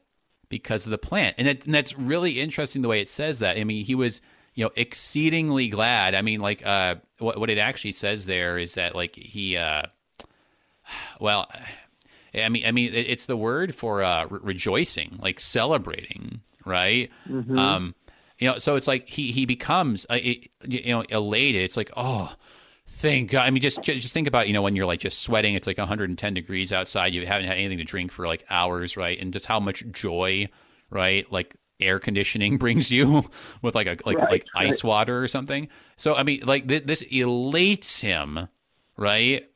because 0.49 0.87
of 0.87 0.91
the 0.91 0.99
plant 0.99 1.35
and, 1.39 1.47
and 1.47 1.75
that's 1.75 1.97
really 1.99 2.41
interesting 2.41 2.83
the 2.83 2.89
way 2.89 3.01
it 3.01 3.09
says 3.09 3.39
that 3.39 3.57
i 3.57 3.64
mean 3.64 3.85
he 3.85 3.95
was 3.95 4.21
you 4.55 4.64
know 4.64 4.71
exceedingly 4.77 5.69
glad 5.69 6.14
i 6.14 6.23
mean 6.23 6.41
like 6.41 6.64
uh 6.66 6.95
what, 7.19 7.39
what 7.39 7.51
it 7.51 7.59
actually 7.59 7.93
says 7.93 8.27
there 8.27 8.59
is 8.59 8.75
that 8.75 8.95
like 8.95 9.14
he 9.14 9.57
uh 9.57 9.83
well 11.21 11.49
I 12.35 12.49
mean, 12.49 12.66
I 12.66 12.73
mean, 12.73 12.93
it's 12.95 13.27
the 13.27 13.37
word 13.37 13.75
for 13.75 14.03
uh, 14.03 14.27
re- 14.27 14.41
rejoicing, 14.43 15.19
like 15.21 15.41
celebrating, 15.41 16.41
right? 16.64 17.11
Mm-hmm. 17.29 17.59
Um, 17.59 17.95
you 18.39 18.49
know, 18.49 18.59
so 18.59 18.77
it's 18.77 18.87
like 18.87 19.09
he 19.09 19.33
he 19.33 19.47
becomes 19.47 20.07
uh, 20.11 20.14
you 20.14 20.49
know 20.87 21.03
elated. 21.09 21.62
It's 21.62 21.77
like 21.77 21.91
oh, 21.97 22.35
thank 22.99 23.30
God. 23.30 23.40
Uh, 23.40 23.46
I 23.46 23.51
mean, 23.51 23.62
just 23.62 23.82
just 23.82 24.12
think 24.12 24.26
about 24.26 24.46
you 24.46 24.53
know 24.53 24.62
when 24.62 24.76
you're 24.76 24.86
like 24.86 25.01
just 25.01 25.20
sweating. 25.20 25.55
It's 25.55 25.66
like 25.66 25.78
110 25.78 26.34
degrees 26.34 26.72
outside. 26.72 27.14
You 27.14 27.26
haven't 27.26 27.46
had 27.46 27.57
anything 27.57 27.78
to 27.78 27.84
drink 27.84 28.12
for 28.12 28.26
like 28.26 28.44
hours, 28.51 28.96
right? 28.96 29.18
And 29.20 29.32
just 29.32 29.46
how 29.46 29.61
much 29.61 29.84
joy, 29.90 30.49
right? 30.90 31.30
Like 31.32 31.57
air 31.80 31.99
conditioning 31.99 32.59
brings 32.59 32.90
you 32.90 33.24
with 33.62 33.74
like 33.74 33.86
a 33.86 33.96
like 34.05 34.18
right, 34.18 34.30
like 34.30 34.46
right. 34.55 34.68
ice 34.68 34.84
water 34.84 35.22
or 35.22 35.28
something. 35.28 35.68
So 35.96 36.14
I 36.14 36.22
mean, 36.22 36.42
like 36.44 36.68
th- 36.68 36.84
this 36.84 37.03
elates 37.03 38.01
him, 38.01 38.49
right? 38.96 39.49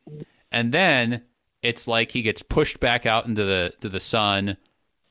And 0.51 0.72
then 0.72 1.22
it's 1.62 1.86
like 1.88 2.11
he 2.11 2.22
gets 2.22 2.43
pushed 2.43 2.80
back 2.80 3.07
out 3.07 3.26
into 3.26 3.45
the 3.45 3.72
to 3.80 3.88
the 3.88 4.01
sun 4.01 4.57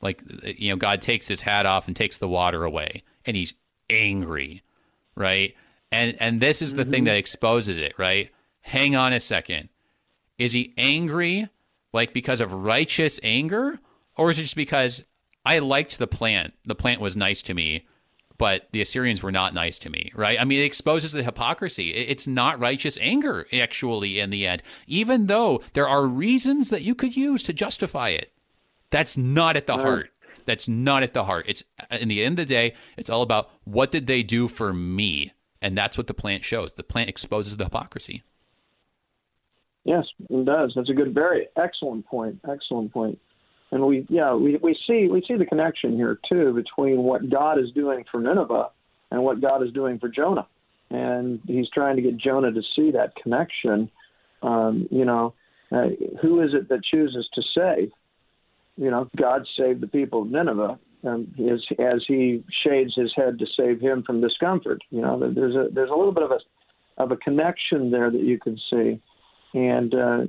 like 0.02 0.24
you 0.58 0.70
know 0.70 0.76
god 0.76 1.02
takes 1.02 1.28
his 1.28 1.42
hat 1.42 1.66
off 1.66 1.88
and 1.88 1.96
takes 1.96 2.18
the 2.18 2.28
water 2.28 2.64
away 2.64 3.04
and 3.26 3.38
he's 3.38 3.54
angry 3.90 4.62
right 5.16 5.56
and 5.92 6.16
and 6.20 6.40
this 6.40 6.62
is 6.62 6.74
the 6.74 6.84
mm-hmm. 6.84 6.92
thing 6.92 7.04
that 7.06 7.16
exposes 7.16 7.78
it 7.78 7.94
right 7.98 8.32
hang 8.62 8.96
on 8.96 9.14
a 9.14 9.20
second 9.20 9.70
is 10.38 10.52
he 10.52 10.74
angry 10.78 11.48
like 11.94 12.14
because 12.14 12.42
of 12.42 12.54
righteous 12.54 13.20
anger 13.24 13.80
or 14.16 14.32
is 14.32 14.40
it 14.40 14.44
just 14.44 14.56
because 14.56 15.04
i 15.46 15.60
liked 15.60 15.98
the 15.98 16.08
plant 16.08 16.54
the 16.66 16.76
plant 16.76 17.02
was 17.02 17.18
nice 17.18 17.42
to 17.42 17.54
me 17.54 17.86
but 18.42 18.70
the 18.72 18.82
Assyrians 18.82 19.22
were 19.22 19.32
not 19.32 19.54
nice 19.54 19.78
to 19.78 19.92
me, 19.92 20.12
right? 20.16 20.42
I 20.42 20.46
mean, 20.46 20.62
it 20.62 20.66
exposes 20.66 21.12
the 21.12 21.22
hypocrisy. 21.22 21.92
It's 21.92 22.26
not 22.26 22.60
righteous 22.60 22.98
anger, 23.00 23.46
actually, 23.54 24.20
in 24.20 24.32
the 24.32 24.48
end, 24.48 24.64
even 24.88 25.28
though 25.28 25.62
there 25.74 25.88
are 25.88 26.08
reasons 26.08 26.72
that 26.72 26.82
you 26.82 26.96
could 26.96 27.16
use 27.16 27.44
to 27.44 27.54
justify 27.54 28.10
it. 28.10 28.34
That's 28.90 29.16
not 29.16 29.58
at 29.58 29.68
the 29.68 29.78
heart. 29.78 30.10
That's 30.46 30.68
not 30.68 31.04
at 31.04 31.14
the 31.14 31.26
heart. 31.26 31.46
It's 31.48 31.64
in 31.92 32.08
the 32.08 32.24
end 32.24 32.40
of 32.40 32.48
the 32.48 32.52
day, 32.52 32.74
it's 32.98 33.12
all 33.12 33.22
about 33.22 33.52
what 33.64 33.92
did 33.92 34.08
they 34.08 34.24
do 34.24 34.48
for 34.48 34.74
me? 34.74 35.34
And 35.62 35.78
that's 35.78 35.98
what 35.98 36.08
the 36.08 36.14
plant 36.14 36.44
shows. 36.44 36.74
The 36.74 36.84
plant 36.84 37.10
exposes 37.10 37.58
the 37.58 37.66
hypocrisy. 37.66 38.24
Yes, 39.84 40.06
it 40.30 40.46
does. 40.46 40.74
That's 40.76 40.90
a 40.90 40.94
good, 40.94 41.14
very 41.14 41.48
excellent 41.56 42.06
point. 42.06 42.40
Excellent 42.50 42.92
point. 42.94 43.20
and 43.72 43.86
we 43.86 44.06
yeah 44.10 44.34
we, 44.34 44.58
we 44.58 44.78
see 44.88 45.08
we 45.08 45.24
see 45.28 45.36
the 45.36 45.46
connection 45.46 45.96
here 45.96 46.20
too 46.30 46.54
between 46.54 47.04
what 47.04 47.30
God 47.30 47.58
is 47.60 47.72
doing 47.72 48.06
for 48.12 48.20
Nineveh 48.22 48.70
and 49.10 49.24
what 49.24 49.42
God 49.42 49.64
is 49.64 49.72
doing 49.74 49.98
for 50.00 50.10
Jonah, 50.10 50.48
and 50.90 51.40
He's 51.48 51.70
trying 51.70 51.96
to 51.96 52.02
get 52.02 52.18
Jonah 52.18 52.52
to 52.52 52.62
see 52.76 52.92
that 52.92 53.16
connection. 53.22 53.90
Um, 54.42 54.88
you 54.92 55.06
know, 55.06 55.34
uh, 55.72 55.88
who 56.22 56.42
is 56.42 56.54
it 56.54 56.70
that 56.70 56.84
chooses 56.84 57.28
to 57.34 57.42
save? 57.56 57.92
You 58.78 58.90
know, 58.90 59.10
God 59.16 59.46
saved 59.58 59.82
the 59.82 59.88
people 59.88 60.24
of 60.24 60.30
Nineveh, 60.30 60.80
um, 61.04 61.34
as 61.40 61.62
as 61.80 62.04
He 62.08 62.44
shades 62.64 62.94
His 62.96 63.12
head 63.16 63.40
to 63.40 63.46
save 63.58 63.80
him 63.80 64.04
from 64.04 64.22
discomfort. 64.22 64.82
You 64.90 65.02
know, 65.02 65.20
there's 65.20 65.56
a 65.56 65.70
there's 65.74 65.90
a 65.90 65.96
little 65.96 66.14
bit 66.14 66.24
of 66.24 66.32
a 66.32 66.40
of 67.02 67.12
a 67.12 67.18
connection 67.18 67.92
there 67.92 68.12
that 68.12 68.22
you 68.22 68.40
can 68.40 68.60
see, 68.70 69.02
and 69.54 69.94
uh, 69.94 70.20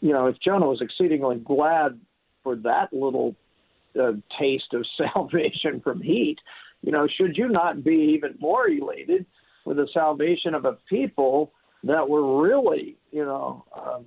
you 0.00 0.12
know, 0.12 0.26
if 0.26 0.36
Jonah 0.40 0.66
was 0.66 0.80
exceedingly 0.80 1.36
glad 1.36 1.98
for 2.42 2.56
that 2.56 2.92
little 2.92 3.34
uh, 4.00 4.12
taste 4.38 4.72
of 4.72 4.84
salvation 5.14 5.80
from 5.80 6.00
heat, 6.00 6.38
you 6.82 6.92
know, 6.92 7.08
should 7.08 7.36
you 7.36 7.48
not 7.48 7.82
be 7.82 8.14
even 8.14 8.36
more 8.38 8.68
elated 8.68 9.26
with 9.64 9.76
the 9.78 9.88
salvation 9.92 10.54
of 10.54 10.64
a 10.64 10.78
people 10.88 11.52
that 11.84 12.08
were 12.08 12.40
really, 12.40 12.96
you 13.10 13.24
know, 13.24 13.64
um, 13.76 14.04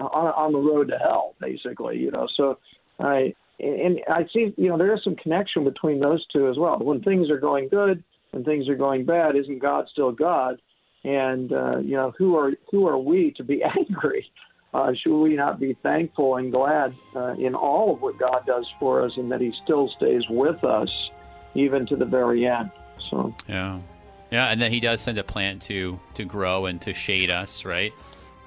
on, 0.00 0.26
on 0.28 0.52
the 0.52 0.58
road 0.58 0.88
to 0.88 0.98
hell, 0.98 1.34
basically, 1.40 1.98
you 1.98 2.10
know? 2.10 2.28
So 2.36 2.58
I, 3.00 3.34
and 3.58 4.00
I 4.08 4.26
see, 4.32 4.52
you 4.56 4.68
know, 4.68 4.78
there 4.78 4.94
is 4.94 5.02
some 5.02 5.16
connection 5.16 5.64
between 5.64 6.00
those 6.00 6.24
two 6.32 6.48
as 6.48 6.58
well. 6.58 6.78
When 6.78 7.02
things 7.02 7.30
are 7.30 7.38
going 7.38 7.68
good 7.68 8.02
and 8.32 8.44
things 8.44 8.68
are 8.68 8.76
going 8.76 9.04
bad, 9.04 9.36
isn't 9.36 9.60
God 9.60 9.86
still 9.92 10.12
God? 10.12 10.60
And 11.04 11.52
uh, 11.52 11.78
you 11.78 11.96
know, 11.96 12.12
who 12.18 12.36
are 12.36 12.52
who 12.70 12.86
are 12.86 12.98
we 12.98 13.32
to 13.36 13.44
be 13.44 13.62
angry? 13.78 14.30
uh, 14.76 14.92
should 14.94 15.18
we 15.18 15.34
not 15.34 15.58
be 15.58 15.74
thankful 15.82 16.36
and 16.36 16.52
glad 16.52 16.94
uh, 17.14 17.32
in 17.38 17.54
all 17.54 17.94
of 17.94 18.02
what 18.02 18.18
God 18.18 18.44
does 18.46 18.66
for 18.78 19.02
us 19.02 19.12
and 19.16 19.32
that 19.32 19.40
He 19.40 19.52
still 19.64 19.88
stays 19.96 20.22
with 20.28 20.62
us 20.64 20.90
even 21.54 21.86
to 21.86 21.96
the 21.96 22.04
very 22.04 22.46
end? 22.46 22.70
So 23.10 23.34
yeah, 23.48 23.80
yeah, 24.30 24.48
and 24.48 24.60
then 24.60 24.70
He 24.70 24.80
does 24.80 25.00
send 25.00 25.16
a 25.16 25.24
plant 25.24 25.62
to 25.62 25.98
to 26.14 26.24
grow 26.24 26.66
and 26.66 26.80
to 26.82 26.92
shade 26.92 27.30
us, 27.30 27.64
right? 27.64 27.92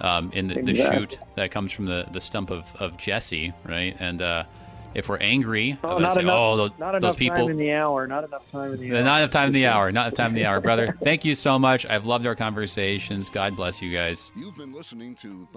Um, 0.01 0.31
in 0.33 0.47
the, 0.47 0.59
exactly. 0.59 0.73
the 0.73 0.99
shoot 0.99 1.19
that 1.35 1.51
comes 1.51 1.73
from 1.73 1.85
the, 1.85 2.07
the 2.13 2.21
stump 2.21 2.51
of, 2.51 2.73
of 2.77 2.95
Jesse, 2.95 3.51
right? 3.65 3.97
And 3.99 4.21
uh, 4.21 4.45
if 4.93 5.09
we're 5.09 5.17
angry, 5.17 5.77
oh, 5.83 5.97
not 5.97 6.13
say, 6.13 6.21
enough, 6.21 6.35
oh, 6.35 6.57
those, 6.57 6.71
not 6.77 6.89
enough 6.89 7.01
those 7.01 7.15
people. 7.15 7.37
Time 7.37 7.51
in 7.51 7.57
the 7.57 7.71
hour. 7.71 8.07
Not 8.07 8.23
enough 8.23 8.51
time 8.51 8.73
in 8.73 8.79
the 8.79 8.87
hour. 8.91 9.03
Not 9.03 9.17
enough 9.19 9.31
time 9.31 9.47
in 9.47 9.53
the 9.53 9.65
hour. 9.67 9.91
Not 9.91 10.07
enough 10.07 10.13
time 10.15 10.27
in 10.29 10.35
the 10.35 10.45
hour, 10.45 10.59
brother. 10.59 10.97
Thank 11.03 11.25
you 11.25 11.35
so 11.35 11.59
much. 11.59 11.85
I've 11.85 12.05
loved 12.05 12.25
our 12.25 12.35
conversations. 12.35 13.29
God 13.29 13.55
bless 13.55 13.81
you 13.81 13.93
guys. 13.93 14.31
You've 14.35 14.57
been 14.57 14.73
listening 14.73 15.15
to 15.15 15.47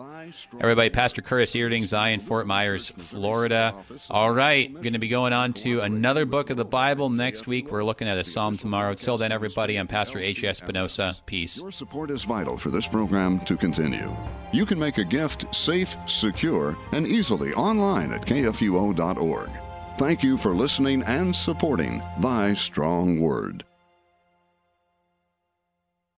Everybody, 0.60 0.90
Pastor 0.90 1.22
Curtis 1.22 1.52
Dieterding, 1.52 1.86
Zion, 1.86 2.20
Fort 2.20 2.46
Myers, 2.46 2.90
Florida. 2.90 3.74
All 4.10 4.32
right, 4.32 4.72
going 4.72 4.92
to 4.92 4.98
be 4.98 5.08
going 5.08 5.32
on 5.32 5.52
to 5.54 5.80
another 5.80 6.24
book 6.24 6.50
of 6.50 6.56
the 6.56 6.64
Bible 6.64 7.08
next 7.10 7.46
week. 7.46 7.70
We're 7.70 7.84
looking 7.84 8.08
at 8.08 8.18
a 8.18 8.24
Psalm 8.24 8.56
tomorrow. 8.56 8.94
Till 8.94 9.18
then, 9.18 9.32
everybody, 9.32 9.76
I'm 9.76 9.88
Pastor 9.88 10.18
H. 10.18 10.44
Espinosa. 10.44 11.16
Peace. 11.26 11.60
Your 11.60 11.70
support 11.70 12.10
is 12.10 12.24
vital 12.24 12.56
for 12.58 12.70
this 12.70 12.86
program 12.86 13.40
to 13.40 13.56
continue. 13.56 14.14
You 14.52 14.66
can 14.66 14.78
make 14.78 14.98
a 14.98 15.04
gift 15.04 15.52
safe, 15.54 15.96
secure, 16.06 16.76
and 16.92 17.06
easily 17.06 17.52
online 17.54 18.12
at 18.12 18.22
kfuo.org. 18.22 19.21
Thank 19.98 20.22
you 20.22 20.36
for 20.36 20.54
listening 20.54 21.02
and 21.02 21.34
supporting 21.34 22.02
Thy 22.20 22.54
Strong 22.54 23.20
Word. 23.20 23.64